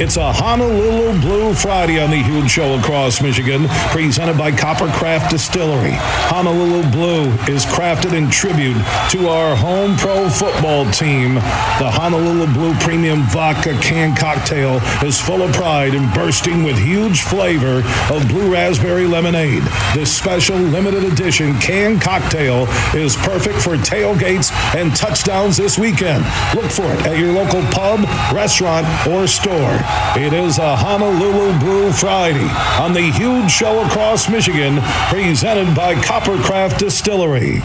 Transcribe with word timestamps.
It's 0.00 0.16
a 0.16 0.32
Honolulu 0.32 1.20
Blue 1.20 1.52
Friday 1.52 2.00
on 2.00 2.10
the 2.10 2.16
huge 2.16 2.50
show 2.50 2.78
across 2.78 3.20
Michigan, 3.20 3.66
presented 3.90 4.38
by 4.38 4.50
Coppercraft 4.50 5.28
Distillery. 5.28 5.92
Honolulu 5.92 6.90
Blue 6.90 7.24
is 7.46 7.66
crafted 7.66 8.16
in 8.16 8.30
tribute 8.30 8.78
to 9.10 9.28
our 9.28 9.54
home 9.54 9.96
pro 9.98 10.30
football 10.30 10.90
team. 10.90 11.34
The 11.34 11.90
Honolulu 11.92 12.52
Blue 12.54 12.74
Premium 12.76 13.24
Vodka 13.24 13.78
Can 13.80 14.16
Cocktail 14.16 14.80
is 15.06 15.20
full 15.20 15.42
of 15.42 15.52
pride 15.52 15.94
and 15.94 16.12
bursting 16.14 16.62
with 16.62 16.78
huge 16.78 17.20
flavor 17.20 17.82
of 18.10 18.26
blue 18.28 18.50
raspberry 18.50 19.06
lemonade. 19.06 19.62
This 19.94 20.10
special 20.10 20.56
limited 20.56 21.04
edition 21.04 21.58
can 21.60 22.00
cocktail 22.00 22.66
is 22.94 23.14
perfect 23.16 23.60
for 23.60 23.76
tailgates 23.76 24.52
and 24.74 24.96
touchdowns 24.96 25.58
this 25.58 25.78
weekend. 25.78 26.24
Look 26.54 26.70
for 26.72 26.86
it 26.86 27.06
at 27.06 27.18
your 27.18 27.32
local 27.32 27.62
pub, 27.70 28.00
restaurant, 28.32 28.86
or 29.06 29.26
store. 29.26 29.81
It 30.16 30.32
is 30.32 30.58
a 30.58 30.76
Honolulu 30.76 31.58
Blue 31.58 31.92
Friday 31.92 32.48
on 32.80 32.92
the 32.92 33.00
huge 33.00 33.50
show 33.50 33.84
across 33.84 34.28
Michigan, 34.28 34.78
presented 35.08 35.74
by 35.74 35.94
Coppercraft 35.94 36.78
Distillery. 36.78 37.62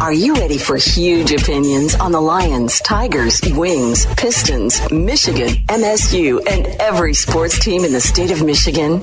Are 0.00 0.12
you 0.12 0.34
ready 0.34 0.58
for 0.58 0.76
huge 0.76 1.32
opinions 1.32 1.94
on 1.96 2.12
the 2.12 2.20
Lions, 2.20 2.80
Tigers, 2.80 3.40
Wings, 3.54 4.06
Pistons, 4.16 4.80
Michigan, 4.90 5.48
MSU, 5.66 6.38
and 6.48 6.66
every 6.80 7.14
sports 7.14 7.58
team 7.58 7.84
in 7.84 7.92
the 7.92 8.00
state 8.00 8.30
of 8.30 8.44
Michigan? 8.44 9.02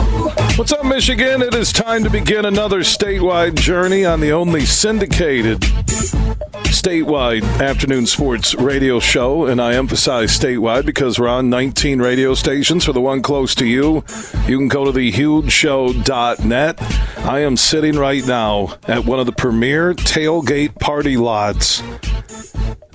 What's 0.00 0.72
up, 0.72 0.84
Michigan? 0.86 1.42
It 1.42 1.54
is 1.54 1.72
time 1.72 2.04
to 2.04 2.10
begin 2.10 2.46
another 2.46 2.80
statewide 2.80 3.54
journey 3.54 4.04
on 4.04 4.20
the 4.20 4.32
only 4.32 4.64
syndicated 4.64 5.60
statewide 6.70 7.42
afternoon 7.60 8.06
sports 8.06 8.54
radio 8.54 8.98
show. 9.00 9.44
And 9.44 9.60
I 9.60 9.74
emphasize 9.74 10.38
statewide 10.38 10.86
because 10.86 11.18
we're 11.18 11.28
on 11.28 11.50
19 11.50 12.00
radio 12.00 12.32
stations. 12.32 12.86
For 12.86 12.94
the 12.94 13.00
one 13.00 13.20
close 13.20 13.54
to 13.56 13.66
you, 13.66 14.04
you 14.46 14.56
can 14.56 14.68
go 14.68 14.86
to 14.86 14.92
thehugeshow.net. 14.92 16.82
I 17.18 17.40
am 17.40 17.56
sitting 17.58 17.96
right 17.96 18.26
now 18.26 18.78
at 18.88 19.04
one 19.04 19.20
of 19.20 19.26
the 19.26 19.32
premier 19.32 19.92
tailgate 19.92 20.78
party 20.78 21.18
lots 21.18 21.82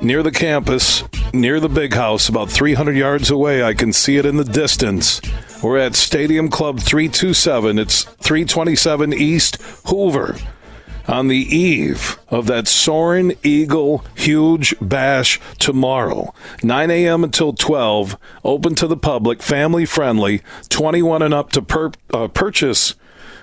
near 0.02 0.24
the 0.24 0.32
campus, 0.32 1.04
near 1.34 1.60
the 1.60 1.70
big 1.70 1.94
house, 1.94 2.30
about 2.30 2.50
300 2.50 2.96
yards 2.96 3.30
away. 3.30 3.64
I 3.64 3.74
can 3.74 3.94
see 3.94 4.18
it 4.18 4.26
in 4.26 4.38
the 4.38 4.44
distance. 4.44 5.22
We're 5.66 5.80
at 5.80 5.96
Stadium 5.96 6.50
Club 6.50 6.80
327. 6.80 7.80
It's 7.80 8.04
327 8.04 9.14
East 9.14 9.60
Hoover 9.88 10.38
on 11.08 11.28
the 11.28 11.38
eve 11.38 12.20
of 12.30 12.46
that 12.46 12.68
Soaring 12.68 13.36
Eagle 13.42 14.06
huge 14.14 14.76
bash 14.80 15.42
tomorrow. 15.58 16.36
9 16.62 16.92
a.m. 16.92 17.24
until 17.24 17.52
12, 17.52 18.16
open 18.44 18.76
to 18.76 18.86
the 18.86 18.96
public, 18.96 19.42
family 19.42 19.88
friendly, 19.88 20.44
21 20.70 21.24
and 21.24 21.34
up 21.34 21.52
to 21.54 21.64
per- 21.64 21.94
uh, 22.14 22.28
purchase 22.28 22.94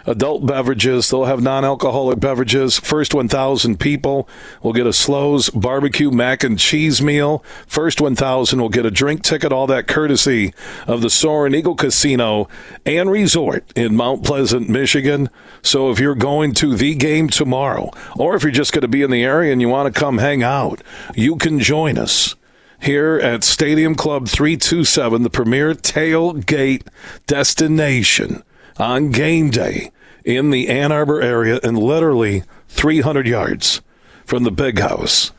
adult 0.06 0.46
beverages. 0.46 1.10
They'll 1.10 1.24
have 1.24 1.42
non 1.42 1.64
alcoholic 1.64 2.20
beverages. 2.20 2.78
First 2.78 3.14
1,000 3.14 3.78
people 3.78 4.28
will 4.62 4.72
get 4.72 4.86
a 4.86 4.92
Slows 4.92 5.50
barbecue 5.50 6.10
mac 6.10 6.44
and 6.44 6.58
cheese 6.58 7.02
meal. 7.02 7.44
First 7.66 8.00
1,000 8.00 8.60
will 8.60 8.68
get 8.68 8.86
a 8.86 8.90
drink 8.90 9.22
ticket, 9.22 9.52
all 9.52 9.66
that 9.66 9.86
courtesy 9.86 10.54
of 10.86 11.02
the 11.02 11.10
Soaring 11.10 11.54
Eagle 11.54 11.74
Casino 11.74 12.48
and 12.84 13.10
Resort 13.10 13.64
in 13.76 13.96
Mount 13.96 14.24
Pleasant, 14.24 14.68
Michigan. 14.68 15.28
So 15.62 15.90
if 15.90 15.98
you're 15.98 16.14
going 16.14 16.52
to 16.54 16.74
the 16.74 16.94
game 16.94 17.28
tomorrow, 17.28 17.90
or 18.16 18.34
if 18.34 18.42
you're 18.42 18.52
just 18.52 18.72
going 18.72 18.82
to 18.82 18.88
be 18.88 19.02
in 19.02 19.10
the 19.10 19.22
area 19.22 19.52
and 19.52 19.60
you 19.60 19.68
want 19.68 19.92
to 19.92 19.98
come 19.98 20.18
hang 20.18 20.42
out, 20.42 20.82
you 21.14 21.36
can 21.36 21.60
join 21.60 21.98
us 21.98 22.34
here 22.80 23.20
at 23.22 23.44
Stadium 23.44 23.94
Club 23.94 24.26
327, 24.26 25.22
the 25.22 25.30
premier 25.30 25.72
tailgate 25.72 26.86
destination 27.28 28.42
on 28.78 29.10
game 29.10 29.50
day 29.50 29.90
in 30.24 30.50
the 30.50 30.68
Ann 30.68 30.92
Arbor 30.92 31.20
area 31.20 31.58
and 31.62 31.78
literally 31.78 32.44
300 32.68 33.26
yards 33.26 33.80
from 34.24 34.44
the 34.44 34.50
big 34.50 34.78
house. 34.78 35.32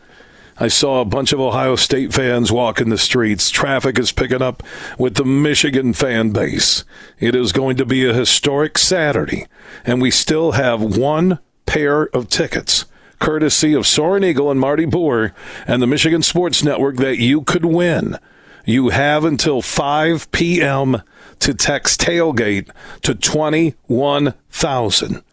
I 0.58 0.68
saw 0.68 1.02
a 1.02 1.06
bunch 1.06 1.34
of 1.34 1.40
Ohio 1.40 1.76
State 1.76 2.14
fans 2.14 2.52
walking 2.52 2.90
the 2.90 2.98
streets. 2.98 3.50
Traffic 3.50 3.98
is 3.98 4.12
picking 4.12 4.42
up 4.42 4.62
with 5.00 5.16
the 5.16 5.26
Michigan 5.26 5.94
fan 5.94 6.30
base. 6.30 6.86
It 7.20 7.34
is 7.34 7.52
going 7.52 7.76
to 7.78 7.86
be 7.86 8.08
a 8.08 8.14
historic 8.14 8.78
Saturday, 8.78 9.48
and 9.84 10.00
we 10.00 10.12
still 10.12 10.52
have 10.52 10.82
one 10.82 11.40
pair 11.66 12.04
of 12.16 12.30
tickets, 12.30 12.86
courtesy 13.20 13.74
of 13.74 13.88
Soaring 13.88 14.24
Eagle 14.24 14.52
and 14.52 14.60
Marty 14.60 14.86
Boer 14.86 15.34
and 15.66 15.82
the 15.82 15.88
Michigan 15.88 16.22
Sports 16.22 16.64
Network, 16.64 16.98
that 16.98 17.18
you 17.18 17.42
could 17.42 17.66
win. 17.66 18.20
You 18.64 18.90
have 18.90 19.26
until 19.26 19.62
5 19.62 20.32
p.m. 20.32 21.02
to 21.40 21.54
text 21.54 22.02
tailgate 22.02 22.70
to 23.02 23.16
21,000. 23.16 25.24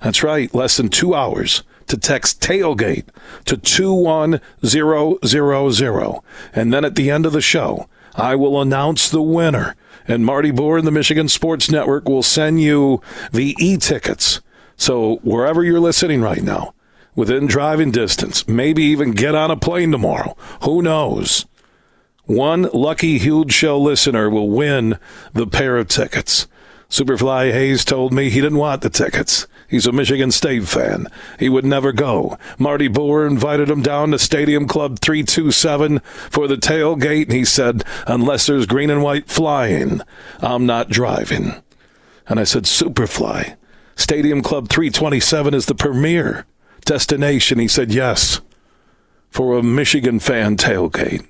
That's 0.00 0.22
right, 0.22 0.54
less 0.54 0.76
than 0.76 0.88
two 0.88 1.14
hours 1.14 1.62
to 1.90 1.96
text 1.96 2.40
tailgate 2.40 3.06
to 3.44 3.56
21000. 3.56 6.20
And 6.52 6.72
then 6.72 6.84
at 6.84 6.94
the 6.94 7.10
end 7.10 7.26
of 7.26 7.32
the 7.32 7.40
show, 7.40 7.88
I 8.14 8.36
will 8.36 8.60
announce 8.60 9.10
the 9.10 9.22
winner. 9.22 9.74
And 10.06 10.24
Marty 10.24 10.50
Boer 10.50 10.78
and 10.78 10.86
the 10.86 10.92
Michigan 10.92 11.28
Sports 11.28 11.70
Network 11.70 12.08
will 12.08 12.22
send 12.22 12.62
you 12.62 13.02
the 13.32 13.54
e 13.58 13.76
tickets. 13.76 14.40
So 14.76 15.16
wherever 15.22 15.62
you're 15.62 15.80
listening 15.80 16.22
right 16.22 16.42
now, 16.42 16.74
within 17.14 17.46
driving 17.46 17.90
distance, 17.90 18.48
maybe 18.48 18.82
even 18.84 19.12
get 19.12 19.34
on 19.34 19.50
a 19.50 19.56
plane 19.56 19.92
tomorrow. 19.92 20.36
Who 20.62 20.82
knows? 20.82 21.44
One 22.30 22.70
lucky 22.72 23.18
Huge 23.18 23.52
Show 23.52 23.76
listener 23.76 24.30
will 24.30 24.48
win 24.48 25.00
the 25.32 25.48
pair 25.48 25.76
of 25.76 25.88
tickets. 25.88 26.46
Superfly 26.88 27.50
Hayes 27.50 27.84
told 27.84 28.12
me 28.12 28.30
he 28.30 28.40
didn't 28.40 28.58
want 28.58 28.82
the 28.82 28.88
tickets. 28.88 29.48
He's 29.66 29.84
a 29.84 29.90
Michigan 29.90 30.30
State 30.30 30.68
fan. 30.68 31.08
He 31.40 31.48
would 31.48 31.64
never 31.64 31.90
go. 31.90 32.38
Marty 32.56 32.86
Boer 32.86 33.26
invited 33.26 33.68
him 33.68 33.82
down 33.82 34.12
to 34.12 34.18
Stadium 34.20 34.68
Club 34.68 35.00
327 35.00 35.98
for 36.30 36.46
the 36.46 36.54
tailgate, 36.54 37.24
and 37.24 37.32
he 37.32 37.44
said, 37.44 37.82
Unless 38.06 38.46
there's 38.46 38.66
green 38.66 38.90
and 38.90 39.02
white 39.02 39.26
flying, 39.26 40.00
I'm 40.38 40.64
not 40.66 40.88
driving. 40.88 41.60
And 42.28 42.38
I 42.38 42.44
said, 42.44 42.62
Superfly, 42.62 43.56
Stadium 43.96 44.40
Club 44.40 44.68
327 44.68 45.52
is 45.52 45.66
the 45.66 45.74
premier 45.74 46.46
destination. 46.84 47.58
He 47.58 47.66
said, 47.66 47.92
Yes, 47.92 48.40
for 49.30 49.58
a 49.58 49.64
Michigan 49.64 50.20
fan 50.20 50.56
tailgate. 50.56 51.26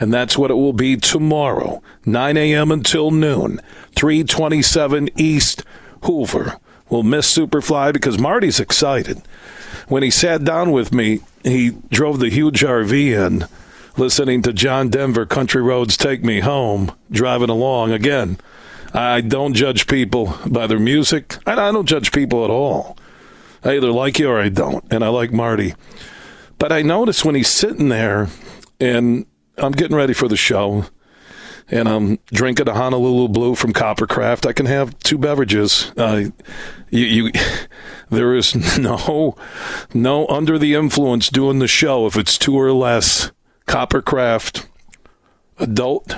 And 0.00 0.12
that's 0.12 0.38
what 0.38 0.50
it 0.50 0.54
will 0.54 0.72
be 0.72 0.96
tomorrow, 0.96 1.82
9 2.06 2.36
a.m. 2.38 2.72
until 2.72 3.10
noon, 3.10 3.60
327 3.94 5.10
East 5.16 5.62
Hoover. 6.04 6.58
We'll 6.88 7.02
miss 7.02 7.36
Superfly 7.36 7.92
because 7.92 8.18
Marty's 8.18 8.58
excited. 8.58 9.22
When 9.88 10.02
he 10.02 10.10
sat 10.10 10.42
down 10.42 10.72
with 10.72 10.92
me, 10.92 11.20
he 11.44 11.72
drove 11.90 12.18
the 12.18 12.30
huge 12.30 12.62
RV 12.62 12.92
in, 12.92 13.44
listening 13.96 14.40
to 14.42 14.54
John 14.54 14.88
Denver 14.88 15.26
Country 15.26 15.60
Roads 15.60 15.96
Take 15.96 16.24
Me 16.24 16.40
Home, 16.40 16.92
driving 17.10 17.50
along. 17.50 17.92
Again, 17.92 18.38
I 18.94 19.20
don't 19.20 19.54
judge 19.54 19.86
people 19.86 20.38
by 20.46 20.66
their 20.66 20.80
music. 20.80 21.36
I 21.46 21.54
don't 21.54 21.86
judge 21.86 22.10
people 22.10 22.44
at 22.44 22.50
all. 22.50 22.96
I 23.62 23.76
either 23.76 23.92
like 23.92 24.18
you 24.18 24.30
or 24.30 24.40
I 24.40 24.48
don't, 24.48 24.84
and 24.90 25.04
I 25.04 25.08
like 25.08 25.32
Marty. 25.32 25.74
But 26.58 26.72
I 26.72 26.82
noticed 26.82 27.24
when 27.24 27.34
he's 27.34 27.48
sitting 27.48 27.90
there 27.90 28.28
and 28.80 29.26
I'm 29.60 29.72
getting 29.72 29.96
ready 29.96 30.14
for 30.14 30.26
the 30.26 30.36
show 30.36 30.86
and 31.70 31.88
I'm 31.88 32.18
drinking 32.26 32.68
a 32.68 32.74
Honolulu 32.74 33.28
Blue 33.28 33.54
from 33.54 33.72
Coppercraft, 33.72 34.46
I 34.46 34.52
can 34.52 34.66
have 34.66 34.98
two 34.98 35.18
beverages. 35.18 35.92
Uh, 35.96 36.30
you, 36.90 37.04
you, 37.04 37.32
there 38.10 38.34
is 38.34 38.78
no, 38.78 39.36
no 39.94 40.26
under 40.26 40.58
the 40.58 40.74
influence 40.74 41.28
doing 41.28 41.60
the 41.60 41.68
show 41.68 42.06
if 42.06 42.16
it's 42.16 42.36
two 42.36 42.54
or 42.54 42.72
less. 42.72 43.30
Coppercraft 43.66 44.66
adult 45.58 46.16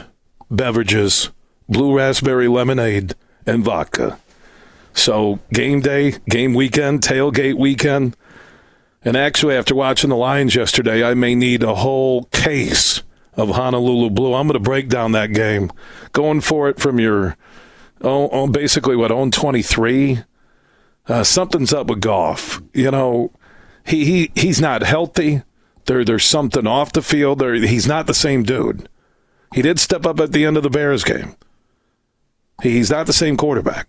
beverages, 0.50 1.30
blue 1.68 1.96
raspberry 1.96 2.48
lemonade, 2.48 3.14
and 3.44 3.62
vodka. 3.62 4.18
So 4.94 5.40
game 5.52 5.80
day, 5.80 6.14
game 6.28 6.54
weekend, 6.54 7.02
tailgate 7.02 7.58
weekend. 7.58 8.16
And 9.04 9.16
actually, 9.16 9.56
after 9.56 9.74
watching 9.74 10.10
the 10.10 10.16
Lions 10.16 10.54
yesterday, 10.54 11.04
I 11.04 11.14
may 11.14 11.34
need 11.34 11.62
a 11.62 11.74
whole 11.74 12.24
case 12.24 13.02
of 13.34 13.50
Honolulu 13.50 14.10
Blue. 14.10 14.34
I'm 14.34 14.46
going 14.46 14.54
to 14.54 14.60
break 14.60 14.88
down 14.88 15.12
that 15.12 15.32
game. 15.32 15.70
Going 16.12 16.40
for 16.40 16.68
it 16.68 16.80
from 16.80 16.98
your, 16.98 17.36
oh, 18.00 18.28
oh 18.30 18.46
basically, 18.46 18.96
what, 18.96 19.10
own 19.10 19.30
23? 19.30 20.22
Uh, 21.08 21.24
something's 21.24 21.72
up 21.72 21.88
with 21.88 22.00
Goff. 22.00 22.62
You 22.72 22.90
know, 22.90 23.32
he, 23.84 24.04
he 24.04 24.30
he's 24.34 24.60
not 24.60 24.82
healthy. 24.82 25.42
There, 25.86 26.04
there's 26.04 26.24
something 26.24 26.66
off 26.66 26.92
the 26.92 27.02
field. 27.02 27.40
There, 27.40 27.54
he's 27.54 27.86
not 27.86 28.06
the 28.06 28.14
same 28.14 28.44
dude. 28.44 28.88
He 29.52 29.62
did 29.62 29.80
step 29.80 30.06
up 30.06 30.20
at 30.20 30.32
the 30.32 30.44
end 30.44 30.56
of 30.56 30.62
the 30.62 30.70
Bears 30.70 31.04
game. 31.04 31.34
He's 32.62 32.90
not 32.90 33.06
the 33.06 33.12
same 33.12 33.36
quarterback. 33.36 33.88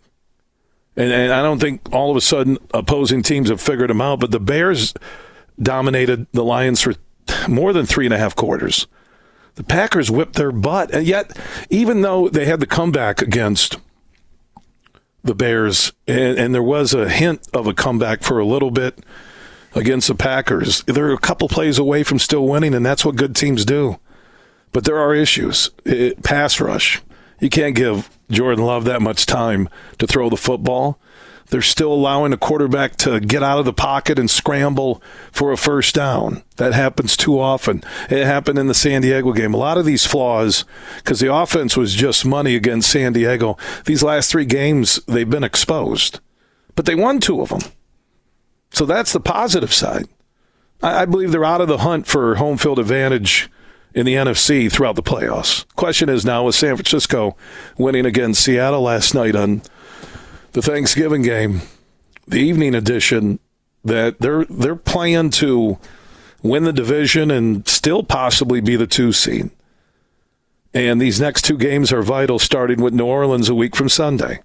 And, 0.96 1.12
and 1.12 1.32
I 1.32 1.42
don't 1.42 1.60
think 1.60 1.82
all 1.92 2.12
of 2.12 2.18
a 2.18 2.22
sudden 2.22 2.58
opposing 2.74 3.24
teams 3.24 3.50
have 3.50 3.62
figured 3.62 3.92
him 3.92 4.02
out, 4.02 4.20
but 4.20 4.32
the 4.32 4.40
Bears 4.40 4.94
dominated 5.62 6.28
the 6.32 6.44
Lions 6.44 6.82
for 6.82 6.96
more 7.48 7.74
than 7.74 7.86
three 7.86 8.06
and 8.06 8.14
a 8.14 8.18
half 8.18 8.36
quarters. 8.36 8.88
The 9.56 9.64
Packers 9.64 10.10
whipped 10.10 10.36
their 10.36 10.52
butt. 10.52 10.94
And 10.94 11.06
yet, 11.06 11.38
even 11.70 12.02
though 12.02 12.30
they 12.30 12.46
had 12.46 12.60
the 12.60 12.68
comeback 12.68 13.22
against 13.22 13.78
the 15.24 15.36
Bears, 15.36 15.94
and, 16.08 16.38
and 16.38 16.54
there 16.54 16.64
was 16.64 16.94
a 16.94 17.10
hint 17.10 17.48
of 17.54 17.68
a 17.68 17.74
comeback 17.74 18.24
for 18.24 18.40
a 18.40 18.46
little 18.46 18.72
bit 18.72 19.00
against 19.74 20.08
the 20.08 20.16
Packers, 20.16 20.84
they're 20.84 21.14
a 21.14 21.18
couple 21.18 21.48
plays 21.48 21.78
away 21.78 22.04
from 22.04 22.20
still 22.20 22.48
winning, 22.48 22.74
and 22.74 22.86
that's 22.86 23.06
what 23.06 23.16
good 23.16 23.36
teams 23.36 23.64
do. 23.64 24.00
But 24.72 24.86
there 24.86 24.98
are 24.98 25.14
issues. 25.14 25.70
It, 25.86 26.24
pass 26.24 26.60
rush. 26.60 27.02
You 27.40 27.50
can't 27.50 27.76
give 27.76 28.10
Jordan 28.32 28.66
Love 28.66 28.86
that 28.86 29.02
much 29.02 29.26
time 29.26 29.70
to 30.00 30.08
throw 30.08 30.30
the 30.30 30.38
football. 30.38 31.00
They're 31.54 31.62
still 31.62 31.94
allowing 31.94 32.34
a 32.34 32.38
quarterback 32.38 32.96
to 32.96 33.20
get 33.20 33.44
out 33.44 33.60
of 33.60 33.66
the 33.66 33.74
pocket 33.74 34.18
and 34.18 34.28
scramble 34.28 35.04
for 35.32 35.52
a 35.52 35.56
first 35.56 35.94
down. 35.94 36.42
That 36.56 36.74
happens 36.74 37.16
too 37.16 37.40
often. 37.40 37.84
It 38.10 38.26
happened 38.26 38.58
in 38.58 38.66
the 38.66 38.74
San 38.74 39.04
Diego 39.04 39.34
game. 39.34 39.54
A 39.54 39.58
lot 39.58 39.78
of 39.78 39.86
these 39.86 40.04
flaws, 40.04 40.66
because 40.96 41.20
the 41.20 41.32
offense 41.32 41.78
was 41.78 41.94
just 41.94 42.26
money 42.26 42.56
against 42.56 42.90
San 42.90 43.14
Diego, 43.14 43.56
these 43.86 44.02
last 44.02 44.32
three 44.32 44.46
games, 44.46 45.00
they've 45.08 45.30
been 45.30 45.44
exposed. 45.44 46.22
But 46.76 46.88
they 46.88 46.96
won 46.96 47.20
two 47.20 47.40
of 47.42 47.50
them. 47.50 47.62
So 48.72 48.88
that's 48.88 49.14
the 49.14 49.20
positive 49.20 49.72
side. 49.72 50.06
I, 50.82 51.06
believe 51.06 51.32
they're 51.32 51.46
out 51.46 51.62
of 51.62 51.68
the 51.68 51.78
hunt 51.78 52.08
for 52.08 52.34
home 52.34 52.58
field 52.58 52.80
advantage 52.80 53.48
in 53.94 54.08
the 54.08 54.16
NFC 54.16 54.72
throughout 54.72 54.96
the 54.96 55.04
playoffs. 55.04 55.68
Question 55.76 56.10
is 56.10 56.26
now 56.26 56.46
with 56.46 56.56
San 56.56 56.76
Francisco 56.78 57.38
winning 57.78 58.08
against 58.08 58.44
Seattle 58.44 58.82
last 58.82 59.14
night 59.14 59.36
on 59.36 59.62
the 60.54 60.62
Thanksgiving 60.62 61.22
game, 61.22 61.62
the 62.28 62.40
evening 62.40 62.74
edition, 62.74 63.40
that 63.84 64.20
they're 64.20 64.46
they're 64.46 64.76
playing 64.76 65.32
to 65.32 65.78
win 66.42 66.64
the 66.64 66.74
division 66.74 67.32
and 67.32 67.68
still 67.68 68.04
possibly 68.04 68.62
be 68.62 68.76
the 68.76 68.88
two 68.88 69.12
seed. 69.12 69.50
And 70.74 71.00
these 71.00 71.22
next 71.22 71.44
two 71.44 71.58
games 71.58 71.92
are 71.92 72.02
vital, 72.02 72.40
starting 72.40 72.82
with 72.82 72.94
New 72.94 73.06
Orleans 73.06 73.50
a 73.50 73.56
week 73.56 73.76
from 73.76 73.90
Sunday. 73.90 74.40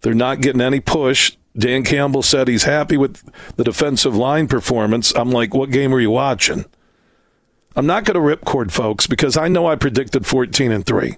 They're 0.00 0.14
not 0.14 0.40
getting 0.40 0.60
any 0.60 0.80
push. 0.80 1.36
Dan 1.56 1.84
Campbell 1.84 2.22
said 2.22 2.48
he's 2.48 2.64
happy 2.64 2.96
with 2.96 3.22
the 3.54 3.64
defensive 3.64 4.16
line 4.16 4.48
performance. 4.48 5.14
I'm 5.14 5.30
like, 5.30 5.54
what 5.54 5.70
game 5.70 5.94
are 5.94 6.00
you 6.00 6.10
watching? 6.10 6.64
I'm 7.76 7.86
not 7.86 8.04
going 8.04 8.14
to 8.14 8.36
ripcord, 8.36 8.72
folks, 8.72 9.06
because 9.06 9.36
I 9.36 9.48
know 9.48 9.66
I 9.66 9.76
predicted 9.76 10.26
14 10.26 10.72
and 10.72 10.84
3. 10.84 11.16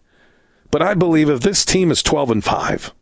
But 0.70 0.82
I 0.82 0.94
believe 0.94 1.30
if 1.30 1.40
this 1.40 1.64
team 1.64 1.90
is 1.90 2.02
12 2.02 2.30
and 2.30 2.44
5, 2.44 2.92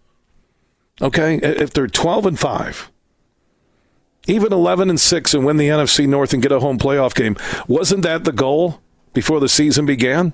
okay, 1.00 1.36
if 1.36 1.72
they're 1.72 1.86
12 1.86 2.26
and 2.26 2.38
5, 2.38 2.90
even 4.26 4.52
11 4.52 4.90
and 4.90 5.00
6 5.00 5.34
and 5.34 5.44
win 5.44 5.56
the 5.56 5.68
NFC 5.68 6.06
North 6.06 6.32
and 6.32 6.42
get 6.42 6.52
a 6.52 6.60
home 6.60 6.78
playoff 6.78 7.14
game, 7.14 7.36
wasn't 7.68 8.02
that 8.02 8.24
the 8.24 8.32
goal 8.32 8.80
before 9.12 9.40
the 9.40 9.48
season 9.48 9.86
began? 9.86 10.32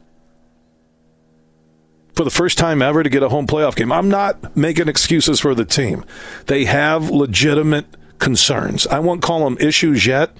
For 2.14 2.24
the 2.24 2.30
first 2.30 2.58
time 2.58 2.82
ever 2.82 3.02
to 3.02 3.08
get 3.08 3.22
a 3.22 3.28
home 3.28 3.46
playoff 3.46 3.76
game. 3.76 3.90
I'm 3.90 4.08
not 4.08 4.56
making 4.56 4.88
excuses 4.88 5.40
for 5.40 5.54
the 5.54 5.64
team. 5.64 6.04
They 6.46 6.66
have 6.66 7.08
legitimate 7.08 7.86
concerns. 8.18 8.86
I 8.86 8.98
won't 8.98 9.22
call 9.22 9.44
them 9.44 9.56
issues 9.58 10.06
yet 10.06 10.36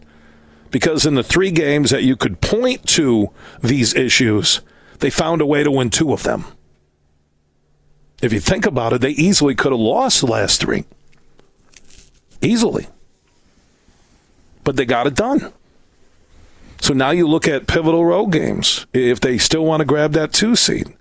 because 0.71 1.07
in 1.07 1.15
the 1.15 1.23
three 1.23 1.51
games 1.51 1.91
that 1.91 2.03
you 2.03 2.17
could 2.17 2.41
point 2.41 2.87
to 2.89 3.31
these 3.63 3.95
issues, 3.95 4.61
they 4.99 5.11
found 5.11 5.41
a 5.41 5.47
way 5.47 5.65
to 5.65 5.71
win 5.71 5.91
two 5.91 6.13
of 6.13 6.23
them. 6.23 6.45
If 8.23 8.33
you 8.33 8.41
think 8.41 8.67
about 8.67 8.93
it, 8.93 9.01
they 9.01 9.11
easily 9.11 9.55
could 9.55 9.73
have 9.73 9.81
lost 9.81 10.21
the 10.21 10.27
last 10.27 10.61
three. 10.61 10.85
Easily. 12.43 12.89
But 14.65 14.77
they 14.77 14.85
got 14.85 15.07
it 15.07 15.15
done. 15.15 15.53
So 16.81 16.95
now 16.95 17.11
you 17.11 17.27
look 17.27 17.47
at 17.47 17.67
pivotal 17.67 18.05
road 18.05 18.27
games. 18.27 18.87
If 18.93 19.21
they 19.21 19.39
still 19.39 19.65
want 19.65 19.81
to 19.81 19.87
grab 19.87 20.13
that 20.13 20.33
two 20.33 20.57
seed 20.57 20.97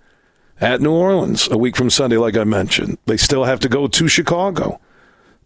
at 0.60 0.82
New 0.82 0.92
Orleans 0.92 1.50
a 1.50 1.58
week 1.58 1.76
from 1.78 1.90
Sunday, 1.90 2.18
like 2.18 2.36
I 2.36 2.44
mentioned, 2.44 2.98
they 3.06 3.18
still 3.18 3.46
have 3.46 3.60
to 3.62 3.70
go 3.70 3.88
to 3.88 4.08
Chicago, 4.08 4.80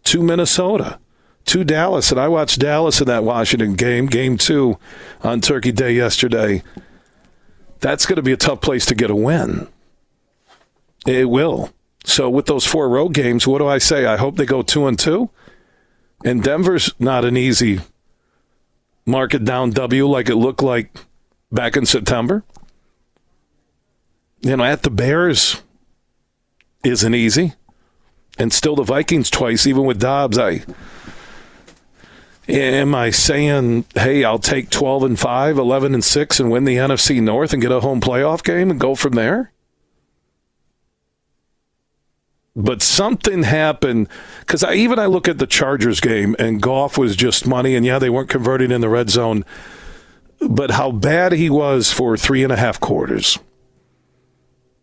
to 0.04 0.22
Minnesota, 0.22 0.98
to 1.46 1.62
Dallas, 1.62 2.10
and 2.10 2.18
I 2.18 2.28
watched 2.28 2.58
Dallas 2.58 3.00
in 3.00 3.06
that 3.06 3.22
Washington 3.22 3.74
game, 3.74 4.06
game 4.06 4.38
two 4.38 4.78
on 5.22 5.40
Turkey 5.40 5.72
Day 5.72 5.92
yesterday. 5.92 6.62
That's 7.80 8.06
going 8.06 8.16
to 8.16 8.22
be 8.22 8.32
a 8.32 8.36
tough 8.36 8.60
place 8.60 8.86
to 8.86 8.94
get 8.94 9.10
a 9.10 9.16
win. 9.16 9.68
It 11.06 11.28
will. 11.28 11.72
So 12.04 12.28
with 12.28 12.46
those 12.46 12.66
four 12.66 12.88
road 12.88 13.14
games, 13.14 13.46
what 13.46 13.58
do 13.58 13.66
I 13.66 13.78
say? 13.78 14.06
I 14.06 14.16
hope 14.16 14.36
they 14.36 14.46
go 14.46 14.62
two 14.62 14.86
and 14.86 14.98
two. 14.98 15.30
And 16.24 16.42
Denver's 16.42 16.92
not 16.98 17.24
an 17.24 17.36
easy 17.36 17.80
market 19.06 19.44
down 19.44 19.70
W 19.70 20.06
like 20.06 20.28
it 20.28 20.36
looked 20.36 20.62
like 20.62 20.96
back 21.52 21.76
in 21.76 21.86
September. 21.86 22.44
You 24.40 24.56
know, 24.56 24.64
at 24.64 24.82
the 24.82 24.90
Bears 24.90 25.62
isn't 26.82 27.14
easy. 27.14 27.54
And 28.38 28.52
still 28.52 28.74
the 28.74 28.82
Vikings 28.82 29.30
twice, 29.30 29.66
even 29.66 29.84
with 29.84 30.00
Dobbs. 30.00 30.38
I 30.38 30.64
Am 32.46 32.94
I 32.94 33.08
saying, 33.08 33.86
hey, 33.94 34.22
I'll 34.22 34.38
take 34.38 34.68
12 34.68 35.02
and 35.04 35.18
5, 35.18 35.56
11 35.56 35.94
and 35.94 36.04
6 36.04 36.40
and 36.40 36.50
win 36.50 36.64
the 36.64 36.76
NFC 36.76 37.22
North 37.22 37.54
and 37.54 37.62
get 37.62 37.72
a 37.72 37.80
home 37.80 38.02
playoff 38.02 38.44
game 38.44 38.70
and 38.70 38.78
go 38.78 38.94
from 38.94 39.12
there? 39.12 39.53
But 42.56 42.82
something 42.82 43.42
happened 43.42 44.08
because 44.40 44.62
I 44.62 44.74
even 44.74 44.98
I 44.98 45.06
look 45.06 45.26
at 45.26 45.38
the 45.38 45.46
Chargers 45.46 46.00
game 46.00 46.36
and 46.38 46.62
Goff 46.62 46.96
was 46.96 47.16
just 47.16 47.46
money 47.46 47.74
and 47.74 47.84
yeah 47.84 47.98
they 47.98 48.10
weren't 48.10 48.30
converting 48.30 48.70
in 48.70 48.80
the 48.80 48.88
red 48.88 49.10
zone, 49.10 49.44
but 50.40 50.72
how 50.72 50.92
bad 50.92 51.32
he 51.32 51.50
was 51.50 51.92
for 51.92 52.16
three 52.16 52.44
and 52.44 52.52
a 52.52 52.56
half 52.56 52.78
quarters, 52.78 53.38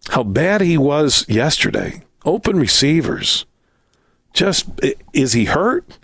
how 0.10 0.24
bad 0.24 0.60
he 0.60 0.78
was 0.78 1.26
yesterday. 1.30 2.04
Open 2.26 2.60
receivers, 2.60 3.46
just 4.34 4.68
is 5.14 5.34
he 5.34 5.46
hurt? 5.46 5.98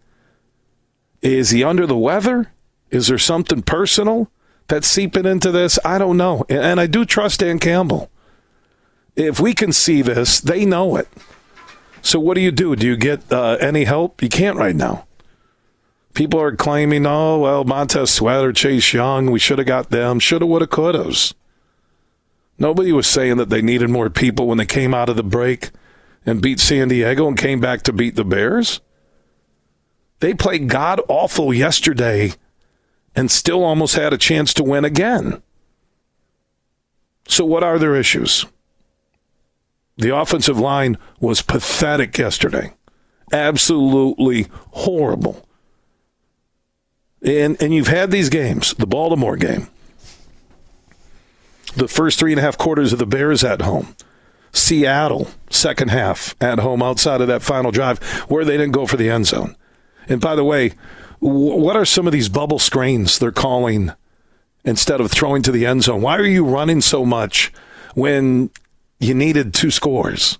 Is 1.21 1.49
he 1.49 1.63
under 1.63 1.85
the 1.85 1.97
weather? 1.97 2.51
Is 2.91 3.07
there 3.07 3.17
something 3.17 3.61
personal 3.61 4.31
that's 4.67 4.87
seeping 4.87 5.25
into 5.25 5.51
this? 5.51 5.77
I 5.83 5.97
don't 5.97 6.15
know. 6.15 6.45
And 6.47 6.79
I 6.79 6.87
do 6.87 7.03
trust 7.03 7.41
Dan 7.41 7.59
Campbell. 7.59 8.09
If 9.15 9.39
we 9.39 9.53
can 9.53 9.73
see 9.73 10.01
this, 10.01 10.39
they 10.39 10.65
know 10.65 10.95
it. 10.95 11.07
So 12.01 12.19
what 12.19 12.35
do 12.35 12.41
you 12.41 12.51
do? 12.51 12.75
Do 12.75 12.85
you 12.85 12.95
get 12.97 13.31
uh, 13.31 13.57
any 13.59 13.83
help? 13.83 14.21
You 14.21 14.29
can't 14.29 14.57
right 14.57 14.75
now. 14.75 15.05
People 16.13 16.41
are 16.41 16.55
claiming, 16.55 17.05
oh, 17.05 17.39
well, 17.39 17.63
Montez 17.63 18.09
Sweat 18.11 18.43
or 18.43 18.51
Chase 18.51 18.91
Young, 18.93 19.29
we 19.29 19.39
should 19.39 19.59
have 19.59 19.67
got 19.67 19.91
them. 19.91 20.19
Shoulda, 20.19 20.47
woulda, 20.47 20.65
coulda. 20.65 21.13
Nobody 22.57 22.91
was 22.91 23.05
saying 23.05 23.37
that 23.37 23.49
they 23.49 23.61
needed 23.61 23.89
more 23.89 24.09
people 24.09 24.47
when 24.47 24.57
they 24.57 24.65
came 24.65 24.93
out 24.93 25.09
of 25.09 25.15
the 25.15 25.23
break 25.23 25.69
and 26.25 26.41
beat 26.41 26.59
San 26.59 26.87
Diego 26.87 27.27
and 27.27 27.37
came 27.37 27.59
back 27.59 27.83
to 27.83 27.93
beat 27.93 28.15
the 28.15 28.25
Bears. 28.25 28.81
They 30.19 30.33
played 30.33 30.69
god 30.69 30.99
awful 31.07 31.53
yesterday 31.53 32.33
and 33.15 33.29
still 33.29 33.63
almost 33.63 33.95
had 33.95 34.13
a 34.13 34.17
chance 34.17 34.53
to 34.55 34.63
win 34.63 34.85
again. 34.85 35.41
So, 37.27 37.45
what 37.45 37.63
are 37.63 37.77
their 37.77 37.95
issues? 37.95 38.45
The 39.97 40.15
offensive 40.15 40.59
line 40.59 40.97
was 41.19 41.41
pathetic 41.41 42.17
yesterday. 42.17 42.73
Absolutely 43.31 44.47
horrible. 44.71 45.47
And, 47.21 47.61
and 47.61 47.73
you've 47.73 47.87
had 47.87 48.11
these 48.11 48.29
games, 48.29 48.73
the 48.75 48.85
Baltimore 48.85 49.35
game, 49.35 49.67
the 51.75 51.87
first 51.87 52.19
three 52.19 52.31
and 52.31 52.39
a 52.39 52.43
half 52.43 52.57
quarters 52.57 52.93
of 52.93 52.99
the 52.99 53.05
Bears 53.05 53.43
at 53.43 53.61
home, 53.61 53.95
Seattle, 54.51 55.29
second 55.49 55.89
half 55.89 56.35
at 56.39 56.59
home 56.59 56.81
outside 56.81 57.21
of 57.21 57.27
that 57.27 57.41
final 57.41 57.71
drive 57.71 57.99
where 58.29 58.45
they 58.45 58.57
didn't 58.57 58.71
go 58.71 58.85
for 58.85 58.97
the 58.97 59.09
end 59.09 59.27
zone. 59.27 59.55
And 60.07 60.21
by 60.21 60.35
the 60.35 60.43
way, 60.43 60.73
what 61.19 61.75
are 61.75 61.85
some 61.85 62.05
of 62.05 62.13
these 62.13 62.29
bubble 62.29 62.59
screens 62.59 63.17
they're 63.17 63.31
calling 63.31 63.91
instead 64.63 65.01
of 65.01 65.11
throwing 65.11 65.41
to 65.41 65.51
the 65.51 65.65
end 65.65 65.83
zone? 65.83 66.01
Why 66.01 66.17
are 66.17 66.25
you 66.25 66.45
running 66.45 66.81
so 66.81 67.05
much 67.05 67.51
when 67.95 68.51
you 68.99 69.13
needed 69.13 69.53
two 69.53 69.71
scores? 69.71 70.37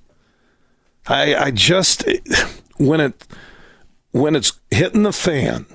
I, 1.08 1.36
I 1.36 1.52
just 1.52 2.06
when 2.78 3.00
it 3.00 3.26
when 4.12 4.36
it's 4.36 4.60
hitting 4.72 5.04
the 5.04 5.14
fan, 5.14 5.66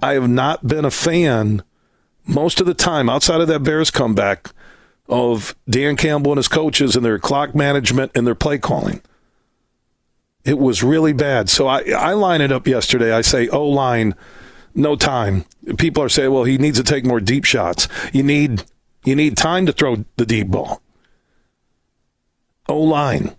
I 0.00 0.14
have 0.14 0.28
not 0.28 0.66
been 0.66 0.84
a 0.84 0.90
fan 0.90 1.62
most 2.26 2.60
of 2.60 2.66
the 2.66 2.74
time 2.74 3.08
outside 3.08 3.40
of 3.40 3.48
that 3.48 3.62
Bears 3.62 3.90
comeback 3.90 4.50
of 5.08 5.54
Dan 5.68 5.96
Campbell 5.96 6.32
and 6.32 6.38
his 6.38 6.48
coaches 6.48 6.96
and 6.96 7.04
their 7.04 7.18
clock 7.18 7.54
management 7.54 8.12
and 8.14 8.26
their 8.26 8.34
play 8.34 8.58
calling. 8.58 9.02
It 10.44 10.58
was 10.58 10.82
really 10.82 11.12
bad. 11.12 11.48
So 11.48 11.68
I, 11.68 11.82
I 11.90 12.12
line 12.12 12.40
it 12.40 12.50
up 12.50 12.66
yesterday. 12.66 13.12
I 13.12 13.20
say 13.20 13.48
O 13.48 13.66
line, 13.66 14.14
no 14.74 14.96
time. 14.96 15.44
People 15.78 16.02
are 16.02 16.08
saying, 16.08 16.32
well, 16.32 16.44
he 16.44 16.58
needs 16.58 16.78
to 16.78 16.84
take 16.84 17.04
more 17.04 17.20
deep 17.20 17.44
shots. 17.44 17.88
You 18.12 18.22
need 18.22 18.64
you 19.04 19.16
need 19.16 19.36
time 19.36 19.66
to 19.66 19.72
throw 19.72 20.04
the 20.16 20.26
deep 20.26 20.48
ball. 20.48 20.80
O 22.68 22.80
line, 22.80 23.34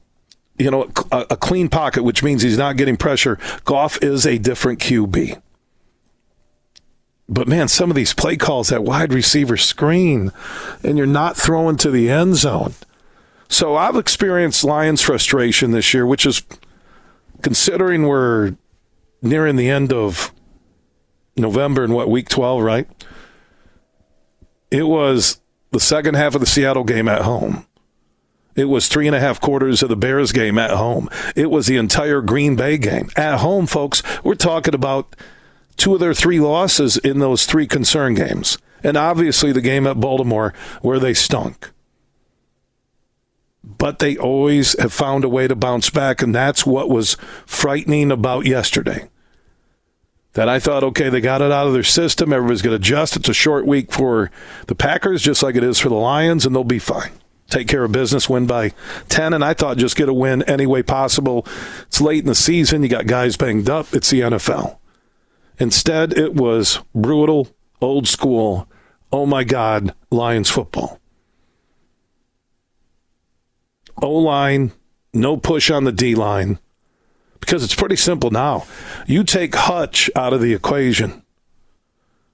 you 0.57 0.69
know, 0.69 0.89
a, 1.11 1.25
a 1.31 1.37
clean 1.37 1.69
pocket, 1.69 2.03
which 2.03 2.23
means 2.23 2.41
he's 2.41 2.57
not 2.57 2.77
getting 2.77 2.97
pressure. 2.97 3.39
Goff 3.65 4.01
is 4.01 4.25
a 4.25 4.37
different 4.37 4.79
QB. 4.79 5.41
But 7.29 7.47
man, 7.47 7.67
some 7.67 7.89
of 7.89 7.95
these 7.95 8.13
play 8.13 8.35
calls 8.35 8.69
that 8.69 8.83
wide 8.83 9.13
receiver 9.13 9.57
screen, 9.57 10.31
and 10.83 10.97
you're 10.97 11.07
not 11.07 11.37
throwing 11.37 11.77
to 11.77 11.89
the 11.89 12.09
end 12.09 12.35
zone. 12.35 12.73
So 13.49 13.75
I've 13.75 13.95
experienced 13.95 14.63
Lions 14.63 15.01
frustration 15.01 15.71
this 15.71 15.93
year, 15.93 16.05
which 16.05 16.25
is 16.25 16.43
considering 17.41 18.07
we're 18.07 18.55
nearing 19.21 19.55
the 19.55 19.69
end 19.69 19.93
of 19.93 20.33
November 21.37 21.83
and 21.83 21.93
what 21.93 22.09
week 22.09 22.29
12, 22.29 22.61
right? 22.61 22.87
It 24.69 24.83
was 24.83 25.39
the 25.71 25.79
second 25.79 26.15
half 26.15 26.35
of 26.35 26.41
the 26.41 26.47
Seattle 26.47 26.83
game 26.83 27.07
at 27.07 27.21
home. 27.21 27.65
It 28.55 28.65
was 28.65 28.87
three 28.87 29.07
and 29.07 29.15
a 29.15 29.19
half 29.19 29.41
quarters 29.41 29.81
of 29.81 29.89
the 29.89 29.95
Bears 29.95 30.31
game 30.31 30.59
at 30.59 30.71
home. 30.71 31.09
It 31.35 31.49
was 31.49 31.67
the 31.67 31.77
entire 31.77 32.21
Green 32.21 32.55
Bay 32.55 32.77
game 32.77 33.09
at 33.15 33.39
home, 33.39 33.65
folks. 33.65 34.03
We're 34.23 34.35
talking 34.35 34.75
about 34.75 35.15
two 35.75 35.95
of 35.95 35.99
their 35.99 36.13
three 36.13 36.39
losses 36.39 36.97
in 36.97 37.19
those 37.19 37.45
three 37.45 37.67
concern 37.67 38.13
games. 38.13 38.57
And 38.83 38.95
obviously 38.97 39.51
the 39.51 39.61
game 39.61 39.87
at 39.87 39.99
Baltimore 39.99 40.53
where 40.81 40.99
they 40.99 41.13
stunk. 41.13 41.71
But 43.63 43.99
they 43.99 44.17
always 44.17 44.77
have 44.79 44.93
found 44.93 45.23
a 45.23 45.29
way 45.29 45.47
to 45.47 45.55
bounce 45.55 45.89
back. 45.89 46.21
And 46.21 46.35
that's 46.35 46.65
what 46.65 46.89
was 46.89 47.15
frightening 47.45 48.11
about 48.11 48.45
yesterday. 48.45 49.09
That 50.33 50.49
I 50.49 50.59
thought, 50.59 50.83
okay, 50.83 51.09
they 51.09 51.21
got 51.21 51.41
it 51.41 51.51
out 51.51 51.67
of 51.67 51.73
their 51.73 51.83
system. 51.83 52.33
Everybody's 52.33 52.61
going 52.61 52.71
to 52.71 52.75
adjust. 52.81 53.15
It's 53.15 53.29
a 53.29 53.33
short 53.33 53.65
week 53.65 53.91
for 53.91 54.31
the 54.67 54.75
Packers, 54.75 55.21
just 55.21 55.43
like 55.43 55.55
it 55.55 55.63
is 55.63 55.79
for 55.79 55.89
the 55.89 55.95
Lions, 55.95 56.45
and 56.45 56.55
they'll 56.55 56.63
be 56.63 56.79
fine 56.79 57.11
take 57.53 57.67
care 57.67 57.83
of 57.83 57.91
business, 57.91 58.27
win 58.27 58.47
by 58.47 58.73
10. 59.09 59.33
And 59.33 59.43
I 59.43 59.53
thought 59.53 59.77
just 59.77 59.95
get 59.95 60.09
a 60.09 60.13
win 60.13 60.43
any 60.43 60.65
way 60.65 60.83
possible. 60.83 61.45
It's 61.83 62.01
late 62.01 62.23
in 62.23 62.27
the 62.27 62.35
season. 62.35 62.83
You 62.83 62.89
got 62.89 63.07
guys 63.07 63.37
banged 63.37 63.69
up. 63.69 63.93
It's 63.93 64.09
the 64.09 64.21
NFL. 64.21 64.77
Instead, 65.59 66.17
it 66.17 66.33
was 66.33 66.79
brutal, 66.95 67.47
old 67.79 68.07
school, 68.07 68.67
oh 69.11 69.25
my 69.25 69.43
God, 69.43 69.93
Lions 70.09 70.49
football. 70.49 70.99
O 74.01 74.09
line, 74.09 74.71
no 75.13 75.37
push 75.37 75.69
on 75.69 75.83
the 75.83 75.91
D 75.91 76.15
line, 76.15 76.57
because 77.39 77.63
it's 77.63 77.75
pretty 77.75 77.95
simple 77.95 78.31
now. 78.31 78.65
You 79.05 79.23
take 79.23 79.53
Hutch 79.53 80.09
out 80.15 80.33
of 80.33 80.41
the 80.41 80.53
equation. 80.53 81.22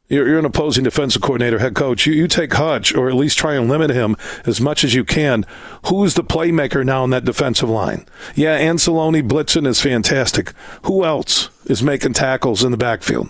You're, 0.09 0.27
you're, 0.27 0.39
an 0.39 0.45
opposing 0.45 0.83
defensive 0.83 1.21
coordinator, 1.21 1.59
head 1.59 1.75
coach. 1.75 2.07
You, 2.07 2.13
you 2.13 2.27
take 2.27 2.53
Hutch, 2.53 2.95
or 2.95 3.09
at 3.09 3.15
least 3.15 3.37
try 3.37 3.53
and 3.53 3.69
limit 3.69 3.91
him 3.91 4.15
as 4.43 4.59
much 4.59 4.83
as 4.83 4.95
you 4.95 5.05
can. 5.05 5.45
Who's 5.85 6.15
the 6.15 6.23
playmaker 6.23 6.83
now 6.83 7.03
in 7.03 7.11
that 7.11 7.25
defensive 7.25 7.69
line? 7.69 8.07
Yeah, 8.33 8.59
Anzalone 8.59 9.27
blitzing 9.27 9.67
is 9.67 9.81
fantastic. 9.81 10.53
Who 10.83 11.05
else 11.05 11.49
is 11.65 11.83
making 11.83 12.13
tackles 12.13 12.63
in 12.63 12.71
the 12.71 12.77
backfield? 12.77 13.29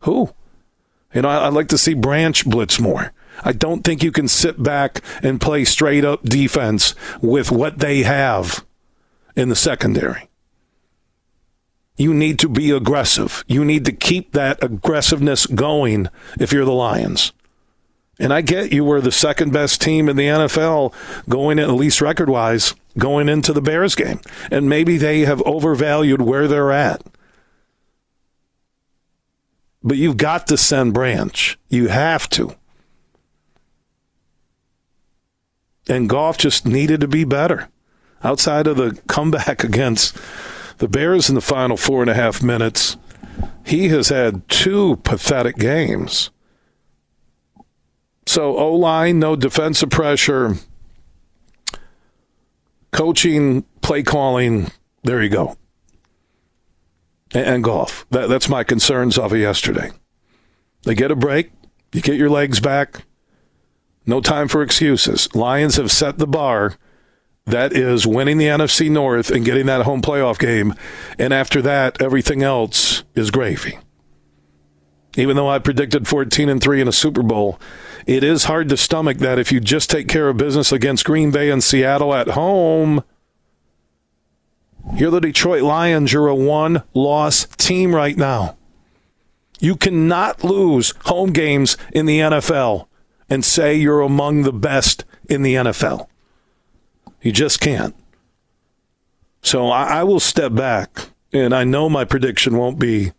Who? 0.00 0.34
You 1.14 1.22
know, 1.22 1.28
I'd 1.28 1.54
like 1.54 1.68
to 1.68 1.78
see 1.78 1.94
Branch 1.94 2.44
blitz 2.44 2.80
more. 2.80 3.12
I 3.44 3.52
don't 3.52 3.84
think 3.84 4.02
you 4.02 4.10
can 4.10 4.26
sit 4.26 4.60
back 4.60 5.02
and 5.22 5.40
play 5.40 5.64
straight 5.64 6.04
up 6.04 6.24
defense 6.24 6.96
with 7.22 7.52
what 7.52 7.78
they 7.78 8.02
have 8.02 8.64
in 9.36 9.48
the 9.48 9.56
secondary. 9.56 10.27
You 11.98 12.14
need 12.14 12.38
to 12.38 12.48
be 12.48 12.70
aggressive. 12.70 13.44
You 13.48 13.64
need 13.64 13.84
to 13.84 13.92
keep 13.92 14.32
that 14.32 14.62
aggressiveness 14.62 15.46
going 15.46 16.08
if 16.38 16.52
you're 16.52 16.64
the 16.64 16.72
Lions. 16.72 17.32
And 18.20 18.32
I 18.32 18.40
get 18.40 18.72
you 18.72 18.84
were 18.84 19.00
the 19.00 19.12
second 19.12 19.52
best 19.52 19.80
team 19.80 20.08
in 20.08 20.16
the 20.16 20.26
NFL 20.26 20.94
going 21.28 21.58
at 21.58 21.70
least 21.70 22.00
record 22.00 22.30
wise 22.30 22.74
going 22.96 23.28
into 23.28 23.52
the 23.52 23.60
Bears 23.60 23.94
game. 23.94 24.20
And 24.50 24.68
maybe 24.68 24.96
they 24.96 25.20
have 25.20 25.42
overvalued 25.42 26.22
where 26.22 26.48
they're 26.48 26.72
at. 26.72 27.02
But 29.82 29.96
you've 29.96 30.16
got 30.16 30.46
to 30.48 30.56
send 30.56 30.94
Branch. 30.94 31.58
You 31.68 31.88
have 31.88 32.28
to. 32.30 32.56
And 35.88 36.08
Goff 36.08 36.38
just 36.38 36.66
needed 36.66 37.00
to 37.00 37.08
be 37.08 37.24
better. 37.24 37.68
Outside 38.22 38.66
of 38.66 38.76
the 38.76 39.00
comeback 39.06 39.64
against 39.64 40.16
the 40.78 40.88
Bears 40.88 41.28
in 41.28 41.34
the 41.34 41.40
final 41.40 41.76
four 41.76 42.02
and 42.02 42.10
a 42.10 42.14
half 42.14 42.42
minutes, 42.42 42.96
he 43.64 43.88
has 43.88 44.08
had 44.08 44.48
two 44.48 44.96
pathetic 44.96 45.56
games. 45.56 46.30
So, 48.26 48.56
O 48.56 48.74
line, 48.74 49.18
no 49.18 49.36
defensive 49.36 49.90
pressure, 49.90 50.56
coaching, 52.92 53.64
play 53.80 54.02
calling, 54.02 54.70
there 55.02 55.22
you 55.22 55.28
go. 55.28 55.56
And, 57.34 57.46
and 57.46 57.64
Goff. 57.64 58.06
That, 58.10 58.28
that's 58.28 58.48
my 58.48 58.64
concerns 58.64 59.18
of 59.18 59.32
it 59.32 59.38
yesterday. 59.38 59.90
They 60.82 60.94
get 60.94 61.10
a 61.10 61.16
break, 61.16 61.50
you 61.92 62.00
get 62.00 62.16
your 62.16 62.30
legs 62.30 62.60
back. 62.60 63.04
No 64.06 64.20
time 64.22 64.48
for 64.48 64.62
excuses. 64.62 65.34
Lions 65.34 65.76
have 65.76 65.90
set 65.90 66.16
the 66.16 66.26
bar 66.26 66.76
that 67.50 67.72
is 67.72 68.06
winning 68.06 68.38
the 68.38 68.46
NFC 68.46 68.90
North 68.90 69.30
and 69.30 69.44
getting 69.44 69.66
that 69.66 69.82
home 69.82 70.02
playoff 70.02 70.38
game. 70.38 70.74
And 71.18 71.32
after 71.32 71.62
that, 71.62 72.00
everything 72.00 72.42
else 72.42 73.04
is 73.14 73.30
gravy. 73.30 73.78
Even 75.16 75.36
though 75.36 75.48
I 75.48 75.58
predicted 75.58 76.06
14 76.06 76.48
and 76.48 76.60
3 76.60 76.80
in 76.80 76.88
a 76.88 76.92
Super 76.92 77.22
Bowl, 77.22 77.58
it 78.06 78.22
is 78.22 78.44
hard 78.44 78.68
to 78.68 78.76
stomach 78.76 79.18
that 79.18 79.38
if 79.38 79.50
you 79.50 79.60
just 79.60 79.90
take 79.90 80.08
care 80.08 80.28
of 80.28 80.36
business 80.36 80.70
against 80.70 81.04
Green 81.04 81.30
Bay 81.30 81.50
and 81.50 81.62
Seattle 81.62 82.14
at 82.14 82.28
home, 82.28 83.02
you're 84.94 85.10
the 85.10 85.20
Detroit 85.20 85.62
Lions. 85.62 86.12
You're 86.12 86.28
a 86.28 86.34
one 86.34 86.82
loss 86.94 87.46
team 87.56 87.94
right 87.94 88.16
now. 88.16 88.56
You 89.60 89.76
cannot 89.76 90.44
lose 90.44 90.94
home 91.06 91.32
games 91.32 91.76
in 91.92 92.06
the 92.06 92.20
NFL 92.20 92.86
and 93.28 93.44
say 93.44 93.74
you're 93.74 94.00
among 94.00 94.42
the 94.42 94.52
best 94.52 95.04
in 95.28 95.42
the 95.42 95.54
NFL. 95.54 96.06
You 97.28 97.32
just 97.32 97.60
can't. 97.60 97.94
So 99.42 99.68
I, 99.68 99.98
I 99.98 100.02
will 100.02 100.18
step 100.18 100.54
back, 100.54 101.10
and 101.30 101.54
I 101.54 101.62
know 101.62 101.90
my 101.90 102.06
prediction 102.06 102.56
won't 102.56 102.78
be 102.78 103.12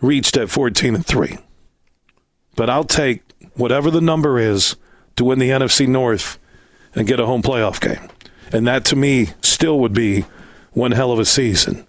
reached 0.00 0.36
at 0.36 0.50
14 0.50 0.96
and 0.96 1.06
3. 1.06 1.38
But 2.56 2.68
I'll 2.68 2.82
take 2.82 3.22
whatever 3.54 3.88
the 3.88 4.00
number 4.00 4.40
is 4.40 4.74
to 5.14 5.24
win 5.24 5.38
the 5.38 5.50
NFC 5.50 5.86
North 5.86 6.40
and 6.92 7.06
get 7.06 7.20
a 7.20 7.26
home 7.26 7.40
playoff 7.40 7.80
game. 7.80 8.08
And 8.52 8.66
that 8.66 8.84
to 8.86 8.96
me 8.96 9.28
still 9.42 9.78
would 9.78 9.94
be 9.94 10.24
one 10.72 10.90
hell 10.90 11.12
of 11.12 11.20
a 11.20 11.24
season. 11.24 11.86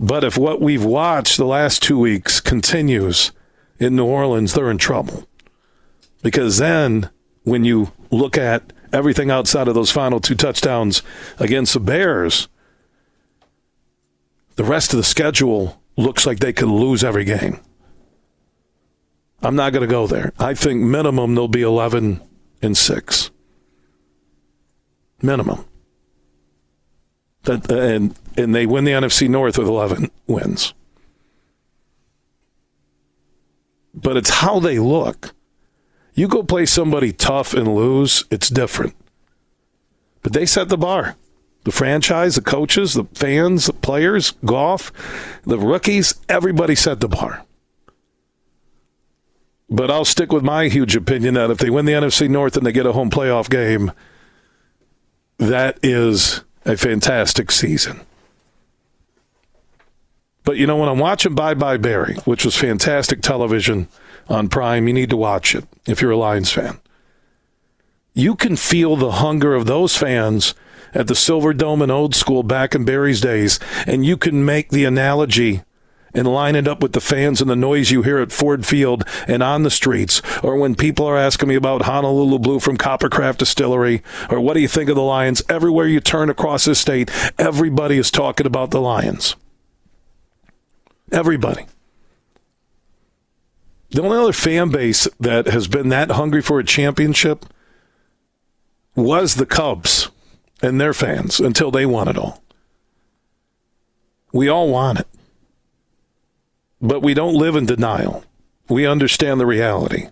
But 0.00 0.24
if 0.24 0.36
what 0.36 0.60
we've 0.60 0.84
watched 0.84 1.36
the 1.36 1.44
last 1.44 1.84
two 1.84 2.00
weeks 2.00 2.40
continues 2.40 3.30
in 3.78 3.94
New 3.94 4.06
Orleans, 4.06 4.54
they're 4.54 4.72
in 4.72 4.78
trouble. 4.78 5.28
Because 6.20 6.58
then 6.58 7.10
when 7.44 7.62
you 7.62 7.92
look 8.10 8.36
at 8.36 8.72
everything 8.92 9.30
outside 9.30 9.68
of 9.68 9.74
those 9.74 9.90
final 9.90 10.20
two 10.20 10.34
touchdowns 10.34 11.02
against 11.38 11.74
the 11.74 11.80
Bears, 11.80 12.48
the 14.56 14.64
rest 14.64 14.92
of 14.92 14.96
the 14.96 15.04
schedule 15.04 15.80
looks 15.96 16.26
like 16.26 16.38
they 16.38 16.52
could 16.52 16.68
lose 16.68 17.04
every 17.04 17.24
game. 17.24 17.60
I'm 19.42 19.54
not 19.54 19.72
going 19.72 19.86
to 19.86 19.90
go 19.90 20.06
there. 20.06 20.32
I 20.38 20.54
think 20.54 20.82
minimum 20.82 21.34
they'll 21.34 21.48
be 21.48 21.62
11 21.62 22.20
and 22.60 22.76
6. 22.76 23.30
Minimum. 25.22 25.64
That, 27.44 27.70
uh, 27.70 27.76
and 27.76 28.14
and 28.36 28.54
they 28.54 28.66
win 28.66 28.84
the 28.84 28.92
NFC 28.92 29.28
North 29.28 29.58
with 29.58 29.66
11 29.66 30.10
wins. 30.26 30.74
But 33.94 34.16
it's 34.16 34.30
how 34.30 34.60
they 34.60 34.78
look. 34.78 35.34
You 36.18 36.26
go 36.26 36.42
play 36.42 36.66
somebody 36.66 37.12
tough 37.12 37.54
and 37.54 37.72
lose, 37.72 38.24
it's 38.28 38.48
different. 38.48 38.96
But 40.20 40.32
they 40.32 40.46
set 40.46 40.68
the 40.68 40.76
bar. 40.76 41.14
The 41.62 41.70
franchise, 41.70 42.34
the 42.34 42.40
coaches, 42.40 42.94
the 42.94 43.04
fans, 43.14 43.66
the 43.66 43.72
players, 43.72 44.32
Goff, 44.44 44.90
the 45.44 45.60
rookies, 45.60 46.16
everybody 46.28 46.74
set 46.74 46.98
the 46.98 47.06
bar. 47.06 47.44
But 49.70 49.92
I'll 49.92 50.04
stick 50.04 50.32
with 50.32 50.42
my 50.42 50.66
huge 50.66 50.96
opinion 50.96 51.34
that 51.34 51.52
if 51.52 51.58
they 51.58 51.70
win 51.70 51.84
the 51.84 51.92
NFC 51.92 52.28
North 52.28 52.56
and 52.56 52.66
they 52.66 52.72
get 52.72 52.84
a 52.84 52.94
home 52.94 53.10
playoff 53.10 53.48
game, 53.48 53.92
that 55.36 55.78
is 55.84 56.42
a 56.64 56.76
fantastic 56.76 57.52
season. 57.52 58.00
But 60.42 60.56
you 60.56 60.66
know, 60.66 60.78
when 60.78 60.88
I'm 60.88 60.98
watching 60.98 61.36
Bye 61.36 61.54
Bye 61.54 61.76
Barry, 61.76 62.16
which 62.24 62.44
was 62.44 62.56
fantastic 62.56 63.22
television 63.22 63.86
on 64.28 64.48
Prime, 64.48 64.86
you 64.86 64.94
need 64.94 65.10
to 65.10 65.16
watch 65.16 65.54
it 65.54 65.64
if 65.86 66.00
you're 66.00 66.10
a 66.10 66.16
Lions 66.16 66.52
fan. 66.52 66.78
You 68.14 68.34
can 68.34 68.56
feel 68.56 68.96
the 68.96 69.12
hunger 69.12 69.54
of 69.54 69.66
those 69.66 69.96
fans 69.96 70.54
at 70.94 71.06
the 71.06 71.14
Silver 71.14 71.52
Dome 71.52 71.82
and 71.82 71.92
Old 71.92 72.14
School 72.14 72.42
back 72.42 72.74
in 72.74 72.84
Barry's 72.84 73.20
days, 73.20 73.60
and 73.86 74.04
you 74.04 74.16
can 74.16 74.44
make 74.44 74.70
the 74.70 74.84
analogy 74.84 75.62
and 76.14 76.26
line 76.26 76.56
it 76.56 76.66
up 76.66 76.82
with 76.82 76.94
the 76.94 77.00
fans 77.00 77.40
and 77.40 77.50
the 77.50 77.56
noise 77.56 77.90
you 77.90 78.02
hear 78.02 78.18
at 78.18 78.32
Ford 78.32 78.64
Field 78.64 79.04
and 79.26 79.42
on 79.42 79.62
the 79.62 79.70
streets, 79.70 80.22
or 80.42 80.56
when 80.56 80.74
people 80.74 81.06
are 81.06 81.18
asking 81.18 81.48
me 81.48 81.54
about 81.54 81.82
Honolulu 81.82 82.38
Blue 82.38 82.60
from 82.60 82.78
Coppercraft 82.78 83.38
Distillery, 83.38 84.02
or 84.30 84.40
what 84.40 84.54
do 84.54 84.60
you 84.60 84.68
think 84.68 84.88
of 84.88 84.96
the 84.96 85.02
Lions? 85.02 85.42
Everywhere 85.48 85.86
you 85.86 86.00
turn 86.00 86.30
across 86.30 86.64
this 86.64 86.80
state, 86.80 87.10
everybody 87.38 87.98
is 87.98 88.10
talking 88.10 88.46
about 88.46 88.70
the 88.70 88.80
Lions. 88.80 89.36
Everybody. 91.12 91.66
The 93.90 94.02
only 94.02 94.18
other 94.18 94.32
fan 94.32 94.68
base 94.70 95.08
that 95.18 95.46
has 95.46 95.66
been 95.66 95.88
that 95.88 96.12
hungry 96.12 96.42
for 96.42 96.58
a 96.58 96.64
championship 96.64 97.46
was 98.94 99.36
the 99.36 99.46
Cubs 99.46 100.10
and 100.60 100.80
their 100.80 100.92
fans 100.92 101.40
until 101.40 101.70
they 101.70 101.86
won 101.86 102.08
it 102.08 102.18
all. 102.18 102.42
We 104.32 104.48
all 104.48 104.68
want 104.68 105.00
it. 105.00 105.06
But 106.80 107.02
we 107.02 107.14
don't 107.14 107.34
live 107.34 107.56
in 107.56 107.66
denial. 107.66 108.24
We 108.68 108.86
understand 108.86 109.40
the 109.40 109.46
reality. 109.46 110.08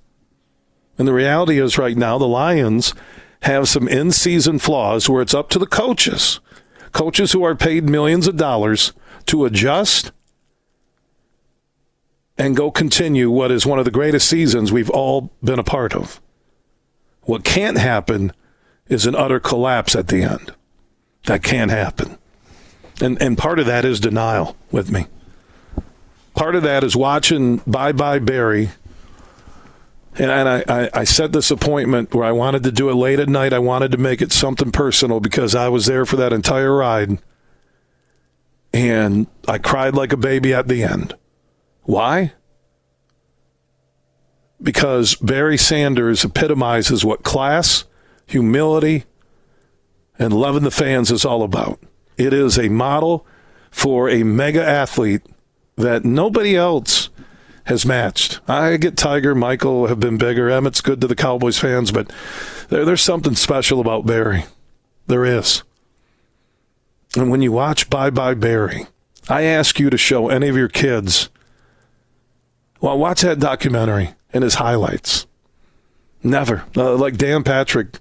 And 0.98 1.06
the 1.06 1.12
reality 1.12 1.60
is, 1.60 1.78
right 1.78 1.96
now, 1.96 2.16
the 2.16 2.26
Lions 2.26 2.94
have 3.42 3.68
some 3.68 3.86
in 3.86 4.10
season 4.10 4.58
flaws 4.58 5.08
where 5.08 5.20
it's 5.20 5.34
up 5.34 5.50
to 5.50 5.58
the 5.58 5.66
coaches, 5.66 6.40
coaches 6.92 7.32
who 7.32 7.44
are 7.44 7.54
paid 7.54 7.88
millions 7.88 8.26
of 8.26 8.36
dollars, 8.36 8.92
to 9.26 9.44
adjust 9.44 10.12
and 12.38 12.56
go 12.56 12.70
continue 12.70 13.30
what 13.30 13.50
is 13.50 13.66
one 13.66 13.78
of 13.78 13.84
the 13.84 13.90
greatest 13.90 14.28
seasons 14.28 14.72
we've 14.72 14.90
all 14.90 15.32
been 15.42 15.58
a 15.58 15.64
part 15.64 15.94
of. 15.94 16.20
What 17.22 17.44
can't 17.44 17.78
happen 17.78 18.32
is 18.88 19.06
an 19.06 19.14
utter 19.14 19.40
collapse 19.40 19.96
at 19.96 20.08
the 20.08 20.22
end. 20.22 20.52
That 21.24 21.42
can't 21.42 21.70
happen. 21.70 22.18
And, 23.00 23.20
and 23.20 23.36
part 23.36 23.58
of 23.58 23.66
that 23.66 23.84
is 23.84 24.00
denial 24.00 24.56
with 24.70 24.90
me. 24.90 25.06
Part 26.34 26.54
of 26.54 26.62
that 26.62 26.84
is 26.84 26.94
watching 26.94 27.58
Bye 27.66 27.92
Bye 27.92 28.18
Barry. 28.18 28.70
And, 30.18 30.30
and 30.30 30.48
I, 30.48 30.64
I, 30.68 30.90
I 30.92 31.04
set 31.04 31.32
this 31.32 31.50
appointment 31.50 32.14
where 32.14 32.24
I 32.24 32.32
wanted 32.32 32.62
to 32.62 32.72
do 32.72 32.88
it 32.88 32.94
late 32.94 33.18
at 33.18 33.28
night. 33.28 33.52
I 33.52 33.58
wanted 33.58 33.92
to 33.92 33.98
make 33.98 34.22
it 34.22 34.32
something 34.32 34.70
personal 34.70 35.20
because 35.20 35.54
I 35.54 35.68
was 35.68 35.86
there 35.86 36.06
for 36.06 36.16
that 36.16 36.32
entire 36.32 36.74
ride. 36.74 37.18
And 38.72 39.26
I 39.48 39.58
cried 39.58 39.94
like 39.94 40.12
a 40.12 40.18
baby 40.18 40.54
at 40.54 40.68
the 40.68 40.82
end. 40.82 41.14
Why? 41.86 42.32
Because 44.60 45.14
Barry 45.14 45.56
Sanders 45.56 46.24
epitomizes 46.24 47.04
what 47.04 47.22
class, 47.22 47.84
humility, 48.26 49.04
and 50.18 50.32
loving 50.32 50.64
the 50.64 50.70
fans 50.70 51.10
is 51.10 51.24
all 51.24 51.42
about. 51.42 51.78
It 52.16 52.32
is 52.32 52.58
a 52.58 52.68
model 52.68 53.26
for 53.70 54.08
a 54.08 54.24
mega 54.24 54.64
athlete 54.64 55.22
that 55.76 56.04
nobody 56.04 56.56
else 56.56 57.08
has 57.64 57.86
matched. 57.86 58.40
I 58.48 58.76
get 58.78 58.96
Tiger, 58.96 59.34
Michael 59.34 59.86
have 59.86 60.00
been 60.00 60.18
bigger. 60.18 60.50
Emmitt's 60.50 60.80
good 60.80 61.00
to 61.00 61.06
the 61.06 61.14
Cowboys 61.14 61.58
fans, 61.58 61.92
but 61.92 62.10
there, 62.68 62.84
there's 62.84 63.02
something 63.02 63.34
special 63.34 63.80
about 63.80 64.06
Barry. 64.06 64.44
There 65.06 65.24
is. 65.24 65.62
And 67.16 67.30
when 67.30 67.42
you 67.42 67.52
watch 67.52 67.88
Bye 67.90 68.10
Bye 68.10 68.34
Barry, 68.34 68.86
I 69.28 69.42
ask 69.42 69.78
you 69.78 69.90
to 69.90 69.96
show 69.96 70.28
any 70.28 70.48
of 70.48 70.56
your 70.56 70.68
kids, 70.68 71.28
well, 72.86 72.98
watch 72.98 73.22
that 73.22 73.40
documentary 73.40 74.14
and 74.32 74.44
his 74.44 74.54
highlights. 74.54 75.26
Never. 76.22 76.66
Uh, 76.76 76.94
like 76.94 77.16
Dan 77.16 77.42
Patrick 77.42 77.98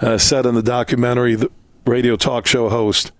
uh, 0.00 0.18
said 0.18 0.46
in 0.46 0.56
the 0.56 0.64
documentary, 0.64 1.36
the 1.36 1.48
radio 1.84 2.16
talk 2.16 2.44
show 2.44 2.68
host, 2.68 3.12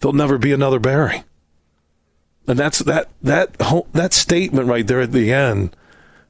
there'll 0.00 0.12
never 0.12 0.36
be 0.36 0.52
another 0.52 0.78
Barry. 0.78 1.22
And 2.46 2.58
that's 2.58 2.80
that 2.80 3.08
that 3.22 3.58
whole, 3.62 3.88
that 3.92 4.12
statement 4.12 4.68
right 4.68 4.86
there 4.86 5.00
at 5.00 5.12
the 5.12 5.32
end. 5.32 5.74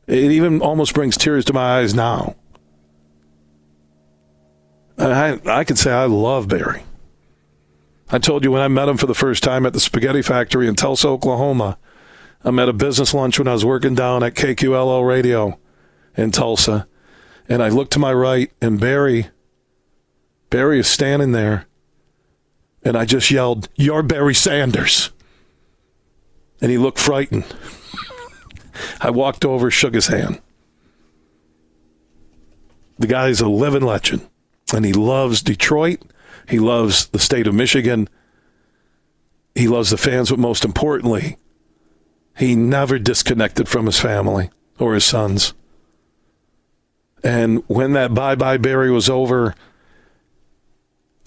It 0.07 0.31
even 0.31 0.61
almost 0.61 0.95
brings 0.95 1.17
tears 1.17 1.45
to 1.47 1.53
my 1.53 1.81
eyes 1.81 1.93
now. 1.93 2.37
I 4.97 5.41
I 5.45 5.65
could 5.65 5.77
say 5.77 5.91
I 5.91 6.05
love 6.05 6.47
Barry. 6.47 6.85
I 8.11 8.21
told 8.21 8.45
you 8.45 8.53
when 8.53 8.63
I 8.63 8.69
met 8.69 8.89
him 8.89 8.97
for 8.97 9.07
the 9.07 9.15
first 9.15 9.43
time 9.43 9.67
at 9.67 9.73
the 9.73 9.81
Spaghetti 9.81 10.23
Factory 10.23 10.69
in 10.69 10.77
Tulsa, 10.77 11.09
Oklahoma. 11.09 11.79
I'm 12.43 12.59
at 12.59 12.69
a 12.69 12.73
business 12.73 13.13
lunch 13.13 13.39
when 13.39 13.49
I 13.49 13.53
was 13.53 13.65
working 13.65 13.95
down 13.95 14.23
at 14.23 14.35
KQLO 14.35 15.07
Radio 15.07 15.59
in 16.17 16.31
Tulsa, 16.31 16.87
and 17.49 17.63
I 17.63 17.69
looked 17.69 17.93
to 17.93 17.99
my 17.99 18.13
right, 18.13 18.53
and 18.61 18.81
Barry 18.81 19.29
Barry 20.51 20.79
is 20.79 20.89
standing 20.89 21.33
there, 21.33 21.67
and 22.83 22.97
I 22.97 23.05
just 23.05 23.31
yelled, 23.31 23.69
"You're 23.77 24.03
Barry 24.03 24.35
Sanders." 24.35 25.11
and 26.61 26.71
he 26.71 26.79
looked 26.79 26.99
frightened. 26.99 27.45
I 29.01 29.11
walked 29.11 29.45
over, 29.45 29.71
shook 29.71 29.95
his 29.95 30.09
hand. 30.09 30.41
The 32.99 33.07
guy's 33.07 33.41
a 33.41 33.49
living 33.49 33.83
legend, 33.83 34.29
and 34.75 34.85
he 34.85 34.93
loves 34.93 35.43
Detroit. 35.43 36.03
He 36.49 36.59
loves 36.59 37.07
the 37.07 37.19
state 37.19 37.47
of 37.47 37.55
Michigan. 37.55 38.09
He 39.55 39.69
loves 39.69 39.91
the 39.91 39.97
fans, 39.97 40.31
but 40.31 40.39
most 40.39 40.65
importantly, 40.65 41.37
he 42.39 42.55
never 42.55 42.99
disconnected 42.99 43.69
from 43.69 43.87
his 43.87 43.99
family 43.99 44.51
or 44.79 44.95
his 44.95 45.05
sons. 45.05 45.55
And 47.25 47.65
when 47.67 47.93
that 47.95 48.15
bye 48.15 48.37
bye 48.37 48.59
Barry 48.59 48.91
was 48.91 49.11
over, 49.11 49.55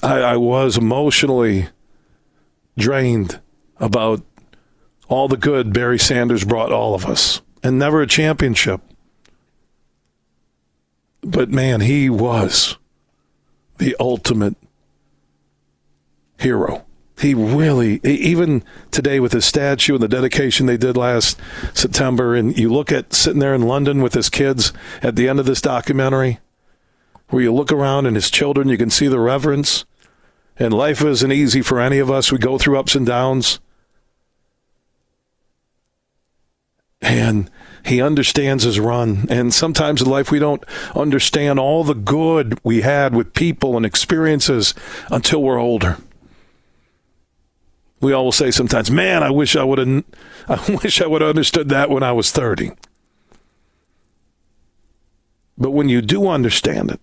I, 0.02 0.19
I 0.19 0.38
was 0.38 0.78
emotionally 0.78 1.67
drained 2.78 3.39
about 3.78 4.24
all 5.10 5.28
the 5.28 5.38
good 5.38 5.74
Barry 5.74 6.00
Sanders 6.00 6.45
brought 6.45 6.71
all 6.71 6.95
of 6.95 7.06
us, 7.06 7.41
and 7.62 7.78
never 7.78 8.02
a 8.02 8.08
championship. 8.08 8.80
But 11.21 11.50
man, 11.50 11.82
he 11.82 12.10
was 12.10 12.78
the 13.78 13.95
ultimate 14.00 14.56
hero. 16.39 16.86
He 17.22 17.36
really, 17.36 18.00
even 18.04 18.64
today 18.90 19.20
with 19.20 19.32
his 19.32 19.46
statue 19.46 19.94
and 19.94 20.02
the 20.02 20.08
dedication 20.08 20.66
they 20.66 20.78
did 20.78 20.98
last 20.98 21.40
September, 21.74 22.36
and 22.36 22.58
you 22.58 22.74
look 22.74 22.92
at 22.92 23.14
sitting 23.14 23.40
there 23.40 23.54
in 23.54 23.62
London 23.62 24.02
with 24.02 24.16
his 24.16 24.28
kids 24.28 24.74
at 25.04 25.16
the 25.16 25.30
end 25.30 25.40
of 25.40 25.46
this 25.46 25.62
documentary, 25.62 26.40
where 27.30 27.44
you 27.44 27.54
look 27.54 27.72
around 27.72 28.08
and 28.08 28.16
his 28.16 28.32
children, 28.32 28.70
you 28.70 28.78
can 28.78 28.90
see 28.90 29.08
the 29.08 29.20
reverence. 29.20 29.86
And 30.58 30.74
life 30.74 31.04
isn't 31.04 31.32
easy 31.32 31.62
for 31.62 31.80
any 31.80 32.00
of 32.00 32.10
us. 32.10 32.32
We 32.32 32.40
go 32.40 32.58
through 32.58 32.80
ups 32.80 32.96
and 32.96 33.06
downs. 33.06 33.60
and 37.02 37.50
he 37.84 38.02
understands 38.02 38.64
his 38.64 38.80
run. 38.80 39.26
And 39.30 39.54
sometimes 39.54 40.02
in 40.02 40.10
life, 40.10 40.32
we 40.32 40.40
don't 40.40 40.64
understand 40.96 41.60
all 41.60 41.84
the 41.84 41.96
good 41.96 42.60
we 42.64 42.82
had 42.82 43.16
with 43.16 43.34
people 43.34 43.76
and 43.76 43.86
experiences 43.86 44.74
until 45.10 45.42
we're 45.42 45.60
older. 45.60 45.98
We 48.02 48.14
all 48.14 48.26
will 48.26 48.32
say 48.32 48.52
sometimes, 48.52 48.92
"Man, 48.92 49.24
I 49.24 49.30
wish 49.30 49.56
I 49.56 49.64
would 49.64 49.80
have. 49.80 50.04
I 50.48 50.80
wish 50.84 51.02
I 51.02 51.08
would 51.08 51.22
have 51.22 51.30
understood 51.30 51.70
that 51.70 51.90
when 51.90 52.04
I 52.04 52.12
was 52.12 52.32
30." 52.32 52.72
But 55.58 55.72
when 55.72 55.90
you 55.90 56.02
do 56.02 56.28
understand 56.28 56.92
it, 56.92 57.00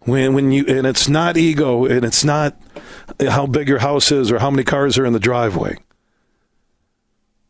when 0.00 0.34
when 0.34 0.52
you 0.52 0.64
and 0.68 0.86
it's 0.86 1.08
not 1.08 1.36
ego 1.36 1.86
and 1.86 2.04
it's 2.04 2.24
not 2.24 2.60
how 3.20 3.46
big 3.46 3.68
your 3.68 3.78
house 3.78 4.12
is 4.12 4.30
or 4.30 4.38
how 4.38 4.50
many 4.50 4.64
cars 4.64 4.98
are 4.98 5.06
in 5.06 5.12
the 5.12 5.18
driveway 5.18 5.78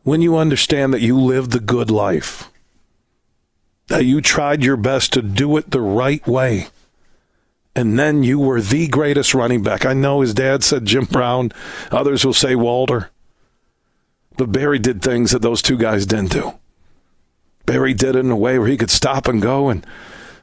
when 0.02 0.22
you 0.22 0.36
understand 0.36 0.94
that 0.94 1.00
you 1.02 1.18
lived 1.18 1.50
the 1.50 1.60
good 1.60 1.90
life, 1.90 2.50
that 3.88 4.04
you 4.04 4.20
tried 4.20 4.62
your 4.62 4.76
best 4.76 5.12
to 5.12 5.22
do 5.22 5.56
it 5.56 5.70
the 5.70 5.80
right 5.80 6.26
way, 6.26 6.68
and 7.74 7.98
then 7.98 8.22
you 8.22 8.38
were 8.38 8.60
the 8.60 8.88
greatest 8.88 9.34
running 9.34 9.62
back. 9.62 9.86
I 9.86 9.92
know 9.92 10.20
his 10.20 10.34
dad 10.34 10.64
said 10.64 10.86
Jim 10.86 11.04
Brown, 11.04 11.52
others 11.90 12.24
will 12.24 12.34
say 12.34 12.54
Walter, 12.54 13.10
but 14.36 14.52
Barry 14.52 14.78
did 14.78 15.02
things 15.02 15.30
that 15.30 15.42
those 15.42 15.62
two 15.62 15.76
guys 15.76 16.06
didn't 16.06 16.32
do. 16.32 16.54
Barry 17.66 17.94
did 17.94 18.16
it 18.16 18.20
in 18.20 18.30
a 18.30 18.36
way 18.36 18.58
where 18.58 18.68
he 18.68 18.76
could 18.76 18.90
stop 18.90 19.28
and 19.28 19.40
go, 19.40 19.68
and 19.68 19.86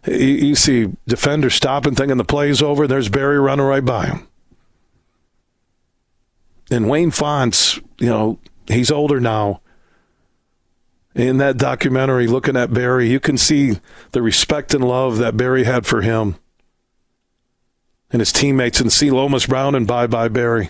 you 0.05 0.55
see 0.55 0.93
defenders 1.07 1.55
stopping, 1.55 1.95
thinking 1.95 2.17
the 2.17 2.23
play's 2.23 2.61
over. 2.61 2.87
There's 2.87 3.09
Barry 3.09 3.39
running 3.39 3.65
right 3.65 3.83
by 3.83 4.05
him. 4.05 4.27
And 6.69 6.89
Wayne 6.89 7.11
Fontes, 7.11 7.79
you 7.97 8.07
know, 8.07 8.39
He's 8.67 8.91
older 8.91 9.19
now. 9.19 9.61
In 11.15 11.37
that 11.37 11.57
documentary, 11.57 12.27
looking 12.27 12.55
at 12.55 12.73
Barry, 12.73 13.09
you 13.09 13.19
can 13.19 13.37
see 13.37 13.79
the 14.11 14.21
respect 14.21 14.73
and 14.73 14.87
love 14.87 15.17
that 15.17 15.35
Barry 15.35 15.63
had 15.63 15.85
for 15.85 16.01
him 16.01 16.35
and 18.11 18.19
his 18.19 18.31
teammates, 18.31 18.79
and 18.79 18.91
see 18.91 19.11
Lomas 19.11 19.45
Brown 19.45 19.75
and 19.75 19.87
Bye 19.87 20.07
Bye 20.07 20.29
Barry. 20.29 20.69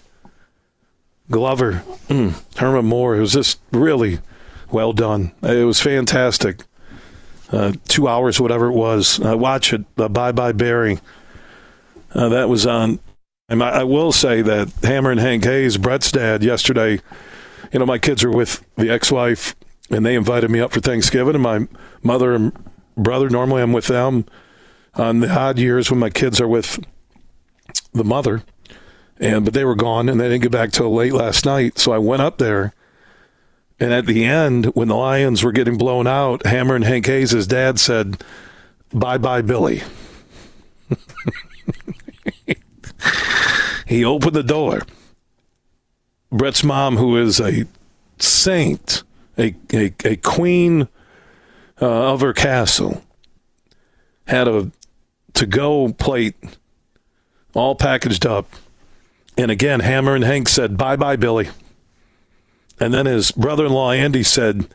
Glover, 1.30 1.84
mm, 2.08 2.42
Herman 2.58 2.86
Moore. 2.86 3.16
It 3.18 3.20
was 3.20 3.34
just 3.34 3.60
really 3.72 4.20
well 4.72 4.94
done. 4.94 5.34
It 5.44 5.66
was 5.66 5.82
fantastic. 5.82 6.64
Uh, 7.52 7.74
two 7.88 8.08
hours, 8.08 8.40
whatever 8.40 8.68
it 8.68 8.74
was. 8.74 9.20
Uh, 9.20 9.38
watch 9.38 9.74
it. 9.74 9.86
Uh, 9.98 10.08
bye 10.08 10.32
bye 10.32 10.52
Barry. 10.52 11.00
Uh, 12.14 12.30
that 12.30 12.50
was 12.50 12.66
on. 12.66 13.00
And 13.50 13.64
I, 13.64 13.80
I 13.80 13.84
will 13.84 14.12
say 14.12 14.42
that 14.42 14.72
Hammer 14.84 15.12
and 15.12 15.20
Hank 15.20 15.46
Hayes, 15.46 15.78
Brett's 15.78 16.12
dad, 16.12 16.44
yesterday. 16.44 17.00
You 17.72 17.80
know, 17.80 17.86
my 17.86 17.98
kids 17.98 18.24
are 18.24 18.32
with 18.32 18.64
the 18.76 18.90
ex-wife, 18.90 19.56
and 19.90 20.06
they 20.06 20.16
invited 20.16 20.50
me 20.50 20.60
up 20.60 20.72
for 20.72 20.80
Thanksgiving. 20.80 21.36
And 21.36 21.44
my 21.44 21.68
mother 22.04 22.34
and 22.34 22.52
brother, 22.98 23.30
normally 23.30 23.62
I'm 23.62 23.74
with 23.74 23.88
them 23.88 24.26
on 24.96 25.20
the 25.20 25.30
odd 25.30 25.60
years 25.60 25.90
when 25.90 26.00
my 26.00 26.10
kids 26.10 26.42
are 26.42 26.48
with 26.48 26.80
the 27.94 28.04
mother. 28.04 28.44
And 29.20 29.46
but 29.46 29.54
they 29.54 29.66
were 29.66 29.76
gone, 29.76 30.10
and 30.10 30.20
they 30.20 30.30
didn't 30.30 30.44
get 30.44 30.52
back 30.52 30.72
till 30.72 30.94
late 30.94 31.14
last 31.14 31.46
night. 31.46 31.80
So 31.80 31.92
I 31.92 31.98
went 31.98 32.22
up 32.22 32.38
there 32.38 32.74
and 33.80 33.94
at 33.94 34.06
the 34.08 34.26
end, 34.26 34.68
when 34.68 34.88
the 34.88 34.96
Lions 34.96 35.44
were 35.44 35.52
getting 35.52 35.78
blown 35.78 36.08
out, 36.08 36.46
Hammer 36.46 36.76
and 36.76 36.84
Hank 36.84 37.06
Hayes' 37.06 37.46
dad 37.46 37.80
said, 37.80 38.24
Bye 38.92 39.20
bye, 39.20 39.42
Billy. 39.42 39.84
he 43.86 44.04
opened 44.04 44.34
the 44.36 44.44
door. 44.44 44.82
Brett's 46.32 46.64
mom, 46.64 46.98
who 46.98 47.18
is 47.18 47.40
a 47.40 47.66
saint, 48.18 49.04
a, 49.38 49.54
a, 49.72 49.94
a 50.04 50.16
queen 50.16 50.88
uh, 51.80 52.14
of 52.14 52.22
her 52.22 52.34
castle, 52.34 53.04
had 54.26 54.48
a 54.48 54.72
to 55.34 55.46
go 55.46 55.94
plate 55.94 56.36
all 57.58 57.76
packaged 57.76 58.26
up. 58.26 58.48
And 59.38 59.52
again, 59.52 59.80
Hammer 59.82 60.16
and 60.16 60.24
Hank 60.24 60.48
said, 60.48 60.78
Bye 60.78 60.96
bye, 60.96 61.16
Billy. 61.16 61.50
And 62.80 62.94
then 62.94 63.08
his 63.08 63.32
brother 63.32 63.66
in 63.66 63.74
law, 63.74 63.92
Andy, 63.92 64.24
said, 64.24 64.68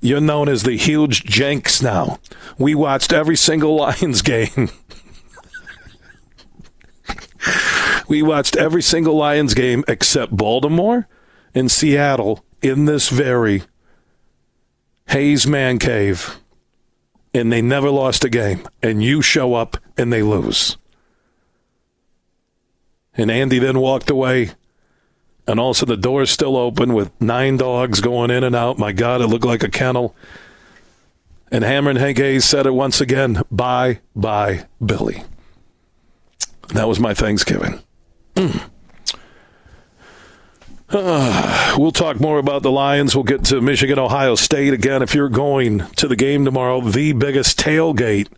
You're 0.00 0.20
known 0.20 0.48
as 0.48 0.62
the 0.62 0.76
huge 0.76 1.24
Jenks 1.24 1.82
now. 1.82 2.18
We 2.56 2.74
watched 2.74 3.12
every 3.12 3.36
single 3.36 3.76
Lions 3.76 4.22
game. 4.22 4.70
we 8.08 8.22
watched 8.22 8.56
every 8.56 8.82
single 8.82 9.16
Lions 9.16 9.54
game 9.54 9.84
except 9.88 10.36
Baltimore 10.36 11.08
and 11.54 11.70
Seattle 11.70 12.44
in 12.62 12.84
this 12.84 13.08
very 13.08 13.64
Hayes 15.08 15.46
man 15.46 15.78
cave. 15.78 16.36
And 17.32 17.52
they 17.52 17.62
never 17.62 17.90
lost 17.90 18.24
a 18.24 18.28
game. 18.28 18.66
And 18.82 19.02
you 19.02 19.22
show 19.22 19.54
up 19.54 19.76
and 19.96 20.12
they 20.12 20.22
lose. 20.22 20.76
And 23.20 23.30
Andy 23.30 23.58
then 23.58 23.78
walked 23.78 24.10
away 24.10 24.52
and 25.50 25.58
also, 25.58 25.84
the 25.84 25.96
door's 25.96 26.30
still 26.30 26.56
open 26.56 26.94
with 26.94 27.10
nine 27.20 27.56
dogs 27.56 28.00
going 28.00 28.30
in 28.30 28.44
and 28.44 28.54
out. 28.54 28.78
My 28.78 28.92
God, 28.92 29.20
it 29.20 29.26
looked 29.26 29.44
like 29.44 29.64
a 29.64 29.68
kennel. 29.68 30.14
And 31.50 31.64
Hammer 31.64 31.90
and 31.90 31.98
Hank 31.98 32.18
Hayes 32.18 32.44
said 32.44 32.66
it 32.66 32.74
once 32.74 33.00
again 33.00 33.42
bye, 33.50 33.98
bye, 34.14 34.66
Billy. 34.84 35.24
That 36.68 36.86
was 36.86 37.00
my 37.00 37.14
Thanksgiving. 37.14 37.82
Uh, 40.88 41.74
we'll 41.76 41.90
talk 41.90 42.20
more 42.20 42.38
about 42.38 42.62
the 42.62 42.70
Lions. 42.70 43.16
We'll 43.16 43.24
get 43.24 43.44
to 43.46 43.60
Michigan, 43.60 43.98
Ohio 43.98 44.36
State 44.36 44.72
again. 44.72 45.02
If 45.02 45.16
you're 45.16 45.28
going 45.28 45.80
to 45.96 46.06
the 46.06 46.14
game 46.14 46.44
tomorrow, 46.44 46.80
the 46.80 47.12
biggest 47.12 47.58
tailgate, 47.58 48.28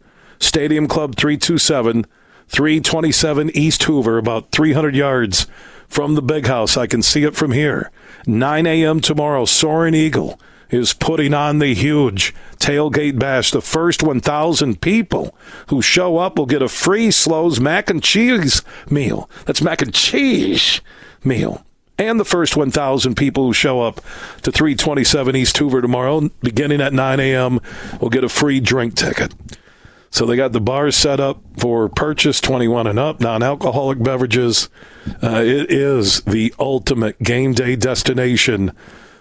Stadium 0.40 0.88
Club 0.88 1.14
327, 1.16 2.07
327 2.52 3.50
East 3.56 3.82
Hoover, 3.84 4.18
about 4.18 4.50
300 4.50 4.94
yards 4.94 5.46
from 5.88 6.14
the 6.14 6.22
big 6.22 6.46
house. 6.46 6.76
I 6.76 6.86
can 6.86 7.00
see 7.00 7.24
it 7.24 7.34
from 7.34 7.52
here. 7.52 7.90
9 8.26 8.66
a.m. 8.66 9.00
tomorrow, 9.00 9.46
Soaring 9.46 9.94
Eagle 9.94 10.38
is 10.68 10.92
putting 10.92 11.32
on 11.32 11.60
the 11.60 11.74
huge 11.74 12.34
tailgate 12.58 13.18
bash. 13.18 13.50
The 13.50 13.62
first 13.62 14.02
1,000 14.02 14.82
people 14.82 15.34
who 15.68 15.80
show 15.80 16.18
up 16.18 16.36
will 16.36 16.46
get 16.46 16.60
a 16.60 16.68
free 16.68 17.10
Slows 17.10 17.58
mac 17.58 17.88
and 17.88 18.02
cheese 18.02 18.62
meal. 18.90 19.30
That's 19.46 19.62
mac 19.62 19.80
and 19.80 19.94
cheese 19.94 20.82
meal. 21.24 21.64
And 21.98 22.20
the 22.20 22.24
first 22.24 22.54
1,000 22.54 23.14
people 23.14 23.46
who 23.46 23.52
show 23.54 23.80
up 23.80 23.96
to 24.42 24.52
327 24.52 25.36
East 25.36 25.56
Hoover 25.56 25.80
tomorrow, 25.80 26.28
beginning 26.42 26.82
at 26.82 26.92
9 26.92 27.18
a.m., 27.18 27.60
will 28.00 28.10
get 28.10 28.24
a 28.24 28.28
free 28.28 28.60
drink 28.60 28.94
ticket. 28.94 29.34
So 30.12 30.27
they 30.27 30.37
got 30.37 30.53
the 30.53 30.61
bars 30.61 30.94
set 30.94 31.20
up 31.20 31.40
for 31.57 31.88
purchase 31.88 32.38
21 32.38 32.87
and 32.87 32.98
up, 32.98 33.20
non 33.20 33.42
alcoholic 33.42 34.03
beverages. 34.03 34.68
Uh, 35.22 35.42
it 35.42 35.72
is 35.72 36.20
the 36.20 36.55
ultimate 36.59 37.18
game 37.22 37.55
day 37.55 37.77
destination. 37.77 38.72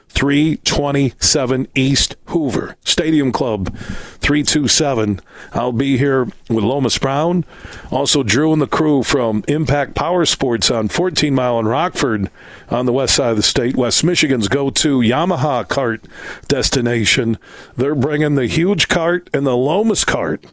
327 0.09 1.69
East 1.73 2.17
Hoover 2.25 2.75
Stadium 2.83 3.31
Club 3.31 3.73
327. 3.77 5.21
I'll 5.53 5.71
be 5.71 5.97
here 5.97 6.25
with 6.49 6.65
Lomas 6.65 6.97
Brown, 6.97 7.45
also 7.89 8.21
Drew 8.21 8.51
and 8.51 8.61
the 8.61 8.67
crew 8.67 9.03
from 9.03 9.45
Impact 9.47 9.95
Power 9.95 10.25
Sports 10.25 10.69
on 10.69 10.89
14 10.89 11.33
Mile 11.33 11.59
in 11.59 11.67
Rockford 11.69 12.29
on 12.69 12.85
the 12.85 12.91
west 12.91 13.15
side 13.15 13.31
of 13.31 13.37
the 13.37 13.43
state. 13.43 13.77
West 13.77 14.03
Michigan's 14.03 14.49
go 14.49 14.69
to 14.69 14.99
Yamaha 14.99 15.65
cart 15.65 16.05
destination. 16.49 17.37
They're 17.77 17.95
bringing 17.95 18.35
the 18.35 18.47
huge 18.47 18.89
cart 18.89 19.29
and 19.33 19.47
the 19.47 19.55
Lomas 19.55 20.03
cart 20.03 20.45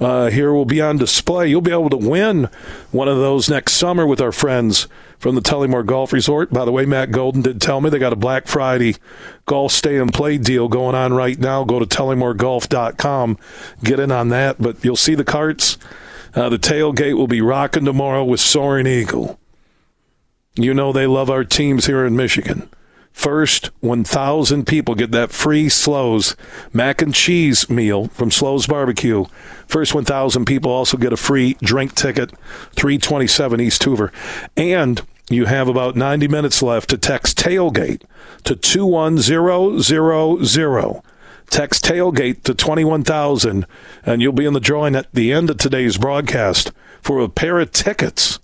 uh, 0.00 0.30
here 0.30 0.52
will 0.52 0.64
be 0.64 0.80
on 0.80 0.96
display. 0.96 1.48
You'll 1.48 1.60
be 1.60 1.72
able 1.72 1.90
to 1.90 1.96
win 1.96 2.48
one 2.90 3.08
of 3.08 3.18
those 3.18 3.50
next 3.50 3.74
summer 3.74 4.06
with 4.06 4.20
our 4.20 4.32
friends 4.32 4.88
from 5.18 5.34
the 5.34 5.42
Tullymore 5.42 5.84
Golf 5.84 6.12
Resort. 6.12 6.50
By 6.50 6.64
the 6.64 6.72
way, 6.72 6.86
Matt 6.86 7.10
Golden 7.10 7.42
did 7.42 7.60
tell 7.60 7.82
me 7.82 7.90
they 7.90 7.98
got 7.98 8.12
a 8.12 8.16
Black 8.16 8.46
Friday 8.46 8.96
golf 9.44 9.72
stay 9.72 9.98
and 9.98 10.12
play 10.12 10.38
deal 10.38 10.68
going 10.68 10.94
on 10.94 11.12
right 11.12 11.38
now. 11.38 11.64
Go 11.64 11.78
to 11.78 11.84
tullymoregolf.com, 11.84 13.38
get 13.84 14.00
in 14.00 14.10
on 14.10 14.30
that. 14.30 14.56
But 14.60 14.82
you'll 14.82 14.96
see 14.96 15.14
the 15.14 15.24
carts. 15.24 15.76
Uh, 16.34 16.48
the 16.48 16.58
tailgate 16.58 17.16
will 17.16 17.26
be 17.26 17.42
rocking 17.42 17.84
tomorrow 17.84 18.24
with 18.24 18.40
Soaring 18.40 18.86
Eagle. 18.86 19.38
You 20.54 20.72
know 20.72 20.92
they 20.92 21.06
love 21.06 21.28
our 21.28 21.44
teams 21.44 21.86
here 21.86 22.06
in 22.06 22.16
Michigan. 22.16 22.70
First 23.12 23.66
1,000 23.80 24.66
people 24.66 24.94
get 24.94 25.10
that 25.10 25.30
free 25.30 25.68
Slows 25.68 26.34
mac 26.72 27.02
and 27.02 27.14
cheese 27.14 27.68
meal 27.68 28.06
from 28.08 28.30
Slows 28.30 28.66
Barbecue. 28.66 29.26
First 29.66 29.94
1,000 29.94 30.46
people 30.46 30.70
also 30.70 30.96
get 30.96 31.12
a 31.12 31.18
free 31.18 31.58
drink 31.62 31.94
ticket, 31.94 32.32
327 32.76 33.60
East 33.60 33.84
Hoover. 33.84 34.10
And 34.56 35.02
you 35.28 35.44
have 35.44 35.68
about 35.68 35.96
90 35.96 36.28
minutes 36.28 36.62
left 36.62 36.88
to 36.90 36.98
text 36.98 37.38
tailgate 37.38 38.02
to 38.44 38.56
21000. 38.56 41.02
Text 41.50 41.84
tailgate 41.84 42.44
to 42.44 42.54
21,000, 42.54 43.66
and 44.06 44.22
you'll 44.22 44.32
be 44.32 44.46
in 44.46 44.54
the 44.54 44.60
drawing 44.60 44.94
at 44.94 45.12
the 45.12 45.32
end 45.32 45.50
of 45.50 45.58
today's 45.58 45.98
broadcast 45.98 46.70
for 47.02 47.18
a 47.18 47.28
pair 47.28 47.58
of 47.58 47.72
tickets 47.72 48.38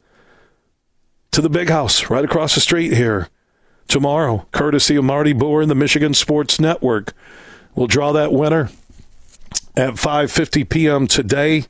to 1.31 1.41
the 1.41 1.49
big 1.49 1.69
house 1.69 2.11
right 2.11 2.25
across 2.25 2.55
the 2.55 2.61
street 2.61 2.93
here 2.93 3.29
tomorrow, 3.89 4.47
courtesy 4.53 4.97
of 4.97 5.05
Marty 5.05 5.33
Boer 5.33 5.63
and 5.63 5.71
the 5.71 5.75
Michigan 5.75 6.15
Sports 6.15 6.61
Network. 6.61 7.13
We'll 7.75 7.87
draw 7.87 8.13
that 8.13 8.33
winner 8.33 8.71
at 9.77 9.95
5:50 9.95 10.69
p.m. 10.69 11.07
today. 11.07 11.65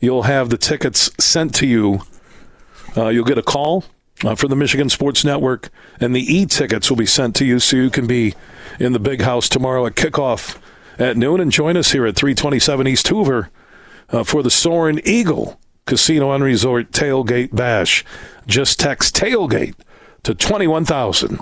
You'll 0.00 0.24
have 0.24 0.50
the 0.50 0.58
tickets 0.58 1.10
sent 1.18 1.54
to 1.56 1.66
you. 1.66 2.02
Uh, 2.96 3.08
you'll 3.08 3.24
get 3.24 3.38
a 3.38 3.42
call 3.42 3.84
uh, 4.24 4.34
from 4.34 4.50
the 4.50 4.56
Michigan 4.56 4.88
Sports 4.88 5.24
Network, 5.24 5.70
and 6.00 6.14
the 6.14 6.34
e-tickets 6.34 6.88
will 6.88 6.96
be 6.96 7.06
sent 7.06 7.34
to 7.36 7.44
you 7.44 7.58
so 7.58 7.76
you 7.76 7.90
can 7.90 8.06
be 8.06 8.34
in 8.78 8.92
the 8.92 9.00
big 9.00 9.22
house 9.22 9.48
tomorrow 9.48 9.86
at 9.86 9.94
kickoff 9.94 10.58
at 10.98 11.16
noon. 11.16 11.40
And 11.40 11.50
join 11.50 11.76
us 11.76 11.92
here 11.92 12.06
at 12.06 12.16
327 12.16 12.86
East 12.86 13.08
Hoover 13.08 13.50
uh, 14.10 14.24
for 14.24 14.42
the 14.42 14.50
Soaring 14.50 15.00
Eagle 15.04 15.58
Casino 15.86 16.32
and 16.32 16.44
Resort 16.44 16.92
Tailgate 16.92 17.54
Bash. 17.54 18.04
Just 18.46 18.78
text 18.78 19.16
tailgate 19.16 19.74
to 20.28 20.34
21,000. 20.34 21.38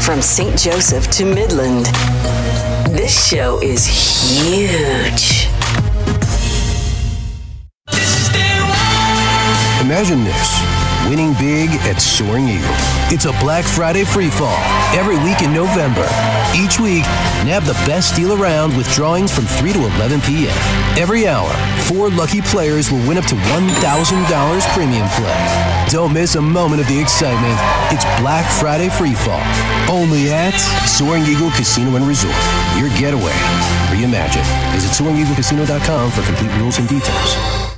From 0.00 0.22
St. 0.22 0.58
Joseph 0.58 1.10
to 1.10 1.26
Midland, 1.26 1.84
this 2.96 3.28
show 3.28 3.60
is 3.60 3.84
huge. 3.84 5.46
Imagine 9.82 10.24
this 10.24 10.77
winning 11.08 11.32
big 11.34 11.70
at 11.88 12.00
Soaring 12.00 12.48
Eagle. 12.48 12.76
It's 13.08 13.24
a 13.24 13.32
Black 13.40 13.64
Friday 13.64 14.04
free 14.04 14.28
fall 14.28 14.60
every 14.92 15.16
week 15.24 15.40
in 15.40 15.52
November. 15.52 16.04
Each 16.54 16.78
week, 16.78 17.04
nab 17.48 17.64
the 17.64 17.76
best 17.88 18.14
deal 18.14 18.36
around 18.36 18.76
with 18.76 18.86
drawings 18.92 19.32
from 19.32 19.44
3 19.44 19.72
to 19.72 19.80
11 19.96 20.20
p.m. 20.20 20.52
Every 21.00 21.26
hour, 21.26 21.48
four 21.88 22.10
lucky 22.10 22.42
players 22.42 22.92
will 22.92 23.00
win 23.08 23.16
up 23.16 23.24
to 23.26 23.34
$1,000 23.34 24.74
premium 24.74 25.08
play. 25.16 25.88
Don't 25.88 26.12
miss 26.12 26.34
a 26.36 26.42
moment 26.42 26.82
of 26.82 26.88
the 26.88 27.00
excitement. 27.00 27.56
It's 27.88 28.04
Black 28.20 28.44
Friday 28.60 28.90
free 28.90 29.14
fall. 29.14 29.40
Only 29.88 30.30
at 30.30 30.56
Soaring 30.84 31.24
Eagle 31.24 31.50
Casino 31.50 31.96
and 31.96 32.06
Resort. 32.06 32.36
Your 32.76 32.92
getaway. 33.00 33.32
Reimagine. 33.88 34.44
Visit 34.76 34.92
SoaringEagleCasino.com 34.92 36.10
for 36.10 36.22
complete 36.22 36.52
rules 36.60 36.78
and 36.78 36.88
details. 36.88 37.77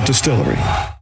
Distillery. 0.00 1.01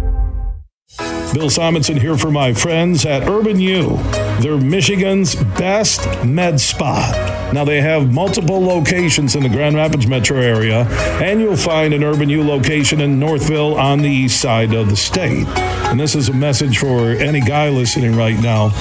Bill 1.33 1.49
Simonson 1.49 1.95
here 1.95 2.17
for 2.17 2.29
my 2.29 2.53
friends 2.53 3.05
at 3.05 3.27
Urban 3.27 3.59
U. 3.59 3.97
They're 4.41 4.57
Michigan's 4.57 5.35
best 5.35 6.25
med 6.25 6.59
spa. 6.59 7.49
Now, 7.53 7.63
they 7.63 7.81
have 7.81 8.13
multiple 8.13 8.61
locations 8.61 9.35
in 9.35 9.43
the 9.43 9.49
Grand 9.49 9.75
Rapids 9.75 10.07
metro 10.07 10.39
area, 10.39 10.85
and 11.21 11.39
you'll 11.39 11.55
find 11.55 11.93
an 11.93 12.03
Urban 12.03 12.29
U 12.29 12.43
location 12.43 12.99
in 12.99 13.17
Northville 13.17 13.79
on 13.79 14.01
the 14.01 14.09
east 14.09 14.41
side 14.41 14.73
of 14.73 14.89
the 14.89 14.95
state. 14.97 15.47
And 15.47 15.99
this 15.99 16.15
is 16.15 16.27
a 16.27 16.33
message 16.33 16.77
for 16.79 17.11
any 17.11 17.39
guy 17.39 17.69
listening 17.69 18.15
right 18.15 18.39
now. 18.39 18.71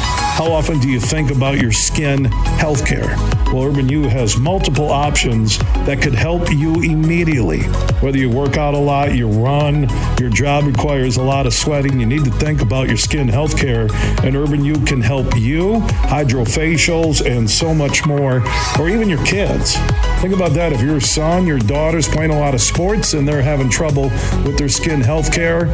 How 0.40 0.52
often 0.52 0.78
do 0.78 0.88
you 0.88 1.00
think 1.00 1.30
about 1.30 1.60
your 1.60 1.70
skin 1.70 2.24
health 2.24 2.86
care? 2.86 3.14
Well, 3.52 3.64
Urban 3.64 3.90
U 3.90 4.04
has 4.04 4.38
multiple 4.38 4.88
options 4.88 5.58
that 5.84 6.00
could 6.00 6.14
help 6.14 6.50
you 6.50 6.76
immediately. 6.76 7.64
Whether 8.00 8.16
you 8.16 8.30
work 8.30 8.56
out 8.56 8.72
a 8.72 8.78
lot, 8.78 9.14
you 9.14 9.28
run, 9.28 9.86
your 10.18 10.30
job 10.30 10.64
requires 10.64 11.18
a 11.18 11.22
lot 11.22 11.44
of 11.44 11.52
sweating, 11.52 12.00
you 12.00 12.06
need 12.06 12.24
to 12.24 12.30
think 12.30 12.62
about 12.62 12.88
your 12.88 12.96
skin 12.96 13.28
health 13.28 13.58
care, 13.58 13.88
and 14.24 14.34
Urban 14.34 14.64
U 14.64 14.80
can 14.86 15.02
help 15.02 15.36
you, 15.36 15.80
hydrofacials, 16.08 17.22
and 17.22 17.50
so 17.50 17.74
much 17.74 18.06
more, 18.06 18.42
or 18.78 18.88
even 18.88 19.10
your 19.10 19.22
kids. 19.26 19.76
Think 20.20 20.34
about 20.34 20.52
that. 20.52 20.72
If 20.72 20.80
your 20.80 21.00
son, 21.00 21.46
your 21.46 21.58
daughter's 21.58 22.08
playing 22.08 22.30
a 22.30 22.38
lot 22.38 22.54
of 22.54 22.62
sports 22.62 23.12
and 23.12 23.28
they're 23.28 23.42
having 23.42 23.68
trouble 23.68 24.04
with 24.44 24.56
their 24.56 24.68
skin 24.70 25.02
health 25.02 25.32
care, 25.34 25.66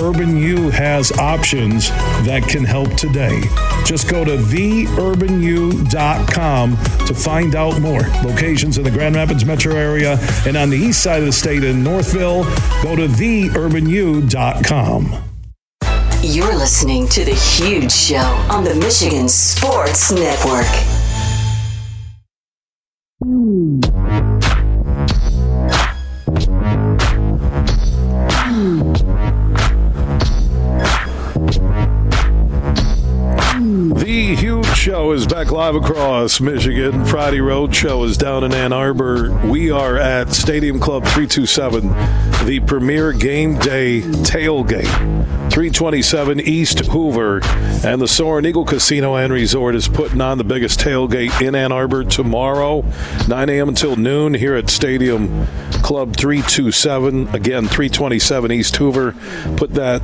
Urban 0.00 0.36
U 0.36 0.70
has 0.70 1.10
options 1.18 1.88
that 2.24 2.44
can 2.48 2.64
help 2.64 2.94
today. 2.94 3.40
Just 3.84 4.08
go 4.12 4.24
to 4.26 4.36
theurbanu.com 4.36 5.86
to 7.06 7.14
find 7.14 7.56
out 7.56 7.80
more. 7.80 8.02
Locations 8.22 8.76
in 8.76 8.84
the 8.84 8.90
Grand 8.90 9.16
Rapids 9.16 9.46
metro 9.46 9.74
area 9.74 10.18
and 10.46 10.54
on 10.54 10.68
the 10.68 10.76
east 10.76 11.02
side 11.02 11.20
of 11.20 11.26
the 11.26 11.32
state 11.32 11.64
in 11.64 11.82
Northville, 11.82 12.44
go 12.82 12.94
to 12.94 13.08
theurbanu.com. 13.08 14.28
You're 16.22 16.54
listening 16.54 17.08
to 17.08 17.24
The 17.24 17.34
Huge 17.34 17.90
Show 17.90 18.18
on 18.50 18.64
the 18.64 18.74
Michigan 18.74 19.30
Sports 19.30 20.12
Network. 20.12 20.91
Show 35.02 35.10
is 35.10 35.26
back 35.26 35.50
live 35.50 35.74
across 35.74 36.40
Michigan. 36.40 37.04
Friday 37.04 37.40
Road 37.40 37.74
Show 37.74 38.04
is 38.04 38.16
down 38.16 38.44
in 38.44 38.54
Ann 38.54 38.72
Arbor. 38.72 39.32
We 39.48 39.68
are 39.68 39.96
at 39.96 40.32
Stadium 40.32 40.78
Club 40.78 41.02
327, 41.02 41.88
the 42.46 42.62
premier 42.64 43.12
game 43.12 43.58
day 43.58 44.02
tailgate. 44.02 44.86
327 45.50 46.38
East 46.42 46.86
Hoover 46.86 47.40
and 47.84 48.00
the 48.00 48.06
Soaring 48.06 48.46
Eagle 48.46 48.64
Casino 48.64 49.16
and 49.16 49.32
Resort 49.32 49.74
is 49.74 49.88
putting 49.88 50.20
on 50.20 50.38
the 50.38 50.44
biggest 50.44 50.78
tailgate 50.78 51.42
in 51.42 51.56
Ann 51.56 51.72
Arbor 51.72 52.04
tomorrow, 52.04 52.84
9 53.26 53.48
a.m. 53.48 53.70
until 53.70 53.96
noon 53.96 54.34
here 54.34 54.54
at 54.54 54.70
Stadium 54.70 55.48
Club 55.82 56.14
327. 56.14 57.26
Again, 57.34 57.66
327 57.66 58.52
East 58.52 58.76
Hoover. 58.76 59.16
Put 59.56 59.74
that 59.74 60.00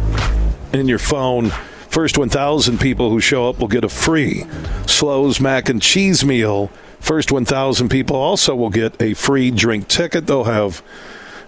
in 0.72 0.88
your 0.88 0.98
phone. 0.98 1.52
First 1.88 2.18
1,000 2.18 2.78
people 2.78 3.10
who 3.10 3.20
show 3.20 3.48
up 3.48 3.58
will 3.58 3.68
get 3.68 3.84
a 3.84 3.88
free 3.88 4.44
Slows 4.86 5.40
mac 5.40 5.68
and 5.68 5.80
cheese 5.80 6.24
meal. 6.24 6.70
First 6.98 7.30
1,000 7.30 7.88
people 7.88 8.16
also 8.16 8.54
will 8.54 8.70
get 8.70 9.00
a 9.00 9.14
free 9.14 9.50
drink 9.50 9.86
ticket. 9.86 10.26
They'll 10.26 10.44
have 10.44 10.82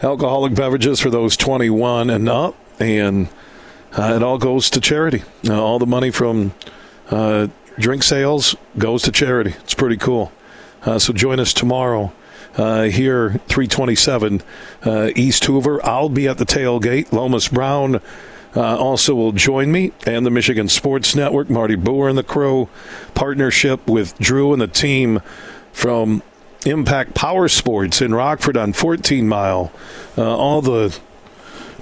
alcoholic 0.02 0.54
beverages 0.54 1.00
for 1.00 1.10
those 1.10 1.36
21 1.36 2.10
and 2.10 2.28
up, 2.28 2.54
and 2.78 3.28
uh, 3.92 4.14
it 4.14 4.22
all 4.22 4.38
goes 4.38 4.70
to 4.70 4.80
charity. 4.80 5.24
Uh, 5.48 5.60
all 5.60 5.78
the 5.78 5.86
money 5.86 6.10
from 6.10 6.54
uh, 7.10 7.48
drink 7.78 8.02
sales 8.02 8.54
goes 8.78 9.02
to 9.02 9.12
charity. 9.12 9.54
It's 9.60 9.74
pretty 9.74 9.96
cool. 9.96 10.32
Uh, 10.82 10.98
so 10.98 11.12
join 11.12 11.40
us 11.40 11.52
tomorrow. 11.52 12.12
Uh, 12.56 12.84
here, 12.84 13.30
327 13.48 14.42
uh, 14.84 15.10
East 15.14 15.44
Hoover. 15.44 15.84
I'll 15.84 16.08
be 16.08 16.28
at 16.28 16.38
the 16.38 16.46
tailgate. 16.46 17.12
Lomas 17.12 17.48
Brown 17.48 18.00
uh, 18.56 18.76
also 18.76 19.14
will 19.14 19.32
join 19.32 19.70
me 19.70 19.92
and 20.06 20.26
the 20.26 20.30
Michigan 20.30 20.68
Sports 20.68 21.14
Network, 21.14 21.50
Marty 21.50 21.76
Boer 21.76 22.08
and 22.08 22.18
the 22.18 22.22
Crow 22.22 22.68
partnership 23.14 23.86
with 23.88 24.18
Drew 24.18 24.52
and 24.52 24.60
the 24.60 24.66
team 24.66 25.20
from 25.72 26.22
Impact 26.66 27.14
Power 27.14 27.48
Sports 27.48 28.02
in 28.02 28.14
Rockford 28.14 28.56
on 28.56 28.72
14 28.72 29.26
Mile. 29.28 29.72
Uh, 30.18 30.36
all 30.36 30.60
the 30.60 30.98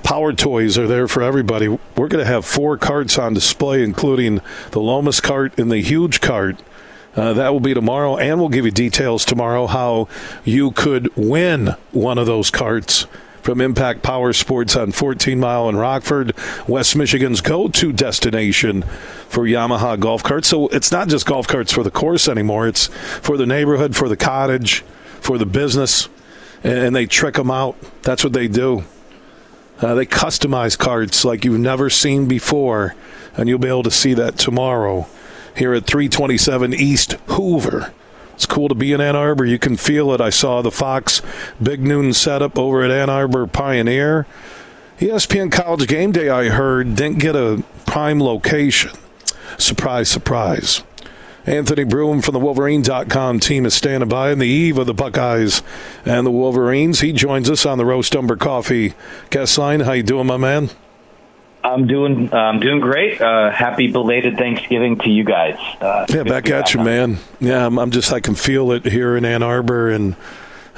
power 0.05 0.33
toys 0.33 0.79
are 0.79 0.87
there 0.87 1.09
for 1.09 1.23
everybody. 1.23 1.69
We're 1.69 2.09
going 2.09 2.25
to 2.25 2.31
have 2.31 2.45
four 2.45 2.77
carts 2.77 3.19
on 3.19 3.35
display, 3.35 3.83
including 3.83 4.41
the 4.71 4.81
Lomas 4.81 5.21
cart 5.21 5.59
and 5.59 5.71
the 5.71 5.81
huge 5.81 6.21
cart. 6.21 6.57
Uh, 7.17 7.33
that 7.33 7.49
will 7.49 7.61
be 7.61 7.75
tomorrow, 7.75 8.17
and 8.17 8.39
we'll 8.39 8.49
give 8.49 8.65
you 8.65 8.71
details 8.71 9.25
tomorrow 9.25 9.67
how 9.67 10.07
you 10.45 10.71
could 10.71 11.15
win 11.17 11.75
one 11.91 12.17
of 12.17 12.27
those 12.27 12.51
carts 12.51 13.07
from 13.49 13.63
Impact 13.63 14.03
Power 14.03 14.35
Sports 14.35 14.77
on 14.77 14.93
14 14.93 15.41
Mile 15.41 15.71
in 15.71 15.77
Rockford, 15.77 16.35
West 16.67 16.95
Michigan's 16.95 17.41
go 17.41 17.67
to 17.67 17.95
destination 17.95 18.83
for 18.83 19.45
Yamaha 19.45 19.99
golf 19.99 20.23
carts. 20.23 20.49
So 20.49 20.69
it's 20.69 20.93
not 20.93 21.09
just 21.09 21.25
golf 21.25 21.49
carts 21.49 21.73
for 21.73 21.83
the 21.83 21.91
course 21.91 22.29
anymore, 22.29 22.69
it's 22.69 22.89
for 22.89 23.39
the 23.39 23.47
neighborhood, 23.47 23.97
for 23.97 24.07
the 24.07 24.19
cottage, 24.19 24.83
for 25.23 25.39
the 25.39 25.47
business, 25.47 26.11
and 26.63 26.95
they 26.95 27.07
trick 27.07 27.37
them 27.37 27.51
out. 27.51 27.75
That's 28.03 28.23
what 28.23 28.35
they 28.35 28.49
do. 28.49 28.85
Uh, 29.81 29.95
they 29.95 30.05
customize 30.05 30.77
carts 30.77 31.25
like 31.25 31.47
you've 31.47 31.59
never 31.59 31.89
seen 31.89 32.29
before, 32.29 32.97
and 33.35 33.49
you'll 33.49 33.59
be 33.59 33.69
able 33.69 33.83
to 33.85 33.91
see 33.91 34.13
that 34.13 34.37
tomorrow 34.37 35.07
here 35.57 35.73
at 35.73 35.87
327 35.87 36.75
East 36.75 37.13
Hoover. 37.29 37.95
It's 38.39 38.47
cool 38.47 38.69
to 38.69 38.75
be 38.77 38.93
in 38.93 39.01
Ann 39.01 39.17
Arbor. 39.17 39.45
You 39.45 39.59
can 39.59 39.77
feel 39.77 40.13
it. 40.13 40.21
I 40.21 40.31
saw 40.31 40.63
the 40.63 40.71
Fox 40.71 41.23
Big 41.61 41.81
Noon 41.81 42.13
setup 42.13 42.57
over 42.57 42.85
at 42.85 42.91
Ann 42.93 43.11
Arbor 43.11 43.49
Pioneer. 43.49 44.29
ESPN 45.01 45.51
College 45.51 45.89
Game 45.89 46.13
Day, 46.13 46.29
I 46.29 46.49
heard, 46.49 46.95
didn't 46.95 47.19
get 47.19 47.35
a 47.35 47.65
prime 47.85 48.23
location. 48.23 48.93
Surprise, 49.59 50.09
surprise. 50.09 50.85
Anthony 51.47 51.83
Broome 51.83 52.23
from 52.23 52.35
the 52.35 52.39
Wolverine.com 52.39 53.41
team 53.41 53.67
is 53.67 53.75
standing 53.75 54.09
by 54.09 54.31
in 54.31 54.39
the 54.39 54.47
eve 54.47 54.79
of 54.79 54.87
the 54.87 54.95
Buckeyes 54.95 55.61
and 56.05 56.25
the 56.25 56.31
Wolverines. 56.31 57.01
He 57.01 57.13
joins 57.13 57.51
us 57.51 57.67
on 57.67 57.77
the 57.77 57.85
Roast 57.85 58.15
Umber 58.15 58.37
Coffee 58.37 58.95
guest 59.31 59.59
line. 59.59 59.81
How 59.81 59.95
you 59.95 60.05
doing, 60.05 60.29
my 60.29 60.37
man? 60.37 60.71
I'm 61.69 61.87
doing 61.87 62.33
I'm 62.33 62.61
doing 62.61 62.81
great. 62.81 63.21
Uh, 63.21 63.51
happy 63.51 63.93
belated 63.93 64.37
Thanksgiving 64.37 64.99
to 64.99 65.11
you 65.11 65.25
guys. 65.25 65.59
Uh, 65.81 66.07
yeah, 66.09 66.23
back 66.23 66.49
at 66.49 66.73
you, 66.73 66.81
man. 66.83 67.19
Yeah, 67.41 67.67
I'm, 67.67 67.79
I'm, 67.79 67.91
just 67.91 68.13
I 68.13 68.21
can 68.21 68.35
feel 68.35 68.73
it 68.73 68.87
here 68.87 69.17
in 69.17 69.25
Ann 69.25 69.43
Arbor, 69.43 69.91
and 69.91 70.17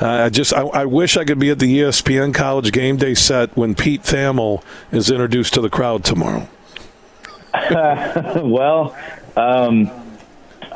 uh, 0.00 0.09
I 0.09 0.29
just 0.31 0.53
I, 0.53 0.62
I, 0.62 0.85
wish 0.87 1.16
I 1.16 1.24
could 1.24 1.38
be 1.38 1.50
at 1.50 1.61
the 1.61 1.81
ESPN 1.81 2.35
College 2.35 2.72
Game 2.72 2.96
Day 2.96 3.14
set 3.14 3.57
when 3.57 3.74
Pete 3.74 4.03
Thamel 4.03 4.64
is 4.90 5.11
introduced 5.11 5.55
to 5.55 5.61
the 5.61 5.70
crowd 5.70 6.05
tomorrow. 6.05 6.48
well, 7.72 8.96
um, 9.37 9.90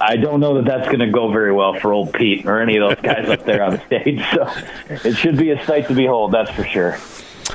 I 0.00 0.16
don't 0.16 0.40
know 0.40 0.54
that 0.54 0.64
that's 0.64 0.86
going 0.86 1.00
to 1.00 1.10
go 1.10 1.32
very 1.32 1.52
well 1.52 1.74
for 1.74 1.92
old 1.92 2.12
Pete 2.12 2.46
or 2.46 2.60
any 2.60 2.76
of 2.76 2.88
those 2.88 3.02
guys 3.02 3.28
up 3.28 3.44
there 3.44 3.62
on 3.62 3.72
the 3.72 3.80
stage. 3.86 4.24
So 4.32 5.08
it 5.08 5.14
should 5.16 5.36
be 5.36 5.50
a 5.50 5.64
sight 5.66 5.88
to 5.88 5.94
behold, 5.94 6.32
that's 6.32 6.50
for 6.50 6.64
sure. 6.64 6.98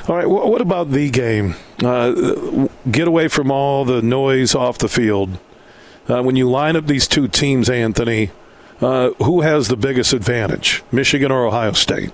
All 0.08 0.16
right. 0.16 0.28
What 0.28 0.60
about 0.60 0.90
the 0.90 1.10
game? 1.10 1.56
Uh, 1.82 2.68
get 2.90 3.08
away 3.08 3.28
from 3.28 3.50
all 3.50 3.84
the 3.84 4.02
noise 4.02 4.54
off 4.54 4.78
the 4.78 4.88
field. 4.88 5.38
Uh, 6.08 6.22
when 6.22 6.36
you 6.36 6.48
line 6.48 6.76
up 6.76 6.86
these 6.86 7.06
two 7.06 7.28
teams, 7.28 7.68
Anthony, 7.70 8.30
uh, 8.80 9.10
who 9.22 9.42
has 9.42 9.68
the 9.68 9.76
biggest 9.76 10.12
advantage, 10.12 10.82
Michigan 10.90 11.30
or 11.30 11.46
Ohio 11.46 11.72
State? 11.72 12.10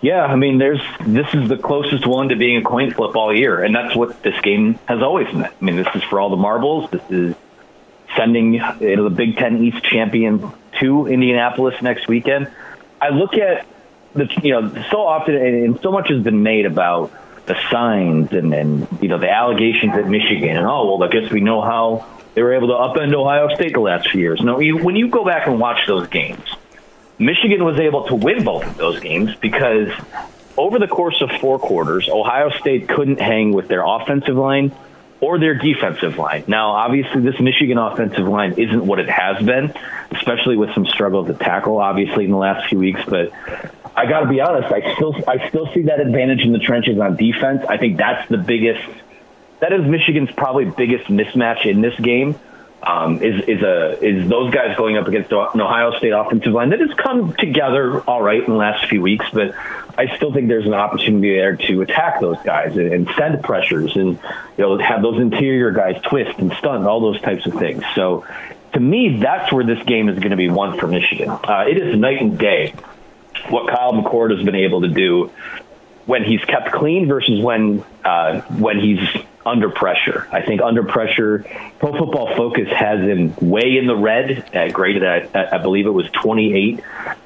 Yeah, 0.00 0.24
I 0.24 0.36
mean, 0.36 0.58
there's 0.58 0.80
this 1.00 1.26
is 1.34 1.48
the 1.48 1.56
closest 1.56 2.06
one 2.06 2.28
to 2.28 2.36
being 2.36 2.58
a 2.58 2.62
coin 2.62 2.92
flip 2.92 3.16
all 3.16 3.34
year, 3.34 3.62
and 3.62 3.74
that's 3.74 3.96
what 3.96 4.22
this 4.22 4.40
game 4.42 4.78
has 4.86 5.02
always 5.02 5.32
meant. 5.34 5.52
I 5.60 5.64
mean, 5.64 5.76
this 5.76 5.88
is 5.94 6.02
for 6.04 6.20
all 6.20 6.30
the 6.30 6.36
marbles. 6.36 6.88
This 6.90 7.02
is 7.10 7.34
sending 8.16 8.54
you 8.54 8.60
know, 8.60 9.04
the 9.04 9.10
Big 9.10 9.36
Ten 9.36 9.64
East 9.64 9.82
champion 9.82 10.52
to 10.78 11.06
Indianapolis 11.08 11.82
next 11.82 12.06
weekend. 12.06 12.48
I 13.00 13.08
look 13.08 13.34
at 13.34 13.66
the 14.14 14.28
you 14.42 14.52
know 14.52 14.68
so 14.90 15.06
often, 15.06 15.34
and 15.36 15.80
so 15.80 15.92
much 15.92 16.08
has 16.08 16.22
been 16.22 16.42
made 16.42 16.66
about 16.66 17.12
the 17.46 17.56
signs 17.70 18.32
and 18.32 18.52
and 18.54 18.88
you 19.00 19.08
know 19.08 19.18
the 19.18 19.30
allegations 19.30 19.94
at 19.94 20.06
Michigan, 20.08 20.56
and 20.56 20.66
oh 20.66 20.96
well, 20.96 21.08
I 21.08 21.12
guess 21.12 21.30
we 21.30 21.40
know 21.40 21.60
how 21.60 22.06
they 22.34 22.42
were 22.42 22.54
able 22.54 22.68
to 22.68 22.74
upend 22.74 23.14
Ohio 23.14 23.54
State 23.54 23.72
the 23.72 23.80
last 23.80 24.10
few 24.10 24.20
years. 24.20 24.40
No, 24.40 24.60
you, 24.60 24.78
when 24.78 24.96
you 24.96 25.08
go 25.08 25.24
back 25.24 25.46
and 25.46 25.58
watch 25.58 25.86
those 25.86 26.08
games 26.08 26.48
Michigan 27.18 27.64
was 27.64 27.80
able 27.80 28.06
to 28.06 28.14
win 28.14 28.44
both 28.44 28.64
of 28.64 28.76
those 28.76 29.00
games 29.00 29.34
because 29.36 29.88
over 30.56 30.78
the 30.78 30.86
course 30.86 31.20
of 31.20 31.30
four 31.40 31.58
quarters, 31.58 32.08
Ohio 32.08 32.50
State 32.50 32.88
couldn't 32.88 33.20
hang 33.20 33.52
with 33.52 33.68
their 33.68 33.84
offensive 33.84 34.36
line 34.36 34.72
or 35.20 35.40
their 35.40 35.54
defensive 35.54 36.16
line. 36.16 36.44
Now, 36.46 36.70
obviously, 36.70 37.22
this 37.22 37.40
Michigan 37.40 37.76
offensive 37.76 38.26
line 38.26 38.52
isn't 38.52 38.86
what 38.86 39.00
it 39.00 39.10
has 39.10 39.44
been, 39.44 39.74
especially 40.12 40.56
with 40.56 40.72
some 40.74 40.86
struggle 40.86 41.26
to 41.26 41.34
tackle, 41.34 41.78
obviously, 41.78 42.24
in 42.24 42.30
the 42.30 42.36
last 42.36 42.68
few 42.68 42.78
weeks. 42.78 43.00
But 43.04 43.32
I 43.98 44.06
got 44.06 44.20
to 44.20 44.28
be 44.28 44.40
honest, 44.40 44.72
I 44.72 44.94
still 44.94 45.14
I 45.26 45.48
still 45.48 45.66
see 45.74 45.82
that 45.82 45.98
advantage 45.98 46.42
in 46.42 46.52
the 46.52 46.60
trenches 46.60 47.00
on 47.00 47.16
defense. 47.16 47.64
I 47.68 47.78
think 47.78 47.96
that's 47.96 48.28
the 48.28 48.38
biggest. 48.38 48.88
That 49.58 49.72
is 49.72 49.84
Michigan's 49.84 50.30
probably 50.30 50.66
biggest 50.66 51.06
mismatch 51.06 51.66
in 51.66 51.80
this 51.80 51.98
game 51.98 52.38
um, 52.80 53.20
is 53.20 53.42
is 53.48 53.60
a 53.62 53.98
is 54.00 54.28
those 54.28 54.54
guys 54.54 54.76
going 54.76 54.96
up 54.96 55.08
against 55.08 55.32
an 55.32 55.60
Ohio 55.60 55.98
State 55.98 56.12
offensive 56.12 56.52
line 56.52 56.70
that 56.70 56.78
has 56.78 56.94
come 56.94 57.34
together 57.34 58.00
all 58.02 58.22
right 58.22 58.38
in 58.38 58.50
the 58.50 58.56
last 58.56 58.86
few 58.86 59.02
weeks, 59.02 59.26
but 59.32 59.52
I 59.98 60.14
still 60.16 60.32
think 60.32 60.46
there's 60.46 60.66
an 60.66 60.74
opportunity 60.74 61.34
there 61.34 61.56
to 61.56 61.82
attack 61.82 62.20
those 62.20 62.38
guys 62.44 62.76
and, 62.76 62.92
and 62.92 63.10
send 63.16 63.42
pressures 63.42 63.96
and 63.96 64.10
you 64.56 64.58
know 64.58 64.78
have 64.78 65.02
those 65.02 65.20
interior 65.20 65.72
guys 65.72 66.00
twist 66.02 66.38
and 66.38 66.52
stunt 66.52 66.86
all 66.86 67.00
those 67.00 67.20
types 67.20 67.46
of 67.46 67.54
things. 67.54 67.82
So 67.96 68.24
to 68.74 68.80
me, 68.80 69.18
that's 69.18 69.52
where 69.52 69.64
this 69.64 69.82
game 69.84 70.08
is 70.08 70.20
going 70.20 70.30
to 70.30 70.36
be 70.36 70.48
won 70.48 70.78
for 70.78 70.86
Michigan. 70.86 71.30
Uh, 71.30 71.64
it 71.68 71.78
is 71.78 71.96
night 71.96 72.20
and 72.20 72.38
day 72.38 72.74
what 73.48 73.68
Kyle 73.68 73.92
McCord 73.92 74.36
has 74.36 74.44
been 74.44 74.54
able 74.54 74.82
to 74.82 74.88
do 74.88 75.30
when 76.06 76.24
he's 76.24 76.42
kept 76.44 76.72
clean 76.72 77.06
versus 77.06 77.40
when 77.40 77.84
uh, 78.04 78.40
when 78.42 78.80
he's 78.80 79.00
under 79.44 79.70
pressure. 79.70 80.28
I 80.30 80.42
think 80.42 80.60
under 80.60 80.84
pressure, 80.84 81.44
Pro 81.78 81.92
Football 81.98 82.36
Focus 82.36 82.68
has 82.68 83.00
him 83.00 83.34
way 83.40 83.78
in 83.78 83.86
the 83.86 83.96
red, 83.96 84.54
uh, 84.54 84.68
graded 84.68 85.02
at, 85.02 85.34
at, 85.34 85.54
I 85.54 85.58
believe 85.58 85.86
it 85.86 85.90
was 85.90 86.08
28, 86.10 86.82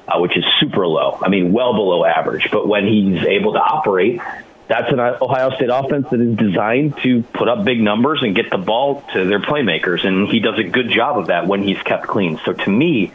uh, 0.07 0.19
which 0.19 0.37
is 0.37 0.45
super 0.59 0.87
low. 0.87 1.19
I 1.21 1.29
mean, 1.29 1.51
well 1.51 1.73
below 1.73 2.05
average. 2.05 2.49
But 2.51 2.67
when 2.67 2.87
he's 2.87 3.23
able 3.23 3.53
to 3.53 3.59
operate, 3.59 4.21
that's 4.67 4.91
an 4.91 4.99
Ohio 4.99 5.53
State 5.55 5.69
offense 5.69 6.07
that 6.11 6.21
is 6.21 6.37
designed 6.37 6.97
to 7.03 7.23
put 7.23 7.49
up 7.49 7.65
big 7.65 7.81
numbers 7.81 8.23
and 8.23 8.35
get 8.35 8.49
the 8.49 8.57
ball 8.57 9.03
to 9.13 9.25
their 9.25 9.41
playmakers. 9.41 10.05
And 10.05 10.27
he 10.29 10.39
does 10.39 10.57
a 10.57 10.63
good 10.63 10.89
job 10.89 11.17
of 11.17 11.27
that 11.27 11.47
when 11.47 11.63
he's 11.63 11.81
kept 11.83 12.07
clean. 12.07 12.39
So 12.45 12.53
to 12.53 12.69
me, 12.69 13.13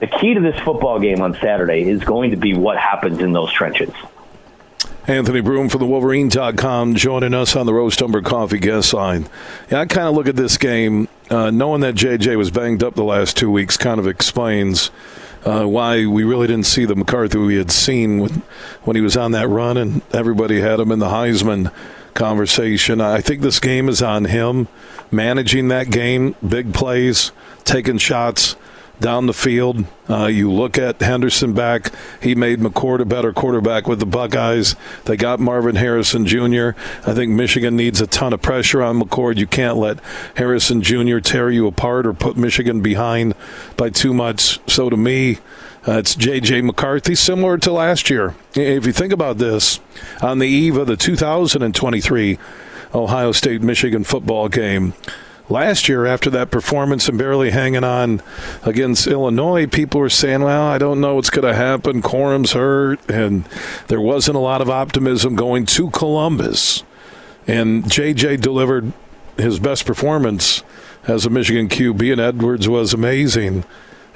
the 0.00 0.06
key 0.06 0.34
to 0.34 0.40
this 0.40 0.58
football 0.60 1.00
game 1.00 1.22
on 1.22 1.34
Saturday 1.34 1.88
is 1.88 2.02
going 2.04 2.30
to 2.30 2.36
be 2.36 2.54
what 2.54 2.76
happens 2.78 3.20
in 3.20 3.32
those 3.32 3.52
trenches. 3.52 3.92
Anthony 5.08 5.40
Broome 5.40 5.68
from 5.68 5.78
the 5.78 5.86
Wolverine.com 5.86 6.96
joining 6.96 7.32
us 7.32 7.54
on 7.54 7.66
the 7.66 7.72
Roast 7.72 8.02
Umber 8.02 8.22
Coffee 8.22 8.58
guest 8.58 8.92
line. 8.92 9.28
Yeah, 9.70 9.80
I 9.80 9.86
kind 9.86 10.08
of 10.08 10.14
look 10.14 10.26
at 10.26 10.34
this 10.34 10.58
game, 10.58 11.08
uh, 11.30 11.50
knowing 11.50 11.80
that 11.82 11.94
JJ 11.94 12.36
was 12.36 12.50
banged 12.50 12.82
up 12.82 12.94
the 12.94 13.04
last 13.04 13.36
two 13.36 13.50
weeks, 13.50 13.76
kind 13.76 14.00
of 14.00 14.08
explains 14.08 14.90
uh, 15.44 15.64
why 15.64 16.06
we 16.06 16.24
really 16.24 16.48
didn't 16.48 16.66
see 16.66 16.84
the 16.84 16.96
McCarthy 16.96 17.38
we 17.38 17.54
had 17.54 17.70
seen 17.70 18.18
when, 18.18 18.42
when 18.82 18.96
he 18.96 19.02
was 19.02 19.16
on 19.16 19.30
that 19.30 19.48
run 19.48 19.76
and 19.76 20.02
everybody 20.12 20.60
had 20.60 20.80
him 20.80 20.90
in 20.90 20.98
the 20.98 21.06
Heisman 21.06 21.72
conversation. 22.14 23.00
I 23.00 23.20
think 23.20 23.42
this 23.42 23.60
game 23.60 23.88
is 23.88 24.02
on 24.02 24.24
him 24.24 24.66
managing 25.12 25.68
that 25.68 25.88
game, 25.88 26.34
big 26.46 26.74
plays, 26.74 27.30
taking 27.62 27.98
shots 27.98 28.56
down 29.00 29.26
the 29.26 29.34
field. 29.34 29.84
Uh, 30.08 30.26
you 30.26 30.50
look 30.50 30.78
at 30.78 31.00
Henderson 31.00 31.52
back. 31.52 31.92
He 32.20 32.34
made 32.34 32.60
McCord 32.60 33.00
a 33.00 33.04
better 33.04 33.32
quarterback 33.32 33.86
with 33.86 34.00
the 34.00 34.06
Buckeyes. 34.06 34.76
They 35.04 35.16
got 35.16 35.40
Marvin 35.40 35.76
Harrison 35.76 36.26
Jr. 36.26 36.70
I 37.06 37.14
think 37.14 37.32
Michigan 37.32 37.76
needs 37.76 38.00
a 38.00 38.06
ton 38.06 38.32
of 38.32 38.42
pressure 38.42 38.82
on 38.82 39.00
McCord. 39.00 39.36
You 39.36 39.46
can't 39.46 39.76
let 39.76 39.98
Harrison 40.36 40.82
Jr. 40.82 41.18
tear 41.18 41.50
you 41.50 41.66
apart 41.66 42.06
or 42.06 42.12
put 42.12 42.36
Michigan 42.36 42.80
behind 42.80 43.34
by 43.76 43.90
too 43.90 44.14
much. 44.14 44.60
So 44.70 44.88
to 44.88 44.96
me, 44.96 45.38
uh, 45.86 45.98
it's 45.98 46.16
J.J. 46.16 46.62
McCarthy, 46.62 47.14
similar 47.14 47.58
to 47.58 47.70
last 47.70 48.10
year. 48.10 48.34
If 48.54 48.86
you 48.86 48.92
think 48.92 49.12
about 49.12 49.38
this, 49.38 49.78
on 50.20 50.40
the 50.40 50.48
eve 50.48 50.76
of 50.76 50.88
the 50.88 50.96
2023 50.96 52.38
Ohio 52.92 53.32
State 53.32 53.62
Michigan 53.62 54.02
football 54.02 54.48
game, 54.48 54.94
last 55.48 55.88
year 55.88 56.06
after 56.06 56.30
that 56.30 56.50
performance 56.50 57.08
and 57.08 57.18
barely 57.18 57.50
hanging 57.50 57.84
on 57.84 58.22
against 58.62 59.06
Illinois, 59.06 59.66
people 59.66 60.00
were 60.00 60.10
saying, 60.10 60.42
well, 60.42 60.66
I 60.66 60.78
don't 60.78 61.00
know 61.00 61.16
what's 61.16 61.30
going 61.30 61.46
to 61.46 61.54
happen. 61.54 62.02
Corum's 62.02 62.52
hurt. 62.52 62.98
And 63.08 63.44
there 63.88 64.00
wasn't 64.00 64.36
a 64.36 64.40
lot 64.40 64.60
of 64.60 64.70
optimism 64.70 65.36
going 65.36 65.66
to 65.66 65.90
Columbus. 65.90 66.82
And 67.46 67.84
JJ 67.84 68.40
delivered 68.40 68.92
his 69.36 69.58
best 69.58 69.86
performance 69.86 70.62
as 71.06 71.24
a 71.24 71.30
Michigan 71.30 71.68
QB, 71.68 72.12
and 72.12 72.20
Edwards 72.20 72.68
was 72.68 72.92
amazing. 72.92 73.64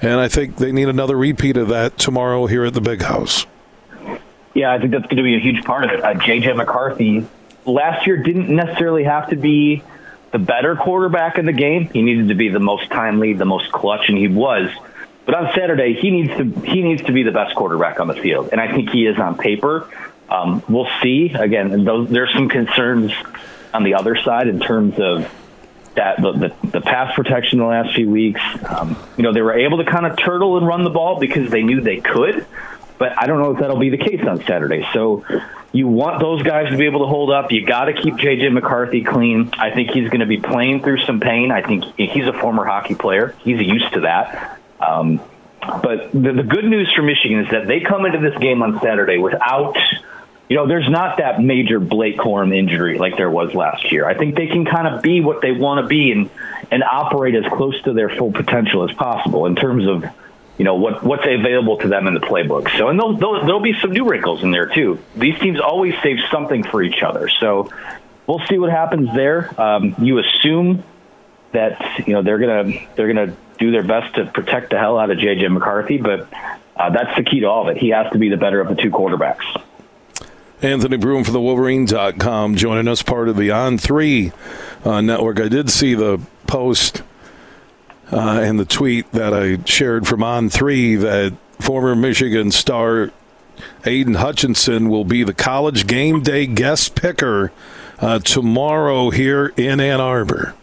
And 0.02 0.18
I 0.18 0.28
think 0.28 0.56
they 0.56 0.72
need 0.72 0.88
another 0.88 1.16
repeat 1.16 1.56
of 1.56 1.68
that 1.68 1.98
tomorrow 1.98 2.46
here 2.46 2.64
at 2.64 2.74
the 2.74 2.80
Big 2.80 3.02
House. 3.02 3.46
Yeah, 4.54 4.72
I 4.72 4.78
think 4.78 4.90
that's 4.90 5.04
going 5.04 5.18
to 5.18 5.22
be 5.22 5.36
a 5.36 5.40
huge 5.40 5.64
part 5.64 5.84
of 5.84 5.90
it. 5.90 6.02
Uh, 6.02 6.14
JJ 6.14 6.56
McCarthy 6.56 7.26
last 7.64 8.06
year 8.06 8.16
didn't 8.16 8.48
necessarily 8.48 9.04
have 9.04 9.30
to 9.30 9.36
be 9.36 9.84
the 10.32 10.38
better 10.38 10.76
quarterback 10.76 11.38
in 11.38 11.46
the 11.46 11.52
game. 11.52 11.88
He 11.88 12.02
needed 12.02 12.28
to 12.28 12.34
be 12.34 12.48
the 12.48 12.60
most 12.60 12.90
timely, 12.90 13.32
the 13.32 13.44
most 13.44 13.72
clutch, 13.72 14.08
and 14.08 14.16
he 14.16 14.28
was. 14.28 14.70
But 15.26 15.34
on 15.34 15.52
Saturday, 15.54 15.94
he 15.94 16.10
needs 16.10 16.30
to 16.36 16.44
he 16.44 16.82
needs 16.82 17.02
to 17.02 17.12
be 17.12 17.22
the 17.22 17.32
best 17.32 17.54
quarterback 17.54 18.00
on 18.00 18.08
the 18.08 18.14
field, 18.14 18.50
and 18.52 18.60
I 18.60 18.72
think 18.72 18.90
he 18.90 19.06
is 19.06 19.18
on 19.18 19.36
paper. 19.36 19.88
Um, 20.28 20.62
we'll 20.68 20.88
see. 21.02 21.32
Again, 21.34 21.84
those, 21.84 22.08
there's 22.08 22.32
some 22.32 22.48
concerns 22.48 23.12
on 23.74 23.82
the 23.82 23.94
other 23.94 24.16
side 24.16 24.48
in 24.48 24.60
terms 24.60 24.94
of 24.98 25.30
that 25.94 26.20
the, 26.22 26.32
the, 26.32 26.68
the 26.68 26.80
pass 26.80 27.14
protection 27.14 27.58
the 27.58 27.64
last 27.64 27.94
few 27.94 28.08
weeks. 28.08 28.40
Um, 28.64 28.96
you 29.16 29.22
know, 29.22 29.32
they 29.32 29.42
were 29.42 29.54
able 29.54 29.78
to 29.78 29.90
kind 29.90 30.06
of 30.06 30.16
turtle 30.16 30.56
and 30.56 30.66
run 30.66 30.84
the 30.84 30.90
ball 30.90 31.18
because 31.18 31.50
they 31.50 31.62
knew 31.62 31.80
they 31.80 32.00
could, 32.00 32.46
but 33.00 33.18
I 33.18 33.26
don't 33.26 33.40
know 33.40 33.52
if 33.52 33.60
that'll 33.60 33.78
be 33.78 33.88
the 33.88 33.96
case 33.96 34.20
on 34.28 34.44
Saturday. 34.44 34.86
So 34.92 35.24
you 35.72 35.88
want 35.88 36.20
those 36.20 36.42
guys 36.42 36.70
to 36.70 36.76
be 36.76 36.84
able 36.84 37.00
to 37.00 37.06
hold 37.06 37.30
up. 37.30 37.50
You 37.50 37.64
got 37.64 37.86
to 37.86 37.94
keep 37.94 38.14
JJ 38.14 38.52
McCarthy 38.52 39.02
clean. 39.02 39.48
I 39.54 39.70
think 39.70 39.90
he's 39.90 40.10
going 40.10 40.20
to 40.20 40.26
be 40.26 40.36
playing 40.36 40.82
through 40.82 40.98
some 41.06 41.18
pain. 41.18 41.50
I 41.50 41.62
think 41.62 41.84
he's 41.96 42.26
a 42.26 42.34
former 42.34 42.66
hockey 42.66 42.94
player. 42.94 43.34
He's 43.38 43.58
used 43.58 43.90
to 43.94 44.00
that. 44.00 44.60
Um, 44.86 45.18
but 45.60 46.12
the, 46.12 46.32
the 46.32 46.42
good 46.42 46.66
news 46.66 46.92
for 46.94 47.00
Michigan 47.00 47.40
is 47.40 47.50
that 47.52 47.66
they 47.66 47.80
come 47.80 48.04
into 48.04 48.18
this 48.18 48.38
game 48.38 48.62
on 48.62 48.78
Saturday 48.80 49.16
without, 49.16 49.78
you 50.50 50.56
know, 50.56 50.66
there's 50.66 50.90
not 50.90 51.16
that 51.16 51.40
major 51.40 51.80
Blake 51.80 52.18
Corum 52.18 52.54
injury 52.54 52.98
like 52.98 53.16
there 53.16 53.30
was 53.30 53.54
last 53.54 53.92
year. 53.92 54.06
I 54.06 54.12
think 54.12 54.36
they 54.36 54.48
can 54.48 54.66
kind 54.66 54.86
of 54.86 55.00
be 55.00 55.22
what 55.22 55.40
they 55.40 55.52
want 55.52 55.82
to 55.82 55.88
be 55.88 56.12
and 56.12 56.28
and 56.70 56.84
operate 56.84 57.34
as 57.34 57.50
close 57.50 57.80
to 57.82 57.94
their 57.94 58.10
full 58.10 58.30
potential 58.30 58.88
as 58.88 58.94
possible 58.94 59.46
in 59.46 59.56
terms 59.56 59.86
of 59.88 60.04
you 60.60 60.64
know 60.64 60.74
what 60.74 61.02
what's 61.02 61.24
available 61.24 61.78
to 61.78 61.88
them 61.88 62.06
in 62.06 62.12
the 62.12 62.20
playbook. 62.20 62.68
So, 62.76 62.88
and 62.88 62.98
there'll, 62.98 63.16
there'll, 63.16 63.46
there'll 63.46 63.62
be 63.62 63.72
some 63.80 63.92
new 63.92 64.06
wrinkles 64.06 64.42
in 64.42 64.50
there 64.50 64.66
too. 64.66 64.98
These 65.16 65.38
teams 65.38 65.58
always 65.58 65.94
save 66.02 66.18
something 66.30 66.64
for 66.64 66.82
each 66.82 67.02
other. 67.02 67.30
So, 67.30 67.70
we'll 68.26 68.42
see 68.46 68.58
what 68.58 68.70
happens 68.70 69.08
there. 69.14 69.58
Um, 69.58 69.94
you 70.02 70.18
assume 70.18 70.84
that 71.52 72.06
you 72.06 72.12
know 72.12 72.22
they're 72.22 72.38
gonna 72.38 72.78
they're 72.94 73.06
gonna 73.10 73.34
do 73.58 73.70
their 73.70 73.84
best 73.84 74.16
to 74.16 74.26
protect 74.26 74.68
the 74.68 74.78
hell 74.78 74.98
out 74.98 75.10
of 75.10 75.16
JJ 75.16 75.50
McCarthy, 75.50 75.96
but 75.96 76.28
uh, 76.76 76.90
that's 76.90 77.16
the 77.16 77.22
key 77.22 77.40
to 77.40 77.46
all 77.46 77.66
of 77.66 77.74
it. 77.74 77.80
He 77.80 77.88
has 77.88 78.12
to 78.12 78.18
be 78.18 78.28
the 78.28 78.36
better 78.36 78.60
of 78.60 78.68
the 78.68 78.74
two 78.74 78.90
quarterbacks. 78.90 79.62
Anthony 80.60 80.98
Broome 80.98 81.24
for 81.24 81.30
the 81.30 81.40
Wolverine.com 81.40 82.56
joining 82.56 82.86
us, 82.86 83.02
part 83.02 83.30
of 83.30 83.38
the 83.38 83.50
On 83.50 83.78
Three 83.78 84.30
uh, 84.84 85.00
network. 85.00 85.40
I 85.40 85.48
did 85.48 85.70
see 85.70 85.94
the 85.94 86.20
post 86.46 87.02
uh, 88.12 88.40
and 88.42 88.58
the 88.58 88.64
tweet 88.64 89.10
that 89.12 89.32
I 89.32 89.62
shared 89.64 90.06
from 90.06 90.22
On 90.22 90.48
Three 90.48 90.96
that 90.96 91.34
former 91.60 91.94
Michigan 91.94 92.50
star 92.50 93.10
Aidan 93.84 94.14
Hutchinson 94.14 94.88
will 94.88 95.04
be 95.04 95.22
the 95.24 95.34
college 95.34 95.86
game 95.86 96.22
day 96.22 96.46
guest 96.46 96.94
picker 96.94 97.52
uh, 97.98 98.18
tomorrow 98.18 99.10
here 99.10 99.52
in 99.56 99.80
Ann 99.80 100.00
Arbor. 100.00 100.54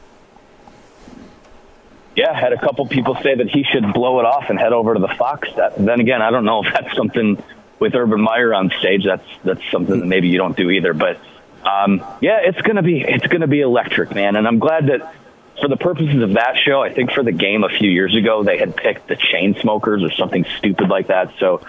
Yeah, 2.15 2.33
had 2.33 2.51
a 2.51 2.59
couple 2.59 2.87
people 2.87 3.15
say 3.21 3.35
that 3.35 3.47
he 3.47 3.63
should 3.63 3.93
blow 3.93 4.19
it 4.19 4.25
off 4.25 4.49
and 4.49 4.57
head 4.57 4.73
over 4.73 4.95
to 4.95 4.99
the 4.99 5.07
Fox. 5.07 5.49
Then 5.77 5.99
again, 5.99 6.21
I 6.21 6.31
don't 6.31 6.45
know 6.45 6.63
if 6.63 6.73
that's 6.73 6.95
something 6.95 7.41
with 7.79 7.93
Urban 7.93 8.21
Meyer 8.21 8.53
on 8.53 8.71
stage, 8.79 9.05
that's 9.05 9.27
that's 9.43 9.61
something 9.71 9.99
that 9.99 10.05
maybe 10.05 10.27
you 10.27 10.37
don't 10.37 10.57
do 10.57 10.71
either. 10.71 10.93
But 10.93 11.19
um, 11.63 12.03
yeah, 12.21 12.39
it's 12.43 12.61
gonna 12.61 12.81
be 12.81 13.01
it's 13.01 13.27
gonna 13.27 13.47
be 13.47 13.61
electric, 13.61 14.15
man. 14.15 14.35
And 14.35 14.47
I'm 14.47 14.59
glad 14.59 14.87
that 14.87 15.13
for 15.59 15.67
the 15.67 15.77
purposes 15.77 16.21
of 16.21 16.33
that 16.33 16.55
show, 16.63 16.81
I 16.81 16.93
think 16.93 17.11
for 17.11 17.23
the 17.23 17.31
game 17.31 17.63
a 17.63 17.69
few 17.69 17.89
years 17.89 18.15
ago, 18.15 18.43
they 18.43 18.57
had 18.57 18.75
picked 18.75 19.07
the 19.07 19.15
Chainsmokers 19.15 20.07
or 20.07 20.11
something 20.13 20.45
stupid 20.57 20.89
like 20.89 21.07
that. 21.07 21.33
So 21.39 21.61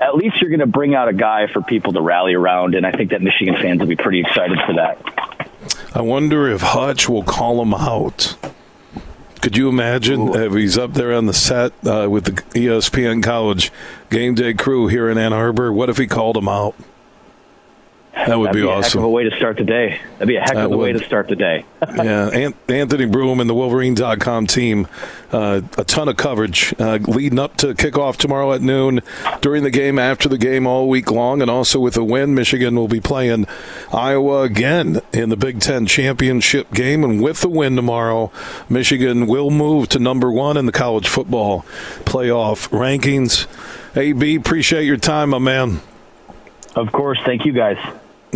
at 0.00 0.14
least 0.14 0.40
you're 0.40 0.50
going 0.50 0.60
to 0.60 0.66
bring 0.66 0.94
out 0.94 1.08
a 1.08 1.12
guy 1.12 1.46
for 1.46 1.62
people 1.62 1.92
to 1.92 2.00
rally 2.00 2.34
around, 2.34 2.74
and 2.74 2.86
I 2.86 2.92
think 2.92 3.10
that 3.10 3.22
Michigan 3.22 3.54
fans 3.54 3.80
will 3.80 3.86
be 3.86 3.96
pretty 3.96 4.20
excited 4.20 4.58
for 4.66 4.74
that. 4.74 4.98
I 5.94 6.02
wonder 6.02 6.48
if 6.48 6.60
Hutch 6.60 7.08
will 7.08 7.22
call 7.22 7.60
him 7.62 7.74
out. 7.74 8.36
Could 9.40 9.56
you 9.56 9.68
imagine 9.68 10.28
Ooh. 10.28 10.34
if 10.34 10.52
he's 10.52 10.76
up 10.76 10.92
there 10.92 11.14
on 11.14 11.26
the 11.26 11.32
set 11.32 11.72
uh, 11.86 12.08
with 12.10 12.24
the 12.24 12.32
ESPN 12.32 13.22
College 13.22 13.72
game 14.10 14.34
day 14.34 14.52
crew 14.52 14.86
here 14.86 15.08
in 15.08 15.16
Ann 15.16 15.32
Arbor? 15.32 15.72
What 15.72 15.88
if 15.88 15.96
he 15.96 16.06
called 16.06 16.36
him 16.36 16.48
out? 16.48 16.74
That 18.26 18.38
would 18.38 18.52
be, 18.52 18.62
be, 18.62 18.66
awesome. 18.66 18.82
heck 18.82 18.96
of 18.96 19.04
a 19.04 19.08
way 19.08 19.24
to 19.24 19.36
start 19.36 19.56
the 19.56 19.64
day. 19.64 20.00
That'd 20.14 20.28
be 20.28 20.36
a 20.36 20.40
heck 20.40 20.54
that 20.54 20.66
of 20.66 20.72
a 20.72 20.76
would. 20.76 20.92
way 20.92 20.92
to 20.92 21.04
start 21.04 21.28
the 21.28 21.36
day. 21.36 21.64
yeah, 21.96 22.50
Anthony 22.68 23.06
Broome 23.06 23.40
and 23.40 23.48
the 23.48 23.54
Wolverine.com 23.54 24.46
team, 24.46 24.88
uh, 25.32 25.62
a 25.78 25.84
ton 25.84 26.08
of 26.08 26.16
coverage 26.16 26.74
uh, 26.78 26.98
leading 27.06 27.38
up 27.38 27.56
to 27.58 27.74
kickoff 27.74 28.16
tomorrow 28.16 28.52
at 28.52 28.60
noon, 28.60 29.00
during 29.40 29.62
the 29.62 29.70
game, 29.70 29.98
after 29.98 30.28
the 30.28 30.38
game, 30.38 30.66
all 30.66 30.88
week 30.88 31.10
long, 31.10 31.40
and 31.40 31.50
also 31.50 31.80
with 31.80 31.96
a 31.96 32.04
win, 32.04 32.34
Michigan 32.34 32.74
will 32.74 32.88
be 32.88 33.00
playing 33.00 33.46
Iowa 33.92 34.42
again 34.42 35.00
in 35.12 35.30
the 35.30 35.36
Big 35.36 35.60
Ten 35.60 35.86
championship 35.86 36.72
game, 36.72 37.04
and 37.04 37.22
with 37.22 37.40
the 37.40 37.48
win 37.48 37.76
tomorrow, 37.76 38.30
Michigan 38.68 39.26
will 39.26 39.50
move 39.50 39.88
to 39.90 39.98
number 39.98 40.30
one 40.30 40.56
in 40.56 40.66
the 40.66 40.72
college 40.72 41.08
football 41.08 41.64
playoff 42.04 42.68
rankings. 42.68 43.46
AB, 43.96 44.36
appreciate 44.36 44.84
your 44.84 44.96
time, 44.96 45.30
my 45.30 45.38
man. 45.38 45.80
Of 46.76 46.92
course. 46.92 47.18
Thank 47.24 47.44
you, 47.44 47.52
guys. 47.52 47.78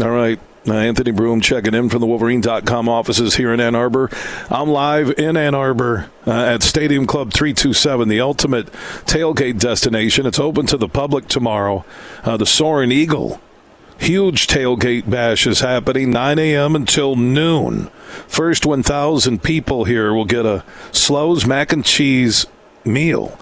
All 0.01 0.11
right. 0.11 0.41
Anthony 0.67 1.13
Broome 1.13 1.41
checking 1.41 1.75
in 1.75 1.89
from 1.89 2.01
the 2.01 2.07
Wolverine.com 2.07 2.89
offices 2.89 3.37
here 3.37 3.53
in 3.53 3.61
Ann 3.61 3.75
Arbor. 3.77 4.11
I'm 4.51 4.71
live 4.71 5.11
in 5.19 5.37
Ann 5.37 5.55
Arbor 5.55 6.11
uh, 6.27 6.33
at 6.33 6.63
Stadium 6.63 7.07
Club 7.07 7.33
327, 7.33 8.09
the 8.09 8.21
ultimate 8.21 8.73
tailgate 9.05 9.61
destination. 9.61 10.27
It's 10.27 10.41
open 10.41 10.67
to 10.67 10.77
the 10.77 10.89
public 10.89 11.29
tomorrow. 11.29 11.85
Uh, 12.25 12.37
the 12.37 12.47
Soaring 12.47 12.91
Eagle 12.91 13.41
huge 13.99 14.49
tailgate 14.49 15.09
bash 15.09 15.47
is 15.47 15.61
happening 15.61 16.11
9 16.11 16.39
a.m. 16.41 16.75
until 16.75 17.15
noon. 17.15 17.87
First 18.27 18.67
1,000 18.67 19.43
people 19.43 19.85
here 19.85 20.13
will 20.13 20.25
get 20.25 20.45
a 20.45 20.65
Slows 20.91 21.47
mac 21.47 21.73
and 21.73 21.85
cheese 21.85 22.47
meal 22.85 23.39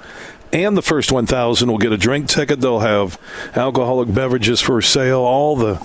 and 0.52 0.76
the 0.76 0.82
first 0.82 1.10
1,000 1.10 1.70
will 1.70 1.78
get 1.78 1.92
a 1.92 1.96
drink 1.96 2.28
ticket. 2.28 2.60
They'll 2.60 2.80
have 2.80 3.18
alcoholic 3.56 4.12
beverages 4.12 4.60
for 4.60 4.82
sale. 4.82 5.20
All 5.20 5.56
the 5.56 5.76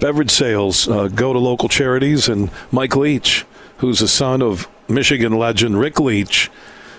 beverage 0.00 0.30
sales 0.30 0.88
uh, 0.88 1.08
go 1.08 1.32
to 1.32 1.38
local 1.38 1.68
charities. 1.68 2.28
And 2.28 2.50
Mike 2.70 2.96
Leach, 2.96 3.44
who's 3.78 4.00
the 4.00 4.08
son 4.08 4.42
of 4.42 4.68
Michigan 4.88 5.32
legend 5.32 5.78
Rick 5.78 6.00
Leach, 6.00 6.50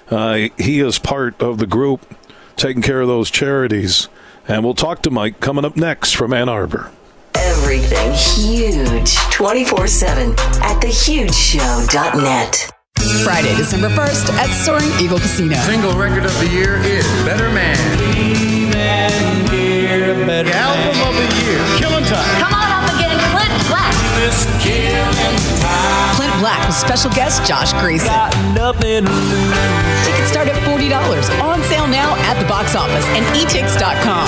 uh, 0.10 0.48
he 0.58 0.80
is 0.80 1.00
part 1.00 1.42
of 1.42 1.58
the 1.60 1.68
group 1.68 2.16
taking 2.56 2.82
care 2.82 3.02
of 3.02 3.08
those 3.08 3.30
charities. 3.32 4.10
And 4.48 4.64
we'll 4.64 4.74
talk 4.74 5.02
to 5.04 5.12
Mike 5.12 5.40
coming 5.40 5.66
up 5.66 5.76
next 5.76 6.16
from 6.16 6.34
Ann 6.34 6.50
Arbor. 6.50 6.92
Everything 7.36 8.12
huge 8.14 9.16
24 9.32 9.88
7 9.88 10.32
at 10.32 10.82
thehugeshow.net. 10.82 12.72
Friday, 13.24 13.56
December 13.56 13.90
1st 13.90 14.30
at 14.34 14.50
Soaring 14.54 14.90
Eagle 15.00 15.20
Casino. 15.20 15.56
Single 15.58 15.94
record 15.94 16.26
of 16.26 16.38
the 16.40 16.48
year 16.48 16.78
is 16.78 17.06
Better 17.24 17.50
Man. 17.52 17.78
Here, 19.50 20.26
better 20.26 20.50
the 20.50 20.56
album 20.56 21.02
of 21.08 21.16
the 21.16 21.46
year, 21.46 21.80
Killing 21.80 22.06
Time. 22.06 22.42
Come 22.42 22.54
on 22.54 22.69
Clint 26.16 26.36
Black 26.40 26.66
with 26.68 26.76
special 26.76 27.12
guest 27.12 27.46
Josh 27.46 27.74
Grayson. 27.74 28.08
Got 28.08 28.36
nothing 28.56 29.06
to 29.06 29.12
lose. 29.12 30.06
Tickets 30.06 30.30
start 30.30 30.48
at 30.48 30.56
$40. 30.64 30.92
On 31.42 31.62
sale 31.64 31.88
now 31.88 32.16
at 32.30 32.40
the 32.40 32.48
box 32.48 32.76
office 32.76 33.06
and 33.16 33.26
etix.com. 33.36 34.28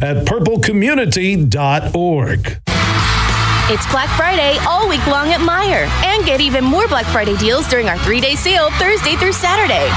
at 0.01 0.25
purplecommunity.org. 0.25 2.57
It's 3.73 3.89
Black 3.91 4.09
Friday 4.17 4.57
all 4.67 4.89
week 4.89 5.05
long 5.07 5.29
at 5.29 5.39
Meijer. 5.39 5.87
And 6.03 6.25
get 6.25 6.41
even 6.41 6.63
more 6.63 6.87
Black 6.87 7.05
Friday 7.05 7.37
deals 7.37 7.67
during 7.67 7.87
our 7.87 7.97
three 7.99 8.19
day 8.19 8.33
sale 8.35 8.71
Thursday 8.71 9.15
through 9.15 9.33
Saturday. 9.33 9.87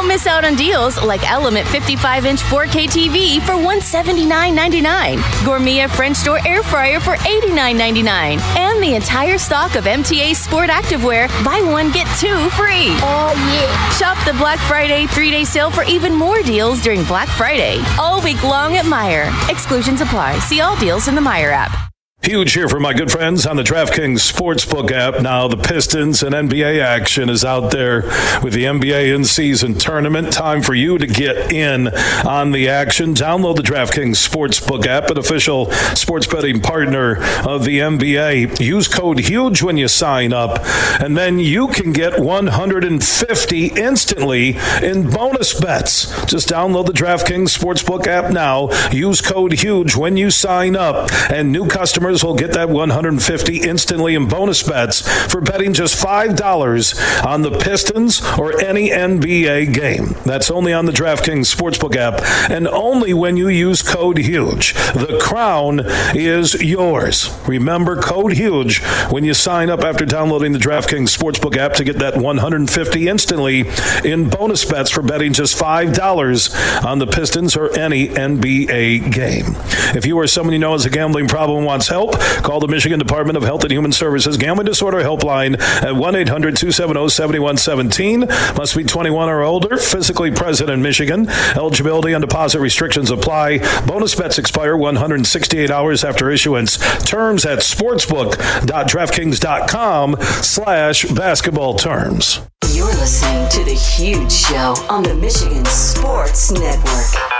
Don't 0.00 0.08
miss 0.08 0.26
out 0.26 0.46
on 0.46 0.56
deals 0.56 0.96
like 1.02 1.30
Element 1.30 1.68
55 1.68 2.24
inch 2.24 2.40
4K 2.40 2.86
TV 2.86 3.38
for 3.42 3.52
$179.99, 3.52 5.18
Gourmia 5.44 5.90
French 5.90 6.24
door 6.24 6.38
air 6.46 6.62
fryer 6.62 6.98
for 6.98 7.16
$89.99, 7.16 8.40
and 8.56 8.82
the 8.82 8.94
entire 8.94 9.36
stock 9.36 9.74
of 9.74 9.84
MTA 9.84 10.34
Sport 10.34 10.70
Activewear 10.70 11.28
buy 11.44 11.60
one, 11.60 11.92
get 11.92 12.06
two 12.18 12.48
free. 12.48 12.96
Oh, 13.02 13.34
yeah. 13.52 13.90
Shop 13.90 14.16
the 14.24 14.32
Black 14.38 14.58
Friday 14.60 15.06
three 15.06 15.30
day 15.30 15.44
sale 15.44 15.70
for 15.70 15.84
even 15.84 16.14
more 16.14 16.40
deals 16.40 16.80
during 16.80 17.04
Black 17.04 17.28
Friday 17.28 17.84
all 17.98 18.22
week 18.22 18.42
long 18.42 18.76
at 18.76 18.86
Meijer. 18.86 19.28
Exclusions 19.50 20.00
apply. 20.00 20.38
See 20.38 20.62
all 20.62 20.78
deals 20.78 21.08
in 21.08 21.14
the 21.14 21.20
Meijer 21.20 21.52
app. 21.52 21.89
Huge 22.22 22.52
here 22.52 22.68
for 22.68 22.78
my 22.78 22.92
good 22.92 23.10
friends 23.10 23.46
on 23.46 23.56
the 23.56 23.62
DraftKings 23.62 24.30
Sportsbook 24.30 24.92
app. 24.92 25.22
Now, 25.22 25.48
the 25.48 25.56
Pistons 25.56 26.22
and 26.22 26.34
NBA 26.34 26.78
action 26.78 27.30
is 27.30 27.46
out 27.46 27.70
there 27.70 28.02
with 28.42 28.52
the 28.52 28.64
NBA 28.64 29.14
in 29.14 29.24
season 29.24 29.76
tournament. 29.76 30.30
Time 30.30 30.60
for 30.60 30.74
you 30.74 30.98
to 30.98 31.06
get 31.06 31.50
in 31.50 31.88
on 31.88 32.52
the 32.52 32.68
action. 32.68 33.14
Download 33.14 33.56
the 33.56 33.62
DraftKings 33.62 34.28
Sportsbook 34.28 34.86
app, 34.86 35.08
an 35.08 35.16
official 35.16 35.70
sports 35.96 36.26
betting 36.26 36.60
partner 36.60 37.16
of 37.48 37.64
the 37.64 37.78
NBA. 37.78 38.60
Use 38.60 38.86
code 38.86 39.20
HUGE 39.20 39.62
when 39.62 39.78
you 39.78 39.88
sign 39.88 40.34
up, 40.34 40.60
and 41.00 41.16
then 41.16 41.38
you 41.38 41.68
can 41.68 41.90
get 41.90 42.20
150 42.20 43.66
instantly 43.68 44.58
in 44.82 45.08
bonus 45.08 45.58
bets. 45.58 46.26
Just 46.26 46.50
download 46.50 46.84
the 46.84 46.92
DraftKings 46.92 47.58
Sportsbook 47.58 48.06
app 48.06 48.30
now. 48.30 48.68
Use 48.90 49.22
code 49.22 49.54
HUGE 49.54 49.96
when 49.96 50.18
you 50.18 50.30
sign 50.30 50.76
up, 50.76 51.08
and 51.30 51.50
new 51.50 51.66
customers 51.66 52.09
customers 52.10 52.24
will 52.24 52.34
get 52.34 52.52
that 52.54 52.68
150 52.68 53.58
instantly 53.58 54.16
in 54.16 54.26
bonus 54.26 54.64
bets 54.64 55.00
for 55.30 55.40
betting 55.40 55.72
just 55.72 56.02
$5 56.02 57.24
on 57.24 57.42
the 57.42 57.52
Pistons 57.52 58.20
or 58.36 58.60
any 58.60 58.90
NBA 58.90 59.72
game. 59.72 60.16
That's 60.24 60.50
only 60.50 60.72
on 60.72 60.86
the 60.86 60.92
DraftKings 60.92 61.54
Sportsbook 61.54 61.94
app 61.94 62.20
and 62.50 62.66
only 62.66 63.14
when 63.14 63.36
you 63.36 63.48
use 63.48 63.82
code 63.82 64.18
HUGE. 64.18 64.74
The 64.94 65.20
crown 65.22 65.82
is 66.14 66.54
yours. 66.54 67.30
Remember 67.46 68.00
code 68.00 68.32
HUGE 68.32 68.82
when 69.10 69.22
you 69.22 69.34
sign 69.34 69.70
up 69.70 69.80
after 69.80 70.04
downloading 70.04 70.52
the 70.52 70.58
DraftKings 70.58 71.16
Sportsbook 71.16 71.56
app 71.56 71.74
to 71.74 71.84
get 71.84 71.98
that 71.98 72.16
150 72.16 73.08
instantly 73.08 73.70
in 74.04 74.28
bonus 74.28 74.64
bets 74.64 74.90
for 74.90 75.02
betting 75.02 75.32
just 75.32 75.56
$5 75.56 76.84
on 76.84 76.98
the 76.98 77.06
Pistons 77.06 77.56
or 77.56 77.72
any 77.78 78.08
NBA 78.08 79.12
game. 79.12 79.54
If 79.94 80.06
you 80.06 80.18
or 80.18 80.26
someone 80.26 80.52
you 80.52 80.58
know 80.58 80.72
has 80.72 80.86
a 80.86 80.90
gambling 80.90 81.28
problem 81.28 81.64
wants 81.64 81.86
help, 81.86 81.99
help, 82.00 82.18
call 82.42 82.60
the 82.60 82.68
Michigan 82.68 82.98
Department 82.98 83.36
of 83.36 83.42
Health 83.42 83.62
and 83.62 83.72
Human 83.72 83.92
Services 83.92 84.38
Gambling 84.38 84.66
Disorder 84.66 84.98
Helpline 84.98 85.60
at 85.60 85.94
1 85.94 86.16
800 86.16 86.56
270 86.56 87.08
7117. 87.08 88.20
Must 88.56 88.76
be 88.76 88.84
21 88.84 89.28
or 89.28 89.42
older, 89.42 89.76
physically 89.76 90.30
present 90.30 90.70
in 90.70 90.80
Michigan. 90.80 91.28
Eligibility 91.28 92.14
and 92.14 92.22
deposit 92.22 92.60
restrictions 92.60 93.10
apply. 93.10 93.58
Bonus 93.86 94.14
bets 94.14 94.38
expire 94.38 94.74
168 94.76 95.70
hours 95.70 96.04
after 96.04 96.30
issuance. 96.30 96.78
Terms 97.04 97.44
at 97.44 97.58
sportsbook.draftkings.com 97.58 100.16
slash 100.42 101.04
basketball 101.04 101.74
terms. 101.74 102.40
You're 102.72 102.86
listening 102.86 103.46
to 103.50 103.62
The 103.64 103.74
Huge 103.74 104.32
Show 104.32 104.74
on 104.88 105.02
the 105.02 105.14
Michigan 105.14 105.66
Sports 105.66 106.50
Network. 106.52 107.39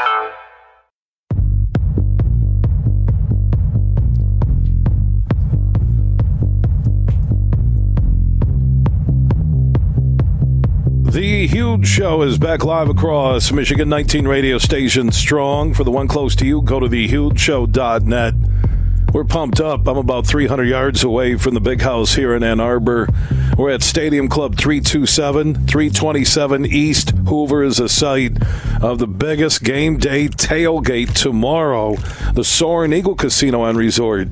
The 11.10 11.48
Huge 11.48 11.88
Show 11.88 12.22
is 12.22 12.38
back 12.38 12.64
live 12.64 12.88
across 12.88 13.50
Michigan 13.50 13.88
19 13.88 14.28
radio 14.28 14.58
stations 14.58 15.16
strong. 15.16 15.74
For 15.74 15.82
the 15.82 15.90
one 15.90 16.06
close 16.06 16.36
to 16.36 16.46
you, 16.46 16.62
go 16.62 16.78
to 16.78 16.86
thehugeshow.net. 16.86 18.34
We're 19.12 19.24
pumped 19.24 19.60
up. 19.60 19.88
I'm 19.88 19.96
about 19.96 20.24
300 20.24 20.64
yards 20.64 21.02
away 21.02 21.36
from 21.36 21.54
the 21.54 21.60
big 21.60 21.80
house 21.80 22.14
here 22.14 22.32
in 22.32 22.44
Ann 22.44 22.60
Arbor. 22.60 23.08
We're 23.56 23.70
at 23.70 23.82
Stadium 23.82 24.28
Club 24.28 24.56
327, 24.56 25.66
327 25.66 26.66
East. 26.66 27.10
Hoover 27.26 27.64
is 27.64 27.78
the 27.78 27.88
site 27.88 28.36
of 28.80 29.00
the 29.00 29.08
biggest 29.08 29.64
game 29.64 29.98
day 29.98 30.28
tailgate 30.28 31.12
tomorrow. 31.14 31.96
The 32.34 32.44
Soaring 32.44 32.92
Eagle 32.92 33.16
Casino 33.16 33.64
and 33.64 33.76
Resort. 33.76 34.28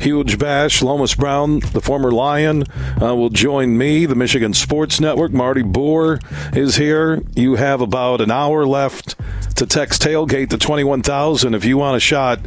Huge 0.00 0.38
bash. 0.38 0.80
Lomas 0.80 1.14
Brown, 1.14 1.60
the 1.74 1.82
former 1.82 2.10
Lion, 2.10 2.64
uh, 3.02 3.14
will 3.14 3.28
join 3.28 3.76
me. 3.76 4.06
The 4.06 4.14
Michigan 4.14 4.54
Sports 4.54 4.98
Network. 4.98 5.32
Marty 5.32 5.62
Boer 5.62 6.20
is 6.54 6.76
here. 6.76 7.22
You 7.34 7.56
have 7.56 7.82
about 7.82 8.22
an 8.22 8.30
hour 8.30 8.64
left 8.64 9.14
to 9.62 9.66
text 9.66 10.02
tailgate 10.02 10.50
to 10.50 10.58
21,000 10.58 11.54
if 11.54 11.64
you 11.64 11.78
want 11.78 11.96
a 11.96 12.00
shot 12.00 12.40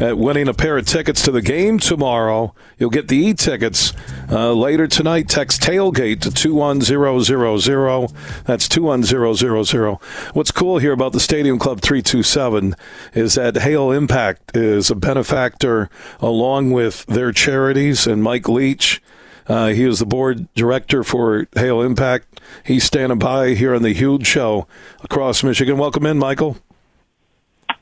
at 0.00 0.16
winning 0.16 0.48
a 0.48 0.54
pair 0.54 0.78
of 0.78 0.86
tickets 0.86 1.22
to 1.22 1.30
the 1.30 1.42
game 1.42 1.78
tomorrow. 1.78 2.54
You'll 2.78 2.88
get 2.88 3.08
the 3.08 3.16
e-tickets 3.16 3.92
uh, 4.30 4.54
later 4.54 4.86
tonight. 4.86 5.28
Text 5.28 5.60
tailgate 5.60 6.22
to 6.22 6.30
21000. 6.30 8.16
That's 8.46 8.68
21000. 8.68 9.98
What's 10.32 10.50
cool 10.50 10.78
here 10.78 10.92
about 10.92 11.12
the 11.12 11.20
Stadium 11.20 11.58
Club 11.58 11.82
327 11.82 12.74
is 13.12 13.34
that 13.34 13.56
Hail 13.56 13.90
Impact 13.90 14.56
is 14.56 14.90
a 14.90 14.94
benefactor 14.94 15.90
along 16.20 16.70
with 16.70 17.04
their 17.04 17.32
charities 17.32 18.06
and 18.06 18.22
Mike 18.22 18.48
Leach. 18.48 19.02
Uh, 19.46 19.68
he 19.68 19.84
is 19.84 19.98
the 19.98 20.06
board 20.06 20.52
director 20.54 21.02
for 21.02 21.46
Hail 21.54 21.82
Impact. 21.82 22.40
He's 22.64 22.84
standing 22.84 23.18
by 23.18 23.54
here 23.54 23.74
on 23.74 23.82
the 23.82 23.92
Huge 23.92 24.26
Show 24.26 24.66
across 25.02 25.42
Michigan. 25.42 25.78
Welcome 25.78 26.06
in, 26.06 26.18
Michael. 26.18 26.56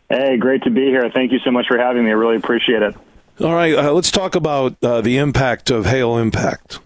Hey, 0.09 0.37
great 0.39 0.63
to 0.65 0.71
be 0.71 0.87
here. 0.87 1.09
Thank 1.13 1.33
you 1.33 1.39
so 1.39 1.51
much 1.51 1.67
for 1.69 1.79
having 1.79 2.05
me. 2.05 2.11
I 2.11 2.15
really 2.15 2.37
appreciate 2.37 2.83
it. 2.83 2.97
All 3.41 3.55
right, 3.55 3.75
uh, 3.75 3.93
let's 3.93 4.11
talk 4.11 4.35
about 4.35 4.77
uh, 4.83 5.01
the 5.01 5.17
impact 5.17 5.71
of 5.71 5.87
Hail 5.87 6.19
Impact. 6.19 6.81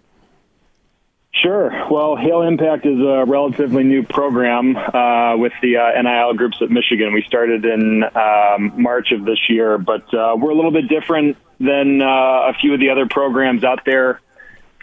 Sure. 1.43 1.71
Well, 1.91 2.17
Hail 2.17 2.43
Impact 2.43 2.87
is 2.87 2.99
a 3.01 3.25
relatively 3.27 3.83
new 3.83 4.05
program 4.05 4.77
uh, 4.77 5.37
with 5.37 5.53
the 5.63 5.79
uh, 5.79 6.01
NIL 6.01 6.35
groups 6.35 6.59
at 6.63 6.71
Michigan. 6.71 7.13
We 7.13 7.23
started 7.23 7.65
in 7.65 8.05
um, 8.05 8.81
March 8.81 9.11
of 9.11 9.25
this 9.25 9.39
year, 9.49 9.77
but 9.77 10.03
uh, 10.15 10.37
we're 10.39 10.51
a 10.51 10.55
little 10.55 10.71
bit 10.71 10.89
different 10.89 11.37
than 11.59 12.01
uh, 12.01 12.07
a 12.07 12.55
few 12.61 12.73
of 12.73 12.81
the 12.81 12.91
other 12.91 13.07
programs 13.07 13.65
out 13.65 13.85
there. 13.85 14.21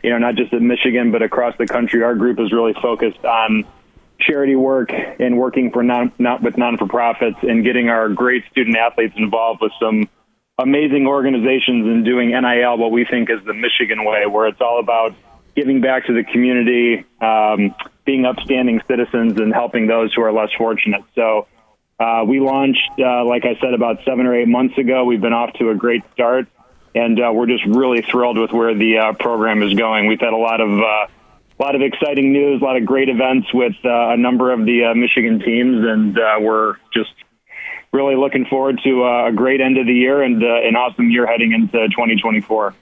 You 0.04 0.10
know, 0.10 0.18
not 0.18 0.36
just 0.36 0.52
in 0.54 0.68
Michigan, 0.68 1.12
but 1.12 1.22
across 1.22 1.56
the 1.58 1.68
country. 1.68 2.04
Our 2.04 2.16
group 2.16 2.39
is 2.39 2.52
really 2.52 2.74
focused 2.74 3.24
on 3.24 3.66
charity 4.20 4.56
work 4.56 4.91
and 4.91 5.38
working 5.38 5.72
for 5.72 5.84
non, 5.84 6.12
not 6.20 6.41
with 6.41 6.58
non 6.58 6.78
for 6.78 6.88
profits 6.88 7.38
and 7.41 7.64
getting 7.64 7.89
our 7.89 8.10
great 8.10 8.43
student 8.52 8.78
athletes 8.78 9.14
involved 9.18 9.62
with 9.62 9.72
some 9.80 10.10
amazing 10.58 11.08
organizations 11.08 11.86
and 11.88 12.06
doing 12.06 12.30
NIL, 12.30 12.78
what 12.78 12.91
we 12.91 13.06
think 13.06 13.30
is 13.30 13.43
the 13.45 13.54
Michigan 13.54 14.04
way, 14.06 14.26
where 14.26 14.47
it's 14.47 14.62
all 14.62 14.80
about 14.80 15.16
giving 15.56 15.82
back 15.82 16.06
to 16.06 16.14
the 16.14 16.24
community, 16.24 17.06
um, 17.20 17.76
being 18.06 18.26
upstanding 18.26 18.82
citizens, 18.88 19.39
and 19.39 19.54
helping 19.54 19.88
those 19.88 20.14
who 20.14 20.22
are 20.22 20.32
less 20.32 20.49
fortunate. 20.58 21.04
So 21.16 21.47
uh, 21.99 22.24
we 22.26 22.39
launched, 22.39 22.91
uh, 22.99 23.26
like 23.26 23.43
I 23.45 23.60
said, 23.60 23.74
about 23.74 23.99
seven 24.06 24.26
or 24.26 24.36
eight 24.36 24.47
months 24.47 24.78
ago. 24.78 25.06
We've 25.06 25.22
been 25.22 25.34
off 25.34 25.54
to 25.54 25.70
a 25.70 25.76
great 25.76 26.04
start, 26.14 26.47
and 26.96 27.20
uh, 27.20 27.32
we're 27.34 27.48
just 27.48 27.66
really 27.66 28.02
thrilled 28.02 28.38
with 28.38 28.52
where 28.52 28.74
the 28.74 28.98
uh, 28.98 29.14
program 29.14 29.62
is 29.64 29.74
going. 29.74 30.08
We've 30.08 30.20
had 30.20 30.34
a 30.34 30.38
lot 30.38 30.62
of 30.62 30.70
uh, 30.70 30.84
a 30.84 31.62
lot 31.62 31.76
of 31.76 31.82
exciting 31.82 32.34
news, 32.34 32.62
a 32.62 32.64
lot 32.66 32.78
of 32.78 32.86
great 32.86 33.10
events 33.10 33.54
with 33.54 33.76
uh, 33.86 34.10
a 34.10 34.18
number 34.18 34.52
of 34.52 34.66
the 34.66 34.94
Michigan 34.96 35.39
teams, 35.39 35.86
and 35.86 36.16
we're 36.44 36.76
just 36.94 37.14
really 37.92 38.16
looking 38.16 38.46
forward 38.46 38.80
to 38.84 39.04
a 39.04 39.32
great 39.32 39.62
end 39.62 39.78
of 39.78 39.86
the 39.86 39.94
year 39.94 40.24
and 40.24 40.42
an 40.42 40.76
awesome 40.76 41.12
year 41.12 41.28
heading 41.28 41.52
into 41.52 41.88
2024. 41.89 42.74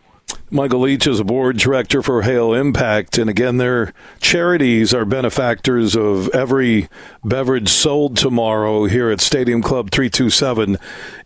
Michael 0.52 0.80
Leach 0.80 1.06
is 1.06 1.20
a 1.20 1.24
board 1.24 1.58
director 1.58 2.02
for 2.02 2.24
Hail 2.24 2.54
Impact. 2.54 3.20
And 3.20 3.30
again, 3.30 3.58
their 3.58 3.94
charities 4.20 4.96
are 4.96 5.06
benefactors 5.06 5.96
of 5.96 6.28
every 6.30 6.90
beverage 7.24 7.70
sold 7.70 8.18
tomorrow 8.18 8.86
here 8.86 9.12
at 9.12 9.22
Stadium 9.22 9.62
Club 9.62 9.92
327 9.92 10.78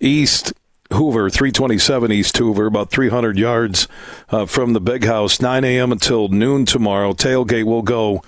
East 0.01 0.51
Hoover, 0.93 1.29
327 1.29 2.11
East 2.11 2.37
Hoover, 2.37 2.65
about 2.65 2.89
300 2.89 3.37
yards 3.37 3.87
uh, 4.29 4.45
from 4.45 4.73
the 4.73 4.81
big 4.81 5.05
house, 5.05 5.41
9 5.41 5.63
a.m. 5.63 5.91
until 5.91 6.27
noon 6.27 6.65
tomorrow. 6.65 7.13
Tailgate 7.13 7.65
will 7.65 7.81
go 7.81 8.23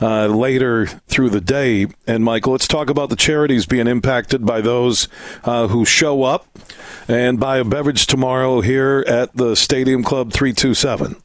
uh, 0.00 0.26
later 0.26 0.86
through 0.86 1.30
the 1.30 1.40
day. 1.40 1.86
And 2.06 2.24
Michael, 2.24 2.52
let's 2.52 2.68
talk 2.68 2.90
about 2.90 3.10
the 3.10 3.16
charities 3.16 3.66
being 3.66 3.86
impacted 3.86 4.46
by 4.46 4.60
those 4.60 5.08
uh, 5.44 5.68
who 5.68 5.84
show 5.84 6.22
up 6.22 6.46
and 7.08 7.38
buy 7.38 7.58
a 7.58 7.64
beverage 7.64 8.06
tomorrow 8.06 8.60
here 8.60 9.04
at 9.06 9.36
the 9.36 9.54
Stadium 9.54 10.02
Club 10.02 10.32
327. 10.32 11.16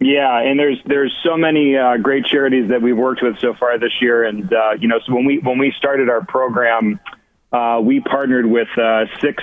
Yeah, 0.00 0.40
and 0.40 0.58
there's 0.58 0.78
there's 0.84 1.16
so 1.22 1.36
many 1.36 1.76
uh, 1.76 1.96
great 1.98 2.26
charities 2.26 2.68
that 2.70 2.82
we've 2.82 2.96
worked 2.96 3.22
with 3.22 3.38
so 3.38 3.54
far 3.54 3.78
this 3.78 3.92
year, 4.02 4.24
and 4.24 4.52
uh, 4.52 4.72
you 4.78 4.88
know, 4.88 4.98
so 5.06 5.14
when 5.14 5.24
we 5.24 5.38
when 5.38 5.56
we 5.56 5.72
started 5.78 6.10
our 6.10 6.22
program, 6.26 6.98
uh, 7.52 7.80
we 7.82 8.00
partnered 8.00 8.44
with 8.44 8.68
uh, 8.76 9.06
six 9.20 9.42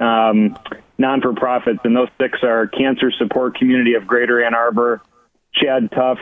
um, 0.00 0.56
non 0.98 1.20
for 1.20 1.34
profits, 1.34 1.80
and 1.84 1.96
those 1.96 2.08
six 2.20 2.38
are 2.42 2.66
Cancer 2.66 3.10
Support 3.10 3.58
Community 3.58 3.94
of 3.94 4.06
Greater 4.06 4.44
Ann 4.44 4.54
Arbor, 4.54 5.02
Chad 5.54 5.90
Tough, 5.90 6.18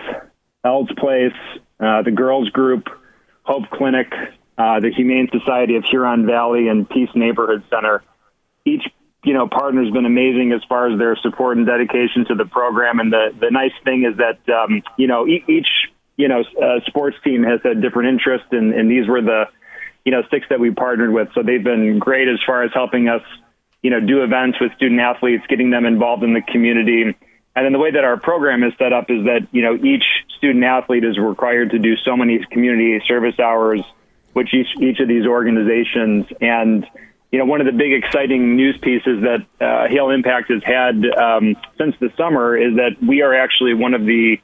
Ele's 0.64 0.90
Place, 0.96 1.32
uh, 1.80 2.02
the 2.02 2.10
Girls 2.10 2.48
Group, 2.50 2.88
Hope 3.42 3.64
Clinic, 3.70 4.12
uh, 4.56 4.80
the 4.80 4.90
Humane 4.90 5.28
Society 5.32 5.76
of 5.76 5.84
Huron 5.84 6.26
Valley, 6.26 6.68
and 6.68 6.88
Peace 6.88 7.10
Neighborhood 7.14 7.64
Center. 7.70 8.02
Each 8.64 8.82
you 9.24 9.34
know 9.34 9.48
partner 9.48 9.82
has 9.82 9.92
been 9.92 10.06
amazing 10.06 10.52
as 10.52 10.62
far 10.68 10.90
as 10.90 10.98
their 10.98 11.16
support 11.16 11.56
and 11.56 11.66
dedication 11.66 12.24
to 12.26 12.34
the 12.34 12.46
program. 12.46 13.00
And 13.00 13.12
the 13.12 13.34
the 13.38 13.50
nice 13.50 13.72
thing 13.84 14.04
is 14.04 14.16
that 14.18 14.38
um, 14.52 14.82
you 14.96 15.06
know 15.06 15.26
each 15.26 15.68
you 16.16 16.28
know 16.28 16.40
uh, 16.40 16.80
sports 16.86 17.16
team 17.24 17.42
has 17.42 17.60
a 17.64 17.74
different 17.74 18.10
interest, 18.10 18.44
and, 18.52 18.72
and 18.72 18.90
these 18.90 19.08
were 19.08 19.20
the 19.20 19.44
you 20.04 20.12
know 20.12 20.22
six 20.30 20.46
that 20.50 20.60
we 20.60 20.70
partnered 20.70 21.12
with. 21.12 21.28
So 21.34 21.42
they've 21.42 21.62
been 21.62 21.98
great 21.98 22.28
as 22.28 22.38
far 22.46 22.62
as 22.62 22.70
helping 22.72 23.08
us 23.08 23.22
you 23.84 23.90
know 23.90 24.00
do 24.00 24.24
events 24.24 24.58
with 24.60 24.74
student 24.74 25.00
athletes, 25.00 25.44
getting 25.48 25.70
them 25.70 25.84
involved 25.86 26.24
in 26.24 26.34
the 26.34 26.42
community 26.42 27.14
and 27.56 27.64
then 27.64 27.72
the 27.72 27.78
way 27.78 27.92
that 27.92 28.04
our 28.04 28.18
program 28.18 28.64
is 28.64 28.72
set 28.78 28.92
up 28.92 29.10
is 29.10 29.24
that, 29.26 29.46
you 29.52 29.62
know, 29.62 29.76
each 29.76 30.04
student 30.38 30.64
athlete 30.64 31.04
is 31.04 31.18
required 31.18 31.70
to 31.70 31.78
do 31.78 31.96
so 32.04 32.16
many 32.16 32.44
community 32.50 33.00
service 33.06 33.38
hours, 33.38 33.80
which 34.32 34.52
each, 34.52 34.66
each 34.80 34.98
of 34.98 35.06
these 35.06 35.24
organizations. 35.24 36.26
And, 36.40 36.84
you 37.30 37.38
know, 37.38 37.44
one 37.44 37.60
of 37.60 37.66
the 37.66 37.72
big 37.72 37.92
exciting 37.92 38.56
news 38.56 38.76
pieces 38.82 39.22
that 39.22 39.46
uh, 39.64 39.88
Hail 39.88 40.10
Impact 40.10 40.50
has 40.50 40.64
had 40.64 41.04
um, 41.16 41.56
since 41.78 41.94
the 42.00 42.10
summer 42.16 42.56
is 42.56 42.76
that 42.76 42.96
we 43.00 43.22
are 43.22 43.34
actually 43.34 43.74
one 43.74 43.94
of 43.94 44.04
the, 44.04 44.38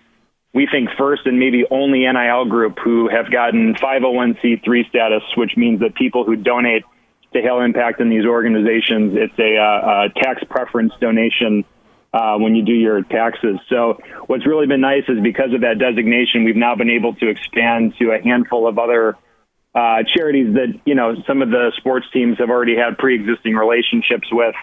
we 0.53 0.69
think, 0.71 0.91
first 0.97 1.27
and 1.27 1.41
maybe 1.41 1.65
only 1.69 2.07
NIL 2.07 2.45
group 2.45 2.79
who 2.79 3.09
have 3.09 3.31
gotten 3.33 3.75
501c3 3.75 4.89
status, 4.89 5.23
which 5.37 5.57
means 5.57 5.81
that 5.81 5.97
people 5.97 6.25
who 6.25 6.37
donate 6.37 6.85
to 7.33 7.41
Hail 7.41 7.61
Impact 7.61 8.01
in 8.01 8.09
these 8.09 8.25
organizations, 8.25 9.15
it's 9.15 9.39
a, 9.39 9.57
uh, 9.57 10.07
a 10.07 10.21
tax 10.21 10.43
preference 10.49 10.93
donation 11.01 11.65
uh, 12.13 12.37
when 12.39 12.55
you 12.55 12.65
do 12.65 12.73
your 12.73 13.03
taxes. 13.03 13.59
So 13.69 14.01
what's 14.27 14.47
really 14.47 14.67
been 14.67 14.81
nice 14.81 15.05
is 15.09 15.21
because 15.23 15.53
of 15.55 15.61
that 15.61 15.79
designation, 15.79 16.45
we've 16.45 16.57
now 16.57 16.75
been 16.75 16.91
able 16.91 17.15
to 17.15 17.29
expand 17.29 17.95
to 17.99 18.11
a 18.11 18.21
handful 18.21 18.67
of 18.67 18.79
other 18.79 19.17
uh, 19.75 20.03
charities 20.15 20.55
that 20.55 20.81
you 20.85 20.97
know 20.97 21.15
some 21.27 21.43
of 21.43 21.51
the 21.51 21.73
sports 21.77 22.07
teams 22.13 22.39
have 22.39 22.51
already 22.51 22.77
had 22.77 22.99
pre-existing 22.99 23.55
relationships 23.55 24.29
with. 24.33 24.55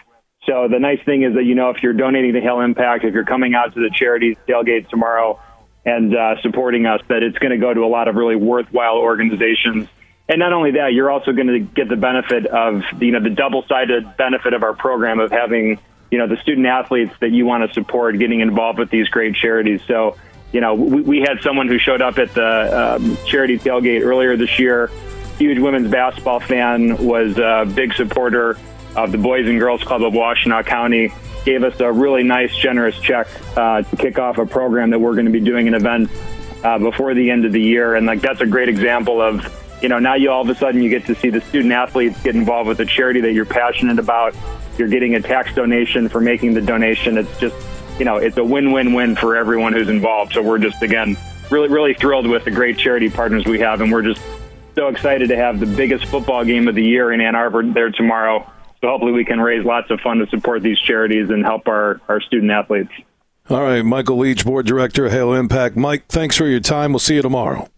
So 0.44 0.68
the 0.70 0.78
nice 0.78 1.02
thing 1.04 1.22
is 1.22 1.34
that 1.34 1.44
you 1.44 1.54
know 1.54 1.70
if 1.70 1.82
you're 1.82 1.94
donating 1.94 2.34
to 2.34 2.40
Hail 2.40 2.60
Impact, 2.60 3.04
if 3.04 3.14
you're 3.14 3.24
coming 3.24 3.54
out 3.54 3.74
to 3.74 3.80
the 3.80 3.90
charities 3.90 4.36
tailgate 4.46 4.88
tomorrow 4.90 5.40
and 5.86 6.14
uh, 6.14 6.40
supporting 6.42 6.84
us, 6.84 7.00
that 7.08 7.22
it's 7.22 7.38
going 7.38 7.52
to 7.52 7.58
go 7.58 7.72
to 7.72 7.80
a 7.80 7.88
lot 7.88 8.08
of 8.08 8.16
really 8.16 8.36
worthwhile 8.36 8.98
organizations. 8.98 9.88
And 10.28 10.40
not 10.40 10.52
only 10.52 10.72
that, 10.72 10.92
you're 10.92 11.10
also 11.10 11.32
going 11.32 11.46
to 11.46 11.60
get 11.60 11.88
the 11.88 11.96
benefit 11.96 12.46
of 12.46 12.82
you 13.00 13.12
know 13.12 13.22
the 13.22 13.30
double-sided 13.30 14.16
benefit 14.16 14.52
of 14.52 14.62
our 14.62 14.74
program 14.74 15.20
of 15.20 15.30
having 15.30 15.80
you 16.10 16.18
know 16.18 16.26
the 16.26 16.36
student 16.42 16.66
athletes 16.66 17.14
that 17.20 17.30
you 17.30 17.46
want 17.46 17.66
to 17.66 17.72
support 17.72 18.18
getting 18.18 18.40
involved 18.40 18.78
with 18.78 18.90
these 18.90 19.08
great 19.08 19.34
charities. 19.34 19.80
So 19.86 20.16
you 20.52 20.60
know 20.60 20.74
we, 20.74 21.00
we 21.00 21.20
had 21.20 21.40
someone 21.42 21.66
who 21.68 21.78
showed 21.78 22.02
up 22.02 22.18
at 22.18 22.34
the 22.34 22.96
um, 22.96 23.16
charity 23.26 23.58
tailgate 23.58 24.02
earlier 24.02 24.36
this 24.36 24.58
year. 24.58 24.90
Huge 25.38 25.58
women's 25.58 25.90
basketball 25.90 26.40
fan 26.40 26.96
was 27.06 27.38
a 27.38 27.64
big 27.74 27.94
supporter 27.94 28.58
of 28.96 29.12
the 29.12 29.18
Boys 29.18 29.48
and 29.48 29.58
Girls 29.58 29.82
Club 29.82 30.02
of 30.02 30.12
Washtenaw 30.12 30.66
County. 30.66 31.12
Gave 31.44 31.62
us 31.62 31.78
a 31.80 31.90
really 31.90 32.24
nice, 32.24 32.54
generous 32.56 32.98
check 32.98 33.28
uh, 33.56 33.82
to 33.82 33.96
kick 33.96 34.18
off 34.18 34.36
a 34.36 34.44
program 34.44 34.90
that 34.90 34.98
we're 34.98 35.14
going 35.14 35.26
to 35.26 35.32
be 35.32 35.40
doing 35.40 35.68
an 35.68 35.74
event 35.74 36.10
uh, 36.64 36.78
before 36.78 37.14
the 37.14 37.30
end 37.30 37.44
of 37.46 37.52
the 37.52 37.62
year. 37.62 37.94
And 37.94 38.06
like 38.06 38.20
that's 38.20 38.40
a 38.40 38.46
great 38.46 38.68
example 38.68 39.22
of 39.22 39.46
you 39.82 39.88
know 39.88 39.98
now 39.98 40.14
you 40.14 40.30
all 40.30 40.42
of 40.42 40.48
a 40.48 40.54
sudden 40.54 40.82
you 40.82 40.90
get 40.90 41.06
to 41.06 41.14
see 41.14 41.30
the 41.30 41.40
student 41.42 41.72
athletes 41.72 42.20
get 42.22 42.34
involved 42.34 42.68
with 42.68 42.80
a 42.80 42.86
charity 42.86 43.20
that 43.20 43.32
you're 43.32 43.44
passionate 43.44 43.98
about 43.98 44.34
you're 44.78 44.88
getting 44.88 45.14
a 45.16 45.20
tax 45.20 45.52
donation 45.54 46.08
for 46.08 46.20
making 46.20 46.54
the 46.54 46.60
donation. 46.60 47.18
It's 47.18 47.38
just, 47.38 47.56
you 47.98 48.04
know, 48.04 48.16
it's 48.16 48.36
a 48.36 48.44
win-win-win 48.44 49.16
for 49.16 49.36
everyone 49.36 49.72
who's 49.72 49.88
involved. 49.88 50.32
So 50.32 50.42
we're 50.42 50.58
just 50.58 50.82
again 50.82 51.16
really 51.50 51.68
really 51.68 51.94
thrilled 51.94 52.26
with 52.26 52.44
the 52.44 52.50
great 52.50 52.78
charity 52.78 53.10
partners 53.10 53.44
we 53.44 53.58
have, 53.60 53.80
and 53.80 53.90
we're 53.90 54.02
just 54.02 54.22
so 54.74 54.88
excited 54.88 55.28
to 55.28 55.36
have 55.36 55.58
the 55.58 55.66
biggest 55.66 56.06
football 56.06 56.44
game 56.44 56.68
of 56.68 56.74
the 56.74 56.84
year 56.84 57.12
in 57.12 57.20
Ann 57.20 57.34
Arbor 57.34 57.64
there 57.64 57.90
tomorrow. 57.90 58.50
So 58.80 58.86
hopefully 58.86 59.12
we 59.12 59.24
can 59.24 59.40
raise 59.40 59.64
lots 59.64 59.90
of 59.90 60.00
fund 60.00 60.24
to 60.24 60.30
support 60.30 60.62
these 60.62 60.78
charities 60.78 61.30
and 61.30 61.44
help 61.44 61.66
our, 61.66 62.00
our 62.08 62.20
student 62.20 62.52
athletes. 62.52 62.92
All 63.50 63.62
right, 63.62 63.82
Michael 63.82 64.18
Leach, 64.18 64.44
Board 64.44 64.66
Director, 64.66 65.08
Hail 65.08 65.34
Impact. 65.34 65.74
Mike, 65.74 66.06
thanks 66.06 66.36
for 66.36 66.46
your 66.46 66.60
time. 66.60 66.92
We'll 66.92 67.00
see 67.00 67.16
you 67.16 67.22
tomorrow. 67.22 67.68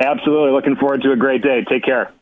Absolutely. 0.00 0.52
Looking 0.52 0.76
forward 0.76 1.02
to 1.02 1.12
a 1.12 1.16
great 1.16 1.42
day. 1.42 1.64
Take 1.68 1.84
care. 1.84 2.12